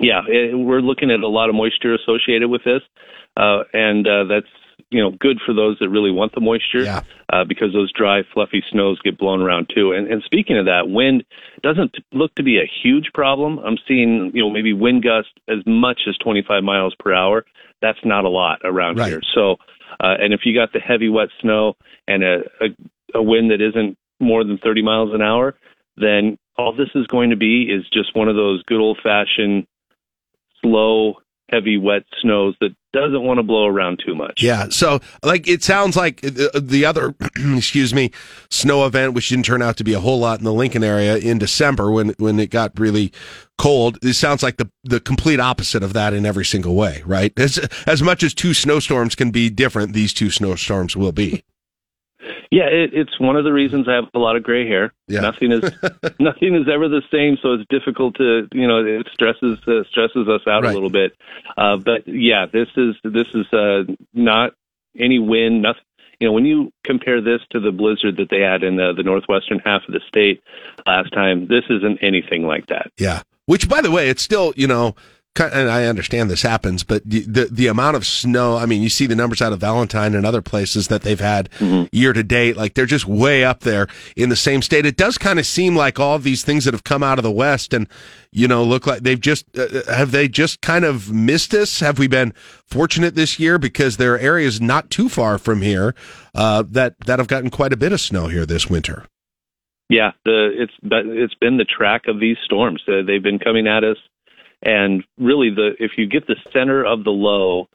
[0.00, 2.82] yeah, it, we're looking at a lot of moisture associated with this,
[3.36, 4.46] uh, and uh, that's
[4.90, 6.84] you know good for those that really want the moisture
[7.32, 9.92] uh, because those dry, fluffy snows get blown around too.
[9.92, 11.24] And, and speaking of that, wind
[11.62, 13.58] doesn't look to be a huge problem.
[13.58, 17.44] I'm seeing you know maybe wind gusts as much as 25 miles per hour.
[17.80, 19.20] That's not a lot around here.
[19.34, 19.56] So,
[20.00, 21.74] uh, and if you got the heavy, wet snow
[22.06, 22.66] and a, a,
[23.14, 25.54] a wind that isn't more than 30 miles an hour,
[25.96, 29.66] then all this is going to be is just one of those good old fashioned
[30.62, 31.16] slow,
[31.50, 34.42] heavy, wet snows that doesn't want to blow around too much.
[34.42, 34.68] Yeah.
[34.68, 37.14] So, like, it sounds like the, the other,
[37.56, 38.10] excuse me,
[38.50, 41.16] snow event, which didn't turn out to be a whole lot in the Lincoln area
[41.16, 43.12] in December when, when it got really
[43.58, 43.98] cold.
[44.02, 47.32] It sounds like the, the complete opposite of that in every single way, right?
[47.38, 51.44] As, as much as two snowstorms can be different, these two snowstorms will be.
[52.50, 54.92] Yeah, it, it's one of the reasons I have a lot of gray hair.
[55.08, 55.20] Yeah.
[55.20, 55.62] Nothing is
[56.18, 60.28] nothing is ever the same, so it's difficult to you know it stresses uh, stresses
[60.28, 61.12] us out a little bit.
[61.56, 63.84] Uh, but yeah, this is this is uh,
[64.14, 64.52] not
[64.98, 65.62] any wind.
[65.62, 65.82] Nothing.
[66.20, 69.02] You know, when you compare this to the blizzard that they had in the, the
[69.02, 70.40] northwestern half of the state
[70.86, 72.92] last time, this isn't anything like that.
[72.96, 73.22] Yeah.
[73.46, 74.94] Which, by the way, it's still, you know,
[75.38, 78.56] and I understand this happens, but the, the the amount of snow.
[78.56, 81.48] I mean, you see the numbers out of Valentine and other places that they've had
[81.92, 82.56] year to date.
[82.56, 83.86] Like they're just way up there
[84.16, 84.84] in the same state.
[84.84, 87.30] It does kind of seem like all these things that have come out of the
[87.30, 87.88] West and
[88.30, 91.80] you know look like they've just uh, have they just kind of missed us?
[91.80, 92.34] Have we been
[92.72, 95.94] fortunate this year because there are areas not too far from here
[96.34, 99.06] uh, that that have gotten quite a bit of snow here this winter.
[99.88, 102.82] Yeah, the it's it's been the track of these storms.
[102.88, 103.98] Uh, they've been coming at us,
[104.62, 107.68] and really the if you get the center of the low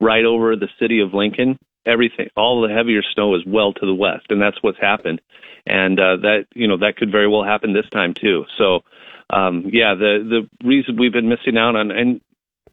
[0.00, 1.58] right over the city of Lincoln.
[1.86, 5.22] Everything, all the heavier snow is well to the west, and that's what's happened.
[5.66, 8.44] And uh, that you know that could very well happen this time too.
[8.58, 8.80] So,
[9.30, 12.20] um, yeah, the the reason we've been missing out on, and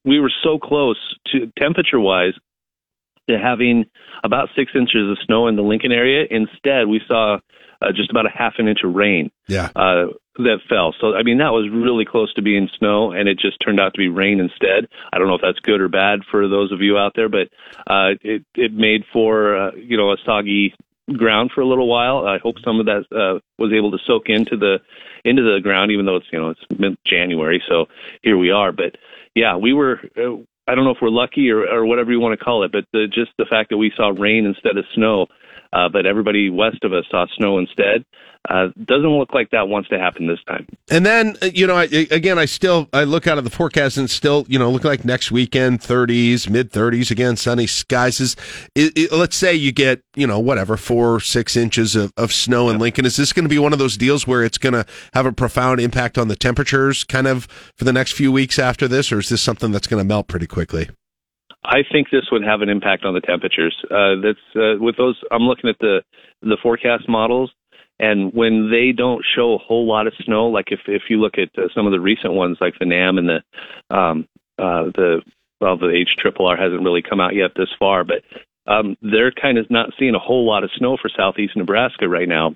[0.03, 0.97] we were so close
[1.31, 2.33] to temperature wise
[3.29, 3.85] to having
[4.23, 6.25] about six inches of snow in the Lincoln area.
[6.29, 7.39] Instead, we saw
[7.81, 9.31] uh, just about a half an inch of rain.
[9.47, 9.69] Yeah.
[9.75, 10.07] Uh,
[10.37, 10.93] that fell.
[10.99, 13.93] So I mean that was really close to being snow, and it just turned out
[13.93, 14.87] to be rain instead.
[15.11, 17.49] I don't know if that's good or bad for those of you out there, but
[17.87, 20.73] uh, it it made for uh, you know a soggy
[21.13, 22.25] ground for a little while.
[22.25, 24.79] I hope some of that uh, was able to soak into the
[25.23, 27.63] into the ground, even though it's you know it's mid January.
[27.67, 27.85] So
[28.21, 28.71] here we are.
[28.71, 28.97] But
[29.33, 29.99] yeah, we were.
[30.17, 32.71] Uh, I don't know if we're lucky or, or whatever you want to call it,
[32.71, 35.27] but the, just the fact that we saw rain instead of snow,
[35.73, 38.05] uh, but everybody west of us saw snow instead.
[38.47, 40.67] Uh, doesn't look like that wants to happen this time.
[40.91, 43.97] And then, uh, you know, I, again, I still I look out of the forecast
[43.97, 48.19] and still, you know, look like next weekend, 30s, mid 30s again, sunny skies.
[48.19, 48.35] Is
[48.75, 52.69] it, it, let's say you get, you know, whatever four six inches of, of snow
[52.69, 53.05] in Lincoln.
[53.05, 55.31] Is this going to be one of those deals where it's going to have a
[55.31, 59.19] profound impact on the temperatures, kind of for the next few weeks after this, or
[59.19, 60.89] is this something that's going to melt pretty quickly?
[61.67, 63.75] I think this would have an impact on the temperatures.
[63.85, 65.19] Uh, that's uh, with those.
[65.31, 66.01] I'm looking at the
[66.41, 67.51] the forecast models.
[67.97, 71.35] And when they don't show a whole lot of snow, like if if you look
[71.37, 74.27] at uh, some of the recent ones, like the NAM and the um,
[74.59, 75.21] uh, the
[75.61, 78.21] well, the H triple R hasn't really come out yet this far, but
[78.67, 82.27] um, they're kind of not seeing a whole lot of snow for southeast Nebraska right
[82.27, 82.55] now,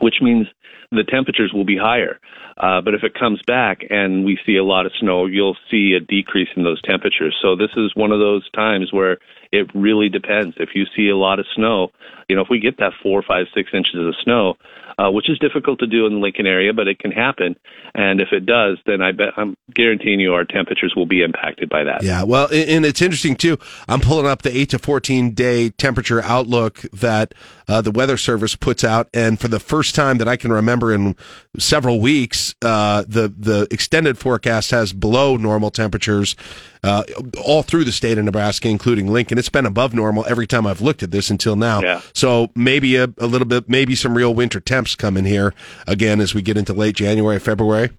[0.00, 0.46] which means
[0.90, 2.18] the temperatures will be higher.
[2.56, 5.92] Uh, but if it comes back and we see a lot of snow, you'll see
[5.92, 7.36] a decrease in those temperatures.
[7.40, 9.18] So this is one of those times where
[9.52, 10.56] it really depends.
[10.58, 11.90] If you see a lot of snow,
[12.28, 14.56] you know, if we get that four, five, six inches of snow,
[14.98, 17.56] uh, which is difficult to do in the Lincoln area, but it can happen.
[17.94, 21.68] And if it does, then I bet I'm guaranteeing you our temperatures will be impacted
[21.68, 22.02] by that.
[22.02, 23.58] Yeah, well, and it's interesting too.
[23.88, 27.32] I'm pulling up the eight to 14 day temperature outlook that
[27.68, 30.92] uh, the Weather Service puts out, and for the first time that I can remember
[30.92, 31.14] in
[31.58, 36.34] several weeks, uh, the the extended forecast has below normal temperatures
[36.82, 37.02] uh,
[37.44, 39.38] all through the state of Nebraska, including Lincoln.
[39.38, 41.80] It's been above normal every time I've looked at this until now.
[41.82, 42.00] Yeah.
[42.14, 45.54] So maybe a, a little bit, maybe some real winter temps coming here
[45.86, 47.90] again as we get into late January, February.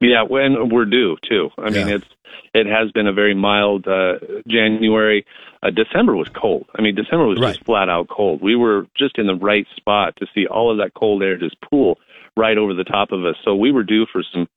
[0.00, 1.50] Yeah, when we're due too.
[1.58, 2.06] I mean, it's
[2.54, 4.14] it has been a very mild uh,
[4.48, 5.24] January.
[5.62, 6.66] Uh, December was cold.
[6.78, 7.54] I mean, December was Right.
[7.54, 8.42] just flat out cold.
[8.42, 11.56] We were just in the right spot to see all of that cold air just
[11.62, 11.98] pool
[12.36, 13.36] right over the top of us.
[13.44, 14.48] So we were due for some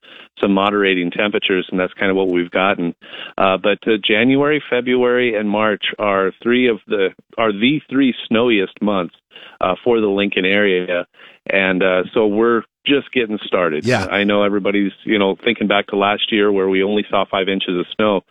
[0.42, 2.96] some moderating temperatures, and that's kind of what we've gotten.
[3.38, 8.82] Uh, but uh, January, February, and March are three of the are the three snowiest
[8.82, 9.16] months
[9.62, 11.06] uh, for the Lincoln area,
[11.46, 13.86] and uh, so we're just getting started.
[13.86, 14.06] Yeah.
[14.06, 17.48] I know everybody's you know thinking back to last year where we only saw five
[17.50, 18.22] inches of snow.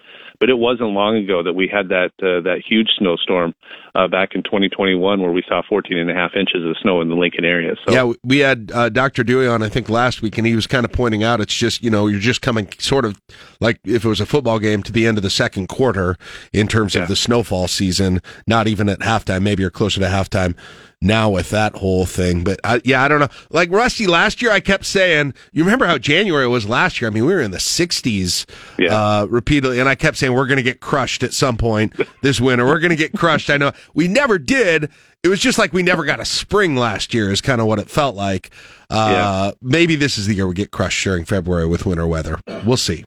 [0.41, 3.55] But it wasn't long ago that we had that uh, that huge snowstorm
[3.99, 7.09] uh, back in 2021 where we saw 14 and a half inches of snow in
[7.09, 7.75] the Lincoln area.
[7.85, 9.25] So Yeah, we had uh, Dr.
[9.25, 11.83] Dewey on, I think, last week, and he was kind of pointing out it's just,
[11.83, 13.21] you know, you're just coming sort of
[13.61, 16.17] like if it was a football game to the end of the second quarter
[16.53, 19.43] in terms of the snowfall season, not even at halftime.
[19.43, 20.55] Maybe you're closer to halftime
[21.01, 22.43] now with that whole thing.
[22.43, 23.29] But I, yeah, I don't know.
[23.51, 27.11] Like Rusty, last year I kept saying, you remember how January was last year?
[27.11, 28.47] I mean, we were in the 60s
[28.91, 32.41] uh, repeatedly, and I kept saying, we're going to get crushed at some point this
[32.41, 32.67] winter.
[32.67, 33.51] We're going to get crushed.
[33.51, 34.91] I know we never did.
[35.23, 37.79] It was just like we never got a spring last year, is kind of what
[37.79, 38.51] it felt like.
[38.91, 42.39] Uh, Maybe this is the year we get crushed during February with winter weather.
[42.65, 43.05] We'll see.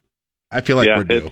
[0.50, 1.30] I feel like yeah, we're due.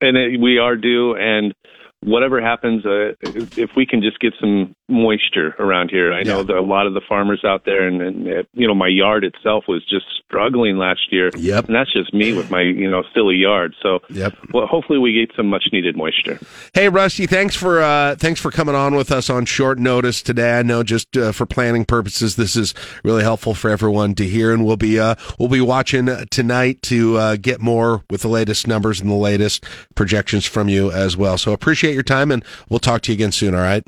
[0.00, 1.14] and it, we are due.
[1.16, 1.54] And
[2.02, 6.56] whatever happens, uh, if we can just get some moisture around here, I know that
[6.56, 9.64] a lot of the farmers out there, and, and uh, you know, my yard itself
[9.68, 11.30] was just struggling last year.
[11.36, 11.66] Yep.
[11.66, 13.74] And that's just me with my you know silly yard.
[13.82, 14.36] So yep.
[14.52, 16.38] Well, hopefully we get some much needed moisture.
[16.74, 20.58] Hey, Rusty, thanks for uh, thanks for coming on with us on short notice today.
[20.58, 24.52] I know just uh, for planning purposes, this is really helpful for everyone to hear,
[24.52, 28.66] and we'll be uh, we'll be watching tonight to uh, get more with the latest
[28.66, 29.64] numbers and the latest
[29.94, 31.38] projections from you as well.
[31.38, 33.54] So appreciate your time, and we'll talk to you again soon.
[33.54, 33.86] All right.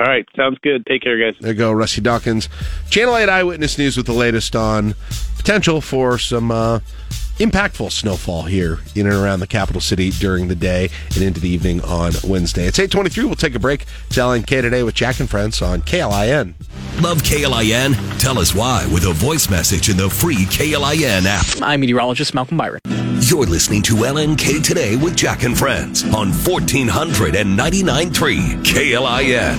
[0.00, 0.84] All right, sounds good.
[0.86, 1.38] Take care, guys.
[1.40, 2.48] There you go, Rusty Dawkins,
[2.90, 4.94] Channel 8 Eyewitness News with the latest on
[5.36, 6.80] potential for some uh,
[7.38, 11.48] impactful snowfall here in and around the capital city during the day and into the
[11.48, 12.66] evening on Wednesday.
[12.66, 13.24] It's 823.
[13.24, 13.86] We'll take a break.
[14.06, 16.54] It's LNK today with Jack and Friends on KLIN.
[17.02, 17.94] Love KLIN?
[18.20, 21.44] Tell us why with a voice message in the free KLIN app.
[21.60, 22.80] I'm meteorologist Malcolm Byron.
[23.20, 29.56] You're listening to LNK Today with Jack and Friends on 1499.3 KLIN.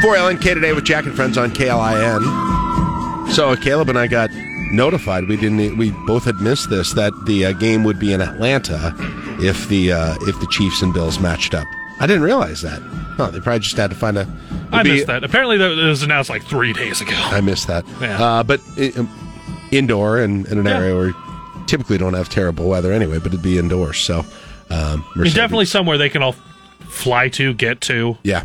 [0.00, 2.22] For LNK today with Jack and Friends on KLIN.
[3.32, 4.30] So Caleb and I got
[4.72, 5.28] notified.
[5.28, 5.76] We didn't.
[5.76, 8.94] We both had missed this that the uh, game would be in Atlanta
[9.40, 11.66] if the uh, if the Chiefs and Bills matched up.
[12.00, 12.80] I didn't realize that.
[13.18, 14.26] Oh, they probably just had to find a.
[14.72, 15.22] I be- missed that.
[15.22, 17.12] Apparently, that was announced like three days ago.
[17.14, 17.84] I missed that.
[18.00, 18.22] Yeah.
[18.22, 19.08] Uh, but i- um,
[19.70, 20.78] indoor and in an Yeah.
[20.78, 21.14] area where you
[21.66, 23.98] typically don't have terrible weather anyway, but it'd be indoors.
[23.98, 24.24] So,
[24.70, 26.34] um, definitely somewhere they can all
[26.88, 28.16] fly to, get to.
[28.22, 28.44] Yeah.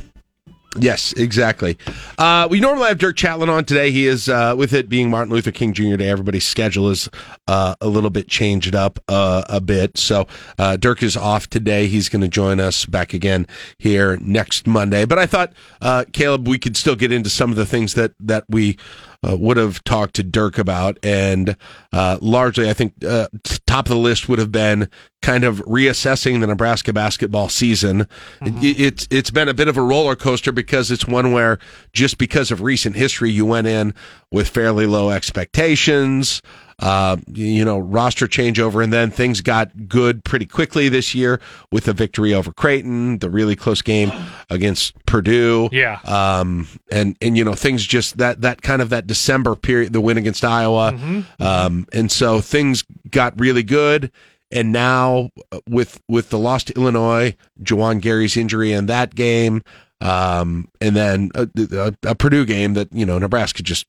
[0.75, 1.77] Yes, exactly.
[2.17, 3.89] Uh, we normally have Dirk Chatelain on today.
[3.89, 5.95] He is, uh, with it being Martin Luther King Jr.
[5.95, 7.09] Day, everybody's schedule is
[7.47, 9.97] uh, a little bit changed up uh, a bit.
[9.97, 10.27] So
[10.59, 11.87] uh, Dirk is off today.
[11.87, 13.47] He's going to join us back again
[13.79, 15.05] here next Monday.
[15.05, 18.13] But I thought, uh, Caleb, we could still get into some of the things that,
[18.19, 18.77] that we
[19.23, 20.97] uh, would have talked to Dirk about.
[21.03, 21.55] And
[21.93, 23.27] uh, largely, I think uh,
[23.65, 24.89] top of the list would have been
[25.21, 28.07] kind of reassessing the Nebraska basketball season.
[28.41, 31.59] It, it's it's been a bit of a roller coaster because it's one where
[31.93, 33.93] just because of recent history, you went in
[34.31, 36.41] with fairly low expectations.
[36.79, 41.41] Uh, you know, roster changeover, and then things got good pretty quickly this year
[41.71, 44.11] with the victory over Creighton, the really close game
[44.51, 45.69] against Purdue.
[45.71, 45.99] Yeah.
[46.05, 50.01] Um, and, and, you know, things just that, that kind of that December period, the
[50.01, 51.23] win against Iowa.
[51.39, 54.11] Um, and so things got really good.
[54.51, 59.63] And now uh, with, with the loss to Illinois, Juwan Gary's injury in that game,
[60.01, 63.85] um, and then a, a, a Purdue game that, you know, Nebraska just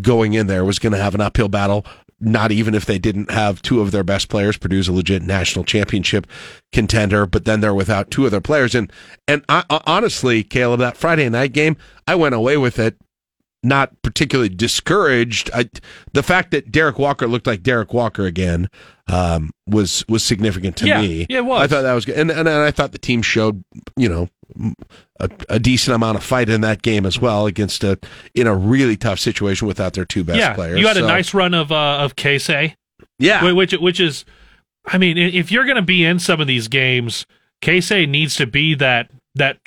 [0.00, 1.84] going in there was going to have an uphill battle.
[2.20, 4.56] Not even if they didn't have two of their best players.
[4.56, 6.26] Purdue's a legit national championship
[6.72, 8.74] contender, but then they're without two of their players.
[8.74, 8.90] And
[9.28, 11.76] and I, honestly, Caleb, that Friday night game,
[12.06, 12.96] I went away with it
[13.62, 15.50] not particularly discouraged.
[15.52, 15.68] I,
[16.12, 18.68] the fact that Derek Walker looked like Derek Walker again
[19.08, 21.26] um, was was significant to Yeah, me.
[21.28, 21.62] yeah, it was.
[21.62, 23.64] I thought that was good, and, and I thought the team showed
[23.96, 24.28] you know
[25.20, 27.98] a, a decent amount of fight in that game as well against a
[28.34, 30.78] in a really tough situation without their two best yeah, players.
[30.78, 32.76] you had a nice run of uh, of Casey.
[33.18, 33.52] Yeah.
[33.52, 34.24] which which is,
[34.86, 37.26] I mean, if you're going to be in some of these games,
[37.60, 39.58] Casey needs to be that that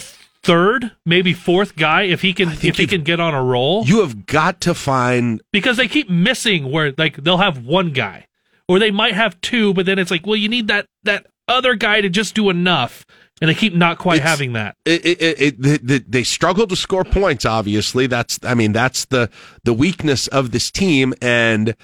[0.43, 3.85] third, maybe fourth guy if he can if he can get on a roll.
[3.85, 8.27] You have got to find because they keep missing where like they'll have one guy
[8.67, 11.75] or they might have two, but then it's like, well, you need that that other
[11.75, 13.05] guy to just do enough,
[13.41, 14.75] and they keep not quite It's- having that.
[14.85, 17.45] it, it, it, it, the, the, they struggle to score points.
[17.45, 19.29] Obviously, that's I mean that's the
[19.63, 21.13] the weakness of this team.
[21.21, 21.75] And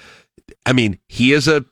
[0.66, 1.64] I mean he is a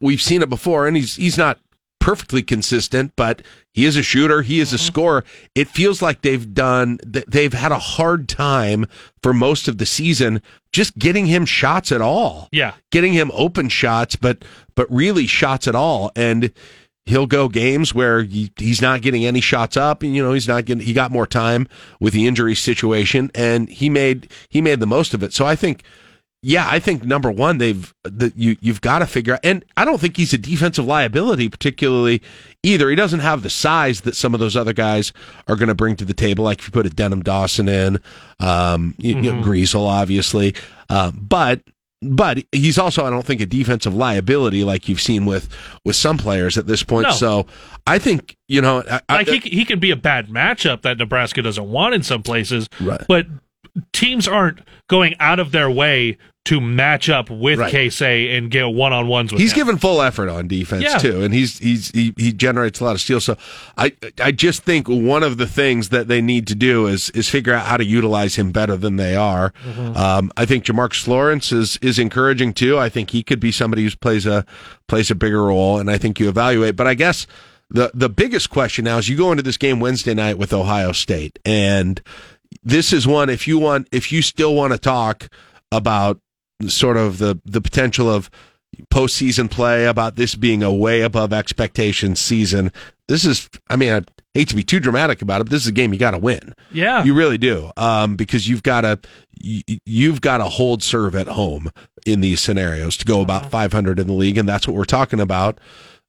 [0.00, 1.58] we've seen it before, and he's he's not
[2.00, 3.42] perfectly consistent, but
[3.74, 4.40] he is a shooter.
[4.40, 4.86] He is a mm-hmm.
[4.86, 5.24] scorer.
[5.54, 8.86] It feels like they've done th- they've had a hard time
[9.22, 10.40] for most of the season
[10.72, 12.72] just getting him shots at all Yeah.
[12.90, 14.44] getting him open shots, but
[14.74, 16.10] but really shots at all.
[16.16, 16.52] And
[17.06, 20.48] he'll go games where he, he's not getting any shots up, and you know he's
[20.48, 20.84] not getting.
[20.84, 21.68] He got more time
[22.00, 25.32] with the injury situation, and he made he made the most of it.
[25.32, 25.82] So I think.
[26.42, 29.84] Yeah, I think number one, they've that you you've got to figure out, and I
[29.84, 32.22] don't think he's a defensive liability particularly
[32.62, 32.88] either.
[32.88, 35.12] He doesn't have the size that some of those other guys
[35.48, 36.44] are going to bring to the table.
[36.44, 37.98] Like if you put a Denim Dawson in,
[38.38, 39.44] um, you, you know, Mhm.
[39.44, 40.54] Griesel, obviously,
[40.88, 41.60] um, but
[42.02, 45.48] but he's also I don't think a defensive liability like you've seen with
[45.84, 47.08] with some players at this point.
[47.08, 47.12] No.
[47.12, 47.46] So
[47.86, 51.42] I think you know, I, I- he he can be a bad matchup that Nebraska
[51.42, 53.02] doesn't want in some places, Right.
[53.06, 53.26] but
[53.92, 56.16] teams aren't going out of their way
[56.46, 57.70] to match up with Right.
[57.70, 59.56] Casey and get one on ones with he's him.
[59.56, 60.96] given full effort on defense Yeah.
[60.96, 63.24] too, and he's he's he, he generates a lot of steals.
[63.24, 63.36] So
[63.76, 67.28] I I just think one of the things that they need to do is is
[67.28, 69.52] figure out how to utilize him better than they are.
[69.64, 69.96] Mm-hmm.
[69.96, 72.78] Um, I think Jamarcus Lawrence is is encouraging too.
[72.78, 74.46] I think he could be somebody who plays a
[74.88, 76.74] plays a bigger role, and I think you evaluate.
[76.74, 77.26] But I guess
[77.68, 80.92] the the biggest question now is you go into this game Wednesday night with Ohio
[80.92, 82.00] State, and
[82.62, 85.28] this is one if you want if you still want to talk
[85.72, 86.20] about
[86.66, 88.30] sort of the the potential of
[88.92, 92.72] postseason play about this being a way above expectation season.
[93.08, 94.02] This is, I mean, I
[94.34, 96.18] hate to be too dramatic about it, but this is a game you got to
[96.18, 96.54] win.
[96.72, 97.02] Yeah.
[97.04, 98.98] you really do, um, because you've got to
[99.42, 101.70] you've got to hold serve at home
[102.06, 105.20] in these scenarios to go about 500 in the league, and that's what we're talking
[105.20, 105.58] about.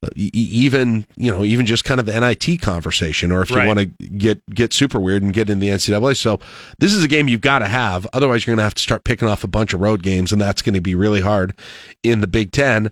[0.02, 3.66] Uh, Even you know, even just kind of the NIT conversation, or if you Right.
[3.66, 6.16] want to get get super weird and get in the NCAA.
[6.16, 6.40] So
[6.78, 8.06] this is a game you've got to have.
[8.12, 10.40] Otherwise, you're going to have to start picking off a bunch of road games, and
[10.40, 11.54] that's going to be really hard
[12.02, 12.90] in the Big Ten.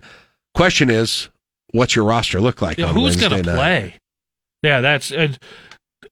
[0.53, 1.29] Question is,
[1.71, 2.77] what's your roster look like?
[2.77, 3.95] Yeah, who's going to play?
[4.63, 5.33] Yeah, that's uh,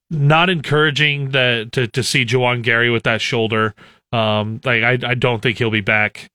[0.09, 3.73] not encouraging the, to to see Juwan Gary with that shoulder.
[4.11, 6.27] Um, like I I don't think he'll be back.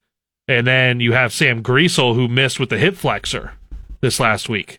[0.47, 3.53] And then you have Sam Griesel who missed with the hip flexor
[4.05, 4.79] this last week.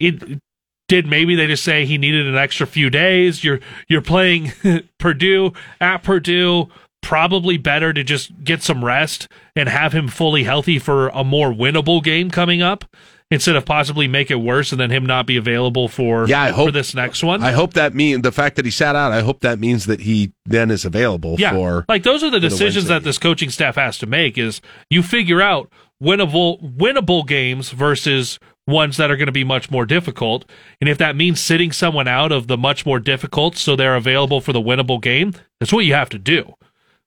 [0.00, 0.40] It
[0.88, 3.42] did maybe they just say he needed an extra few days.
[3.44, 4.52] You're you're playing
[4.98, 6.68] Purdue at Purdue.
[7.00, 11.52] Probably better to just get some rest and have him fully healthy for a more
[11.52, 12.84] winnable game coming up.
[13.30, 16.48] instead of possibly make it worse and then him not be available for Yeah, I
[16.50, 17.42] hope- for this next one.
[17.42, 19.12] I hope that mean the fact that he sat out.
[19.12, 22.38] I hope that means that he then is available yeah, for like those are the
[22.38, 24.38] for the decisions that this coaching staff has to make.
[24.38, 24.60] Is
[24.90, 25.70] you figure out
[26.02, 30.44] winnable winnable games versus ones that are going to be much more difficult,
[30.80, 34.40] and if that means sitting someone out of the much more difficult so they're available
[34.40, 36.54] for the winnable game, that's what you have to do.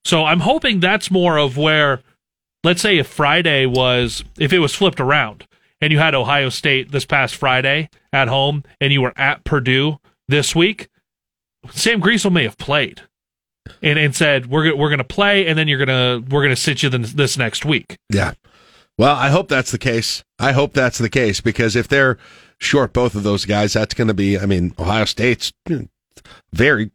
[0.04, 2.02] So I'm hoping that's more of where,
[2.64, 5.48] let's say, if Friday was if it was flipped around
[5.80, 10.00] and you had Ohio State this past Friday at home and you were at Purdue
[10.28, 10.90] this week,
[11.70, 13.02] Sam Griesel may have played
[13.82, 16.56] and, and said we're we're going to play and then you're going to we're going
[16.56, 17.98] to sit you this next week.
[18.12, 18.34] Yeah.
[18.98, 20.24] Well, I hope that's the case.
[20.40, 22.18] I hope that's the case because if they're
[22.60, 24.38] short both of those guys, that's going to be.
[24.38, 25.52] I mean, Ohio State's
[26.54, 26.92] very,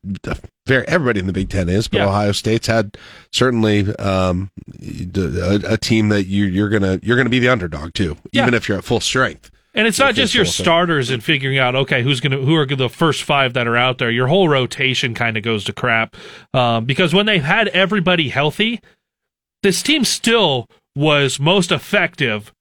[0.66, 0.86] very.
[0.86, 2.08] Everybody in the Big Ten is, but Yeah.
[2.08, 2.96] Ohio State's had
[3.32, 4.50] certainly um,
[4.80, 8.68] a, a team that you, you're gonna you're gonna be the underdog too, even if
[8.68, 9.50] you're at full strength.
[9.74, 12.88] And it's not just your starters and figuring out okay who's gonna who are the
[12.88, 14.10] first five that are out there.
[14.10, 16.16] Your whole rotation kind of goes to crap
[16.54, 18.80] um, because when they've had everybody healthy,
[19.62, 20.66] this team still
[20.96, 22.52] was most effective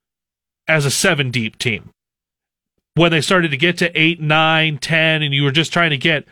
[0.67, 1.89] as a seven deep team.
[2.95, 5.97] When they started to get to eight, nine, ten, and you were just trying to
[5.97, 6.25] get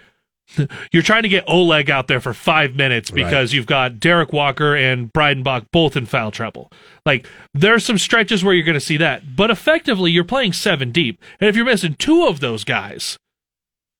[0.91, 4.75] you're trying to get Oleg out there for five minutes because you've got Derrick Walker
[4.75, 6.71] and Breidenbach both in foul trouble.
[7.05, 10.91] Like there's some stretches where you're going to see that, but effectively you're playing seven
[10.91, 13.17] deep, and if you're missing two of those guys,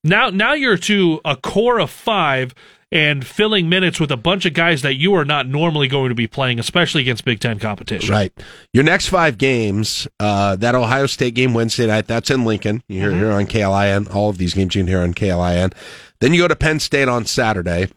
[0.02, 2.54] now now you're to a core of five
[2.94, 6.14] and filling minutes with a bunch of guys that you are not normally going to
[6.14, 8.10] be playing, especially against Big Ten competition.
[8.10, 8.32] Right.
[8.72, 12.82] Your next five games, uh, that Ohio State game Wednesday night, that's in Lincoln.
[12.88, 13.18] You hear Mm-hmm.
[13.18, 14.14] here on KLIN.
[14.14, 15.74] All of these games you can hear on KLIN.
[16.20, 17.88] Then you go to Penn State on Saturday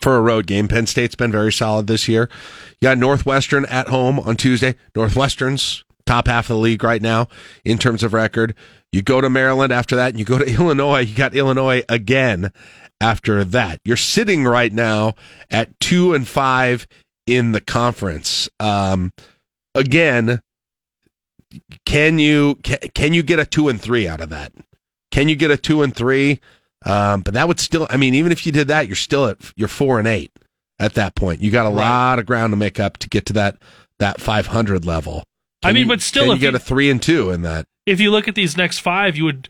[0.00, 0.68] for a road game.
[0.68, 2.28] Penn State's been very solid this year.
[2.80, 4.74] You got Northwestern at home on Tuesday.
[4.96, 7.28] Northwestern's top half of the league right now
[7.64, 8.54] in terms of record.
[8.90, 11.00] You go to Maryland after that, and you go to Illinois.
[11.00, 12.52] You got Illinois again
[13.02, 13.80] after that.
[13.84, 15.14] You're sitting right now
[15.50, 16.86] at two and five
[17.26, 18.48] in the conference.
[18.60, 19.12] Um,
[19.74, 20.40] again,
[21.84, 24.52] can you can, can you get a two and three out of that?
[25.10, 26.40] Can you get a two and three?
[26.84, 29.38] Um, but that would still, I mean, even if you did that, you're still at
[29.56, 30.32] you're four and eight
[30.78, 31.40] at that point.
[31.40, 33.56] You got a lot of ground to make up to get to that
[33.98, 35.24] that 500 level.
[35.62, 37.66] I mean, you- but still, can you if get a three and two in that.
[37.84, 39.48] If you look at these next five, you would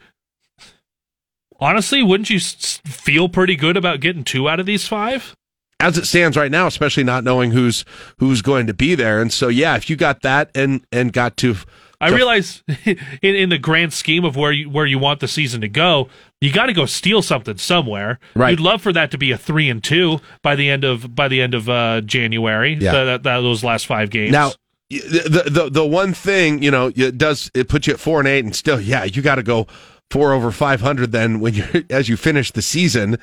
[1.62, 5.34] honestly wouldn't you feel pretty good about getting two out of these five?
[5.80, 7.84] as it stands right now, especially not knowing who's
[8.18, 9.20] who's going to be there.
[9.20, 11.56] And so, yeah, if you got that and and got to,
[12.01, 15.60] I realize in, in the grand scheme of where you where you want the season
[15.62, 16.09] to go,
[16.40, 18.20] you got to go steal something somewhere.
[18.36, 18.51] Right.
[18.51, 21.26] You'd love for that to be a three and two by the end of by
[21.26, 22.74] the end of uh, January.
[22.74, 22.93] Yeah.
[22.93, 24.30] the- that- those last five games.
[24.32, 24.52] now.
[24.90, 28.28] The, the the one thing you know it does it puts you at four and
[28.28, 29.66] eight and still yeah you got to go
[30.12, 33.16] four over five hundred then when you as you finish the season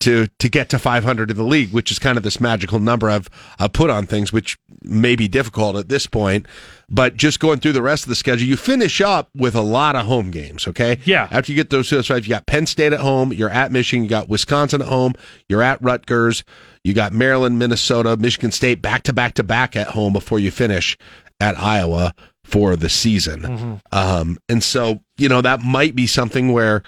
[0.00, 2.78] to to get to five hundred in the league which is kind of this magical
[2.78, 6.46] number I've I've put on things which may be difficult at this point
[6.88, 9.96] but just going through the rest of the schedule you finish up with a lot
[9.96, 11.28] of home games okay Yeah.
[11.30, 14.04] after you get those those five you got Penn State at home you're at Michigan
[14.04, 15.12] you got Wisconsin at home
[15.50, 16.44] you're at Rutgers
[16.82, 20.50] you got Maryland Minnesota Michigan State back to back to back at home before you
[20.50, 20.96] finish
[21.40, 22.14] at Iowa
[22.44, 23.80] for the season.
[23.92, 26.82] Um, and so, you know, that might be something where,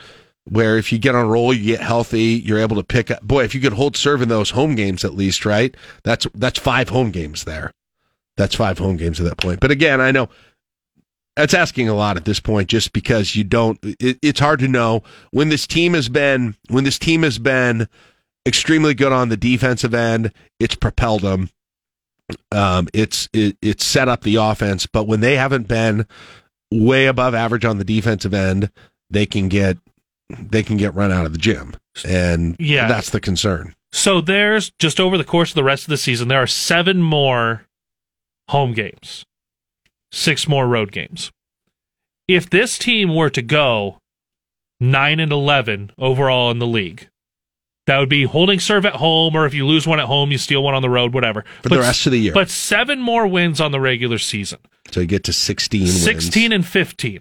[0.44, 3.22] where if you get on a roll, you get healthy, you're able to pick up,
[3.22, 5.76] boy, if you could hold serve in those home games at least, right?
[6.04, 7.72] That's, that's five home games there.
[8.36, 9.60] That's five home games at that point.
[9.60, 10.28] But again, I know
[11.36, 14.68] that's asking a lot at this point just because you don't, it, it's hard to
[14.68, 17.88] know when this team has been, when this team has been
[18.46, 21.50] extremely good on the defensive end, it's propelled them
[22.50, 26.06] um, it's it, it's set up the offense, but when they haven't been
[26.72, 28.70] way above average on the defensive end,
[29.10, 29.78] they can get
[30.38, 31.74] they can get run out of the gym,
[32.06, 32.88] and Yeah.
[32.88, 33.74] that's the concern.
[33.92, 37.02] So there's just over the course of the rest of the season, there are seven
[37.02, 37.66] more
[38.48, 39.26] home games,
[40.10, 41.30] six more road games.
[42.26, 43.98] If this team were to go
[44.80, 47.08] nine and eleven overall in the league,
[47.86, 50.38] that would be holding serve at home, or if you lose one at home, you
[50.38, 51.44] steal one on the road, whatever.
[51.62, 52.32] For the rest of the year.
[52.32, 54.60] But seven more wins on the regular season,
[54.92, 56.02] So you get to sixteen, wins.
[56.02, 57.20] sixteen and fifteen.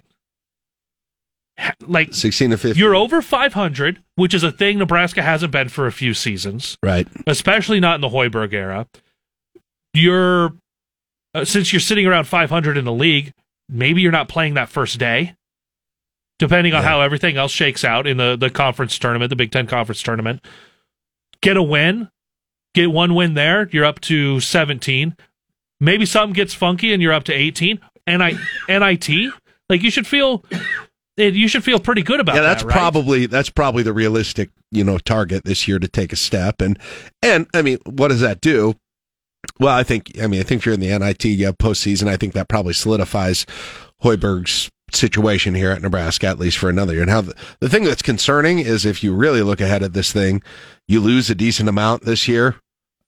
[1.81, 2.79] Like sixteen to fifteen.
[2.79, 7.07] you're over 500, which is a thing Nebraska hasn't been for a few seasons right.
[7.27, 8.87] especially not in the Hoiberg era.
[9.93, 10.53] You're
[11.35, 13.33] uh, since you're sitting around 500 in the league,
[13.69, 15.35] maybe you're not playing that first day,
[16.39, 16.89] depending on Yeah.
[16.89, 20.43] how everything else shakes out in the the conference tournament, the Big Ten conference tournament.
[21.41, 22.09] Get a win,
[22.73, 25.15] get one win there, you're up to 17.
[25.81, 27.79] Maybe something gets funky and you're up to 18.
[28.07, 28.37] NI,
[28.69, 29.33] NIT,
[29.69, 30.45] Like you should feel
[31.17, 32.77] you should feel pretty good about yeah, that's that, right?
[32.77, 36.79] probably that's probably the realistic you know target this year to take a step and
[37.21, 38.75] and I mean what does that do?
[39.59, 42.07] Well, I think I mean I think if you're in the NIT, you have postseason.
[42.07, 43.45] I think that probably solidifies
[44.03, 47.01] Hoiberg's situation here at Nebraska at least for another year.
[47.03, 50.11] And how the, the thing that's concerning is if you really look ahead at this
[50.11, 50.41] thing,
[50.87, 52.55] you lose a decent amount this year.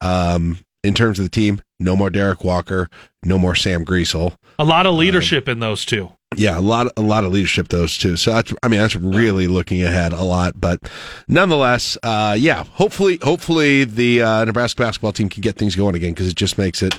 [0.01, 2.89] Um, in terms of the team, no more Derrick Walker,
[3.23, 4.37] no more Sam Griesel.
[4.57, 6.11] A lot of leadership in those two.
[6.35, 8.17] Yeah, a lot, a lot of leadership those two.
[8.17, 10.59] So that's, I mean, that's really looking ahead a lot.
[10.59, 10.79] But
[11.27, 16.11] nonetheless, uh, yeah, hopefully, hopefully the uh, Nebraska basketball team can get things going again
[16.11, 16.97] because it just makes it,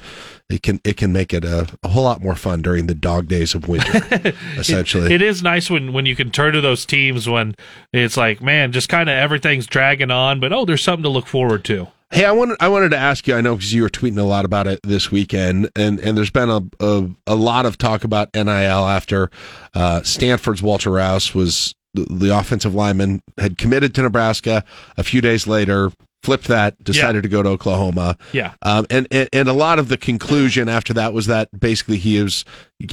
[0.48, 3.27] it can, it can make it a, a whole lot more fun during the dog
[3.28, 3.98] days of winter.
[4.56, 7.55] essentially, it, it is nice when when you can turn to those teams when
[7.93, 11.27] it's like, man, just kind of everything's dragging on, but oh, there's something to look
[11.27, 11.89] forward to.
[12.15, 13.35] Hey, I wanted I wanted to ask you.
[13.35, 16.31] I know because you were tweeting a lot about it this weekend, and and there's
[16.31, 19.31] been a a, a lot of talk about NIL after
[19.74, 24.62] uh, Stanford's Walter Rouse was the, the offensive lineman had committed to Nebraska.
[24.97, 25.91] A few days later,
[26.23, 27.23] flipped that, decided Yeah.
[27.23, 28.16] to go to Oklahoma.
[28.32, 28.53] Yeah.
[28.62, 32.23] Um, and, and and a lot of the conclusion after that was that basically he
[32.23, 32.45] was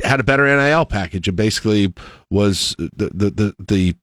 [0.03, 1.27] had a better NIL package.
[1.27, 1.93] and basically
[2.31, 3.95] was the the the, the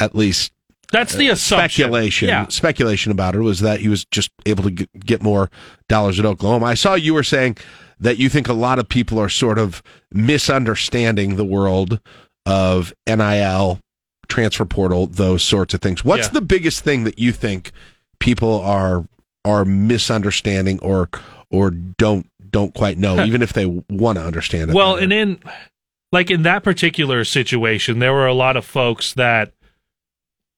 [0.00, 0.50] at least
[0.92, 1.84] That's the uh, assumption.
[1.84, 2.46] speculation Yeah.
[2.48, 5.50] speculation about it was that he was just able to get, get more
[5.88, 6.66] dollars at Oklahoma.
[6.66, 7.56] I saw you were saying
[7.98, 9.82] that you think a lot of people are sort of
[10.12, 12.00] misunderstanding the world
[12.44, 13.80] of NIL,
[14.28, 16.04] transfer portal, those sorts of things.
[16.04, 16.32] What's Yeah.
[16.34, 17.72] the biggest thing that you think
[18.20, 19.04] people are
[19.44, 21.08] are misunderstanding or
[21.50, 24.74] or don't don't quite know, even if they want to understand it?
[24.74, 25.04] Well, better?
[25.04, 25.38] and in
[26.12, 29.52] like in that particular situation, there were a lot of folks that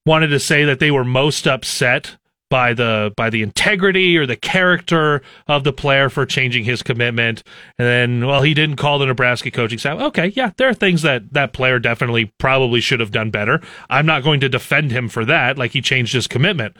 [0.09, 2.17] wanted to say that they were most upset
[2.51, 7.43] by the by the integrity or the character of the player for changing his commitment.
[7.79, 10.01] And then well he didn't call the Nebraska coaching staff.
[10.01, 13.61] Okay yeah there are things that that player definitely probably should have done better.
[13.91, 16.75] I'm not going to defend him for that like he changed his commitment.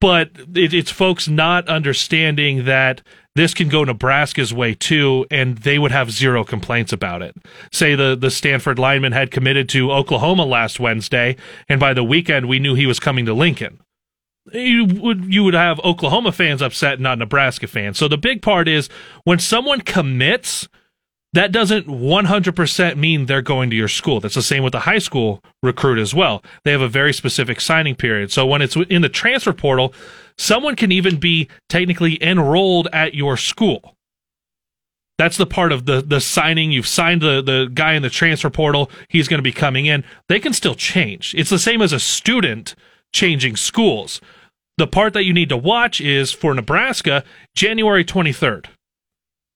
[0.00, 3.02] But it, it's folks not understanding that
[3.36, 7.36] this can go Nebraska's way too, and they would have zero complaints about it.
[7.70, 11.36] Say the the Stanford lineman had committed to Oklahoma last Wednesday,
[11.68, 13.80] and by the weekend we knew he was coming to Lincoln.
[14.52, 17.98] You would you would have Oklahoma fans upset, not Nebraska fans.
[17.98, 18.88] So the big part is
[19.24, 20.68] when someone commits,
[21.36, 24.20] that doesn't 100% mean they're going to your school.
[24.20, 26.42] That's the same with the high school recruit as well.
[26.64, 28.32] They have a very specific signing period.
[28.32, 29.92] So when it's in the transfer portal,
[30.38, 33.94] someone can even be technically enrolled at your school.
[35.18, 36.72] That's the part of the the signing.
[36.72, 38.90] You've signed the the guy in the transfer portal.
[39.10, 40.04] He's going to be coming in.
[40.30, 41.34] They can still change.
[41.36, 42.74] It's the same as a student
[43.12, 44.22] changing schools.
[44.78, 48.68] The part that you need to watch is for Nebraska, January 23rd.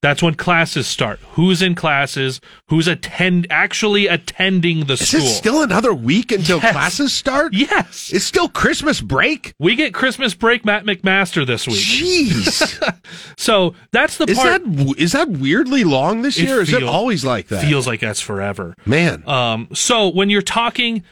[0.03, 1.21] That's when classes start.
[1.33, 2.41] Who's in classes?
[2.69, 5.21] Who's attend actually attending the Is school?
[5.21, 6.73] it still another week until Yes.
[6.73, 7.53] classes start?
[7.53, 8.11] Yes.
[8.11, 9.53] It's still Christmas break?
[9.59, 11.77] We get Christmas break Matt McMaster this week.
[11.77, 12.95] Jeez.
[13.39, 16.59] so that's the Is part that is that weirdly long this It year?
[16.61, 17.63] or is it always like that?
[17.63, 18.75] feels like that's forever.
[18.87, 19.23] Man.
[19.29, 21.03] Um, so when you're talking,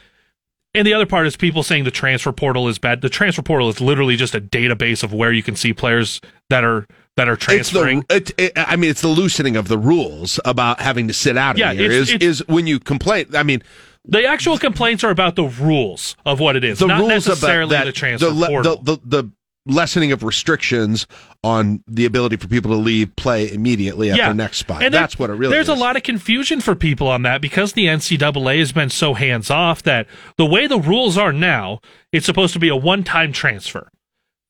[0.73, 3.01] and the other part is people saying the transfer portal is bad.
[3.01, 6.63] The transfer portal is literally just a database of where you can see players that
[6.63, 6.87] are
[7.19, 8.03] that are It's transferring.
[8.09, 11.37] the, it, it, I mean, it's the loosening of the rules about having to sit
[11.37, 11.91] out Yeah, year.
[11.91, 13.27] it's- Is it's- is when you complain?
[13.35, 13.61] I mean,
[14.05, 17.75] the actual complaints are about the rules of what it is, the not rules necessarily
[17.75, 18.77] about that, the transfer the, portal.
[18.77, 19.31] The, the, the
[19.65, 21.05] lessening of restrictions
[21.43, 24.81] on the ability for people to leave play immediately at their next spot.
[24.81, 25.67] And there- That's what it really is.
[25.67, 25.79] There's is.
[25.79, 29.51] a lot of confusion for people on that because the NCAA has been so hands
[29.51, 31.81] off that the way the rules are now,
[32.11, 33.89] it's supposed to be a one time transfer.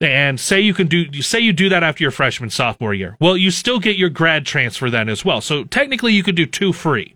[0.02, 3.18] And say you can do say you do that after your freshman sophomore year.
[3.20, 5.42] Well, you still get your grad transfer then as well.
[5.42, 7.16] So technically you could do two free.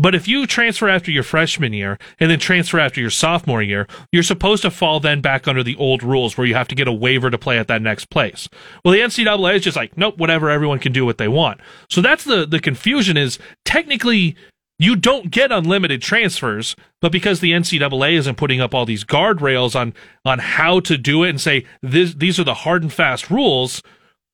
[0.00, 3.88] But if you transfer after your freshman year and then transfer after your sophomore year,
[4.12, 6.86] you're supposed to fall then back under the old rules where you have to get
[6.86, 8.48] a waiver to play at that next place.
[8.84, 11.60] Well, the NCAA is just like, nope, whatever, everyone can do what they want.
[11.90, 14.36] So that's the, the confusion is technically
[14.78, 19.74] you don't get unlimited transfers, but because the NCAA isn't putting up all these guardrails
[19.74, 19.92] on,
[20.24, 23.82] on how to do it and say this, these are the hard and fast rules,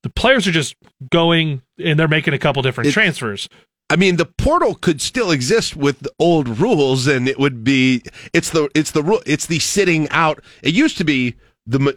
[0.02, 0.76] the players are just
[1.10, 3.48] going and they're making a couple different transfers.
[3.90, 8.02] I mean, the portal could still exist with the old rules, and it would be
[8.32, 10.42] it's the it's the rule it's the sitting out.
[10.62, 11.34] It used to be
[11.66, 11.96] the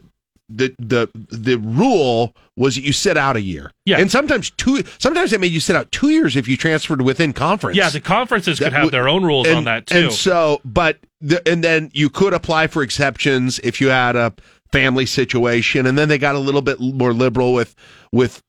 [0.49, 3.99] the the the rule was that you sit out a year, Yeah.
[3.99, 4.83] and sometimes two.
[4.97, 7.77] Sometimes they made you sit out two years if you transferred within conference.
[7.77, 9.97] Yeah, the conferences could have their own rules and, on that too.
[9.97, 14.33] And so, but the, and then you could apply for exceptions if you had a
[14.71, 17.75] family situation, and then they got a little bit more liberal with
[18.13, 18.41] with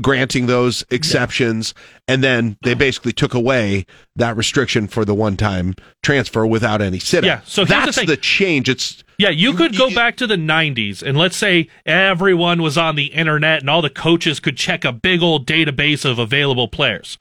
[0.00, 1.72] granting those exceptions,
[2.08, 3.86] and then they basically took away
[4.16, 8.06] that restriction for the one time transfer without any sit Yeah, so here's the that's
[8.06, 8.68] the change.
[8.68, 12.96] It's Yeah, you could go back to the 90s and let's say everyone was on
[12.96, 17.18] the internet and all the coaches could check a big old database of available players.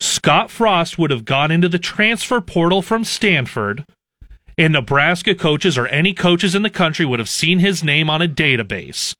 [0.00, 3.84] Scott Frost would have gone into the transfer portal from Stanford,
[4.58, 8.20] and Nebraska coaches or any coaches in the country would have seen his name on
[8.20, 9.14] a database.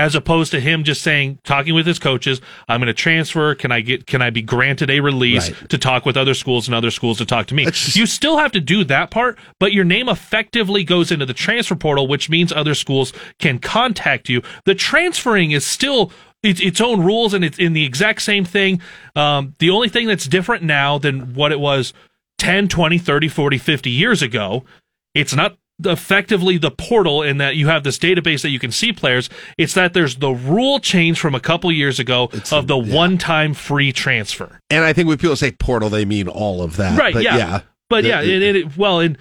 [0.00, 3.54] As opposed to him just saying, talking with his coaches, I'm going to transfer.
[3.54, 4.06] Can I get?
[4.06, 5.68] Can I be granted a release Right.
[5.68, 7.64] to talk with other schools and other schools to talk to me?
[7.64, 11.74] you still have to do that part, but your name effectively goes into the transfer
[11.74, 14.40] portal, which means other schools can contact you.
[14.64, 16.10] The transferring is still
[16.42, 18.80] its, its own rules and it's in the exact same thing.
[19.14, 21.92] Um, the only thing that's different now than what it was
[22.38, 24.64] 10, 20, 30, 40, 50 years ago,
[25.14, 28.92] it's not effectively the portal in that you have this database that you can see
[28.92, 29.28] players.
[29.58, 33.54] It's that there's the rule change from a couple years ago of the one time
[33.54, 34.60] free transfer.
[34.70, 36.98] and I think when people say portal, they mean all of that.
[36.98, 37.14] Right.
[37.14, 37.36] But yeah.
[37.36, 37.60] yeah.
[37.88, 39.16] But The- yeah, it, it, it- well, and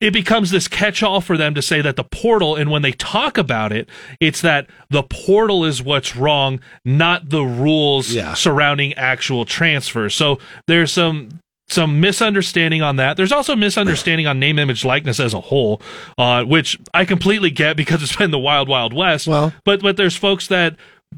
[0.00, 3.36] it becomes this catch-all for them to say that the portal, and when they talk
[3.36, 3.86] about it,
[4.18, 10.14] it's that the portal is what's wrong, not the rules surrounding actual transfers.
[10.14, 11.40] So there's some
[11.70, 13.16] some misunderstanding on that.
[13.16, 15.80] There's also misunderstanding on name, image, likeness as a whole,
[16.18, 19.26] uh, which I completely get because it's been the wild, wild west.
[19.26, 20.76] Well, but but there's folks that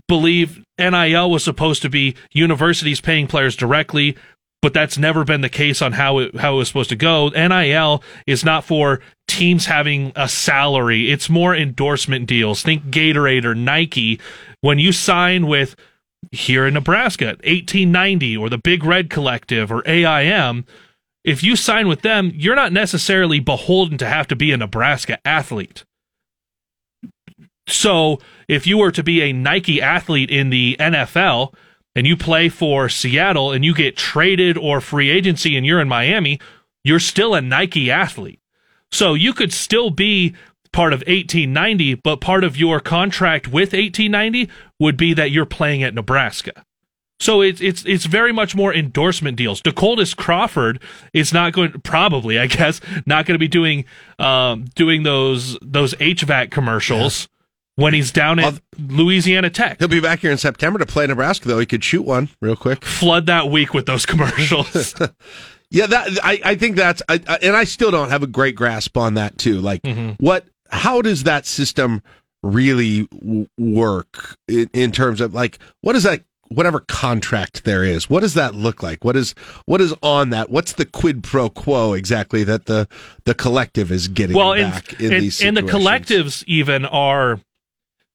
[0.09, 4.17] believe NIL was supposed to be universities paying players directly,
[4.61, 7.29] but that's never been the case on how it how it was supposed to go.
[7.31, 12.63] NIL is not for teams having a salary; it's more endorsement deals.
[12.63, 14.21] Think Gatorade or Nike.
[14.61, 15.75] When you sign with
[16.31, 20.65] here in Nebraska, 1890 or the Big Red Collective or AIM,
[21.25, 25.19] if you sign with them, you're not necessarily beholden to have to be a Nebraska
[25.25, 25.85] athlete.
[27.69, 28.19] So
[28.49, 31.55] if you were to be a Nike athlete in the NFL
[31.95, 35.89] and you play for Seattle and you get traded or free agency and you're in
[35.89, 36.41] Miami,
[36.83, 38.41] you're still a Nike athlete.
[38.91, 40.35] So you could still be
[40.73, 44.49] part of 1890, but part of your contract with 1890
[44.81, 46.65] would be that you're playing at Nebraska.
[47.21, 49.61] So it's it's it's very much more endorsement deals.
[49.61, 50.83] Dakotas Crawford
[51.13, 53.85] is not going probably, I guess, not going to be doing
[54.19, 57.29] um, doing those those HVAC commercials
[57.77, 59.79] when he's down at Louisiana Tech.
[59.79, 61.61] He'll be back here in September to play Nebraska, though.
[61.61, 62.85] He could shoot one real quick.
[62.85, 64.95] Flood that week with those commercials.
[65.75, 68.55] Yeah, that I, I think that's, I, I- and I still don't have a great
[68.55, 69.59] grasp on that too.
[69.59, 69.81] Like,
[70.19, 72.03] what, how does that system
[72.43, 78.11] really w- work in, in terms of like, what is that, whatever contract there is,
[78.11, 79.05] what does that look like?
[79.05, 79.35] What is,
[79.67, 80.51] what is on that?
[80.51, 82.89] What's the quid pro quo exactly that the,
[83.25, 87.41] the collective is getting well, and, back in and, these and the collectives even are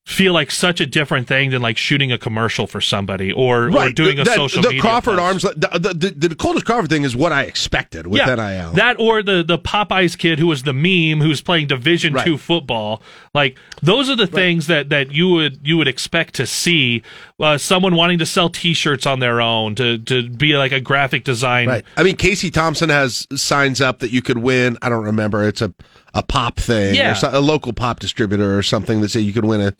[0.08, 3.90] feel like such a different thing than like shooting a commercial for somebody or, or
[3.92, 5.46] doing the, a that- social the media Crawford post.
[5.46, 8.72] arms, the, the, the, the Dakotas Crawford thing is what I expected with yeah, NIL.
[8.72, 13.02] That or the the Popeyes kid who was the meme who's playing Division two football.
[13.34, 17.04] Like those are the things that that you would you would expect to see.
[17.38, 21.26] Uh, someone wanting to sell T-shirts on their own to to be like a graphic
[21.26, 21.68] design.
[21.68, 21.86] Right.
[21.98, 24.78] I mean, Casey Thompson has signs up that you could win.
[24.82, 25.46] I don't remember.
[25.46, 25.74] It's a,
[26.14, 27.12] a pop thing, Yeah.
[27.12, 29.74] or so, a local pop distributor or something that say you could win a,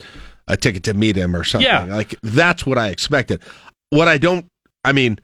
[0.46, 1.66] a ticket to meet him or something.
[1.66, 1.84] Yeah.
[1.84, 3.42] Like that's what I expected.
[3.90, 4.46] What I don't,
[4.84, 5.18] I mean,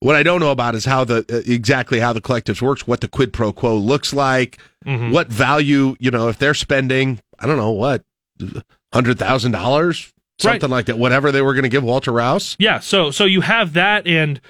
[0.00, 3.00] what I don't know about is how the uh, exactly how the collectives works, what
[3.00, 5.10] the quid pro quo looks like, Mhm.
[5.10, 7.18] what value you know if they're spending.
[7.38, 8.02] I don't know what
[8.92, 10.98] hundred thousand dollars, something like that.
[10.98, 12.56] Whatever they were going to give Walter Rouse.
[12.58, 14.40] Yeah, so so you have that and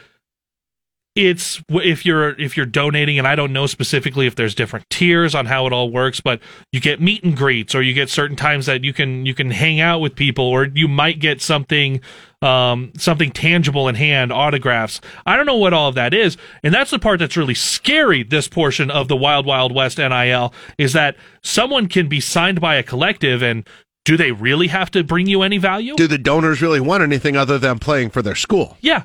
[1.17, 5.35] it's if you're if you're donating and I don't know specifically if there's different tiers
[5.35, 6.41] on how it all works but
[6.73, 9.51] you get meet and greets or you get certain times that you can you can
[9.51, 12.03] hang out with people or you might get something
[12.43, 16.75] um something tangible in hand autographs I don't know what all of that is and
[16.75, 20.93] that's the part that's really scary this portion of the wild wild west NIL is
[20.93, 23.67] that someone can be signed by a collective and
[24.05, 27.37] do they really have to bring you any value Do the donors really want anything
[27.37, 28.77] other than playing for their school?
[28.83, 29.05] yeah.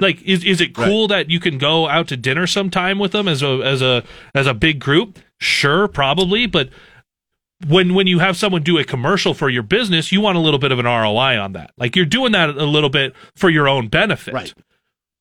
[0.00, 3.28] Like is is it cool that you can go out to dinner sometime with them
[3.28, 4.02] as a as a
[4.34, 5.18] as a big group?
[5.38, 6.70] Sure, probably, but
[7.66, 10.58] when when you have someone do a commercial for your business, you want a little
[10.58, 11.72] bit of an ROI on that.
[11.76, 14.32] Like you're doing that a little bit for your own benefit.
[14.34, 14.54] Right.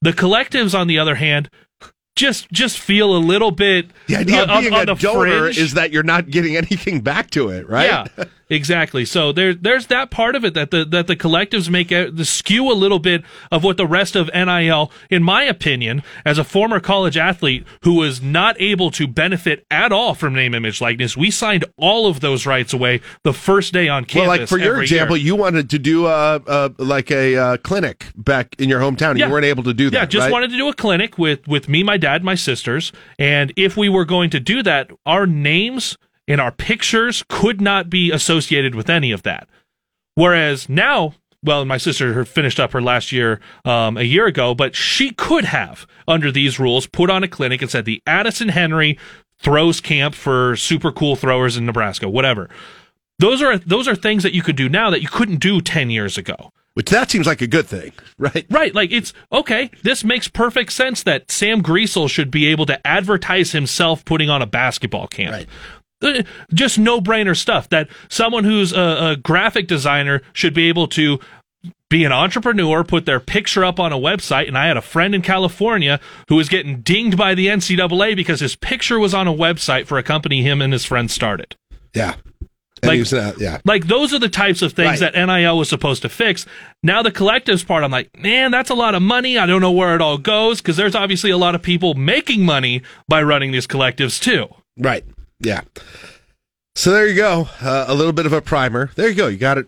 [0.02, 1.50] The collectives on the other hand
[2.16, 5.40] just just feel a little bit The idea of on- being on a the donor
[5.42, 5.58] fringe.
[5.58, 8.08] is that you're not getting anything back to it, right?
[8.18, 8.24] Yeah.
[8.50, 9.06] exactly.
[9.06, 12.26] So there, there's that part of it that the that the collectives make a, the
[12.26, 16.44] skew a little bit of what the rest of NIL, in my opinion, as a
[16.44, 21.16] former college athlete who was not able to benefit at all from name, image, likeness,
[21.16, 24.28] we signed all of those rights away the first day on campus.
[24.28, 25.28] Well, like for your example, year.
[25.28, 29.18] you wanted to do a, a like a uh, clinic back in your hometown.
[29.18, 29.28] Yeah.
[29.28, 29.98] You weren't able to do that.
[29.98, 30.32] Yeah, just right?
[30.32, 33.90] wanted to do a clinic with with me, my dad, my sisters, and if we
[33.90, 35.98] were going to do that, our names
[36.30, 39.50] and our pictures could not be associated with any of that.
[40.16, 44.54] Whereas now, well, my sister her finished up her last year um, a year ago,
[44.54, 48.50] but she could have, under these rules, put on a clinic and said the Addison
[48.50, 48.98] Henry
[49.40, 52.50] throws camp for super cool throwers in Nebraska, whatever.
[53.18, 55.90] Those are those are things that you could do now that you couldn't do ten
[55.90, 56.52] years ago.
[56.74, 58.46] Which that seems like a good thing, right?
[58.50, 58.74] Right.
[58.74, 59.70] Like it's okay.
[59.84, 64.42] This makes perfect sense that Sam Griesel should be able to advertise himself putting on
[64.42, 65.34] a basketball camp.
[65.34, 65.48] Right.
[66.54, 71.20] Just no brainer stuff that someone who's a, a graphic designer should be able to
[71.90, 74.48] be an entrepreneur, put their picture up on a website.
[74.48, 76.00] And I had a friend in California
[76.30, 79.98] who was getting dinged by the NCAA because his picture was on a website for
[79.98, 81.56] a company him and his friend started.
[81.94, 82.14] Yeah.
[82.82, 83.58] And Like- was, uh, yeah.
[83.66, 85.12] Like those are the types of things Right.
[85.14, 86.46] that NIL was supposed to fix.
[86.84, 89.38] Now the collectives part, I'm like, man, that's a lot of money.
[89.38, 92.46] I don't know where it all goes because there's obviously a lot of people making
[92.46, 94.48] money by running these collectives too.
[94.78, 95.04] Right.
[95.40, 95.62] Yeah.
[96.76, 97.48] So there you go.
[97.62, 98.92] Uh, a little bit of a primer.
[98.96, 99.28] There you go.
[99.28, 99.68] You got it.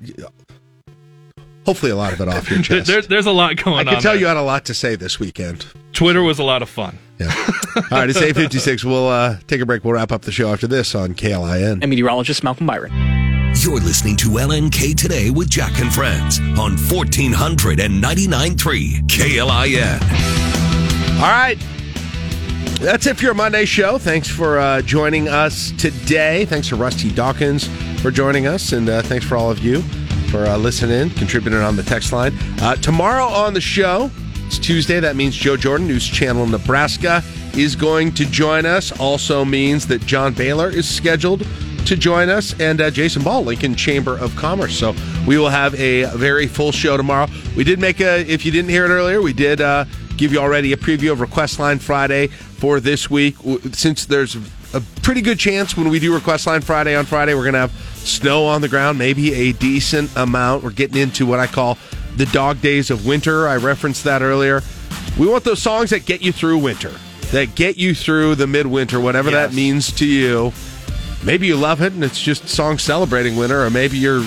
[1.65, 2.87] Hopefully, a lot of it off your chest.
[2.87, 3.87] there- there's a lot going on.
[3.87, 3.95] I on.
[3.95, 4.21] can tell there.
[4.21, 5.65] you had a lot to say this weekend.
[5.93, 6.97] Twitter was a lot of fun.
[7.19, 7.27] Yeah.
[7.75, 8.83] All right, it's 856.
[8.83, 9.83] We'll uh, take a break.
[9.83, 11.79] We'll wrap up the show after this on KLIN.
[11.81, 12.91] And meteorologist Malcolm Byron.
[13.57, 20.01] You're listening to LNK Today with Jack and Friends on 1499.3 KLIN.
[21.21, 21.57] All right.
[22.81, 23.99] That's it for your Monday show.
[23.99, 26.45] Thanks for uh, joining us today.
[26.45, 27.67] Thanks to Rusty Dawkins
[28.01, 28.71] for joining us.
[28.71, 29.83] And uh, thanks for all of you
[30.31, 32.33] for uh, listening, in, contributing on the text line.
[32.59, 34.09] Uh, tomorrow on the show,
[34.47, 34.99] it's Tuesday.
[34.99, 37.21] That means Joe Jordan, News Channel Nebraska,
[37.53, 38.91] is going to join us.
[38.99, 41.45] Also means that John Baylor is scheduled
[41.85, 44.75] to join us and uh, Jason Ball, Lincoln Chamber of Commerce.
[44.75, 44.95] So
[45.27, 47.27] we will have a very full show tomorrow.
[47.55, 49.85] We did make a, if you didn't hear it earlier, we did uh,
[50.21, 53.35] give you already a preview of Request Line Friday for this week.
[53.71, 54.35] Since there's
[54.71, 57.61] a pretty good chance when we do Request Line Friday on Friday, we're going to
[57.61, 60.63] have snow on the ground, maybe a decent amount.
[60.63, 61.79] We're getting into what I call
[62.17, 63.47] the dog days of winter.
[63.47, 64.61] I referenced that earlier.
[65.17, 66.93] We want those songs that get you through winter,
[67.31, 70.53] that get you through the midwinter, whatever that means to you.
[71.25, 74.23] Maybe you love it and it's just songs celebrating winter, or maybe you're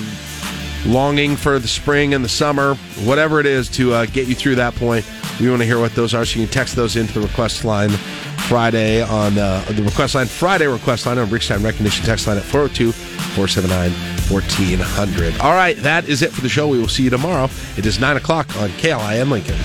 [0.85, 4.55] longing for the spring and the summer, whatever it is to uh, get you through
[4.55, 5.05] that point.
[5.39, 7.65] We want to hear what those are, so you can text those into the request
[7.65, 7.89] line
[8.47, 12.43] Friday on uh, the request line Friday request line on Brickstown Recognition text line at
[12.43, 13.91] 402 479
[14.29, 15.39] 1400.
[15.41, 16.67] All right, that is it for the show.
[16.67, 17.49] We will see you tomorrow.
[17.77, 19.57] It is 9 o'clock on KLIN Lincoln.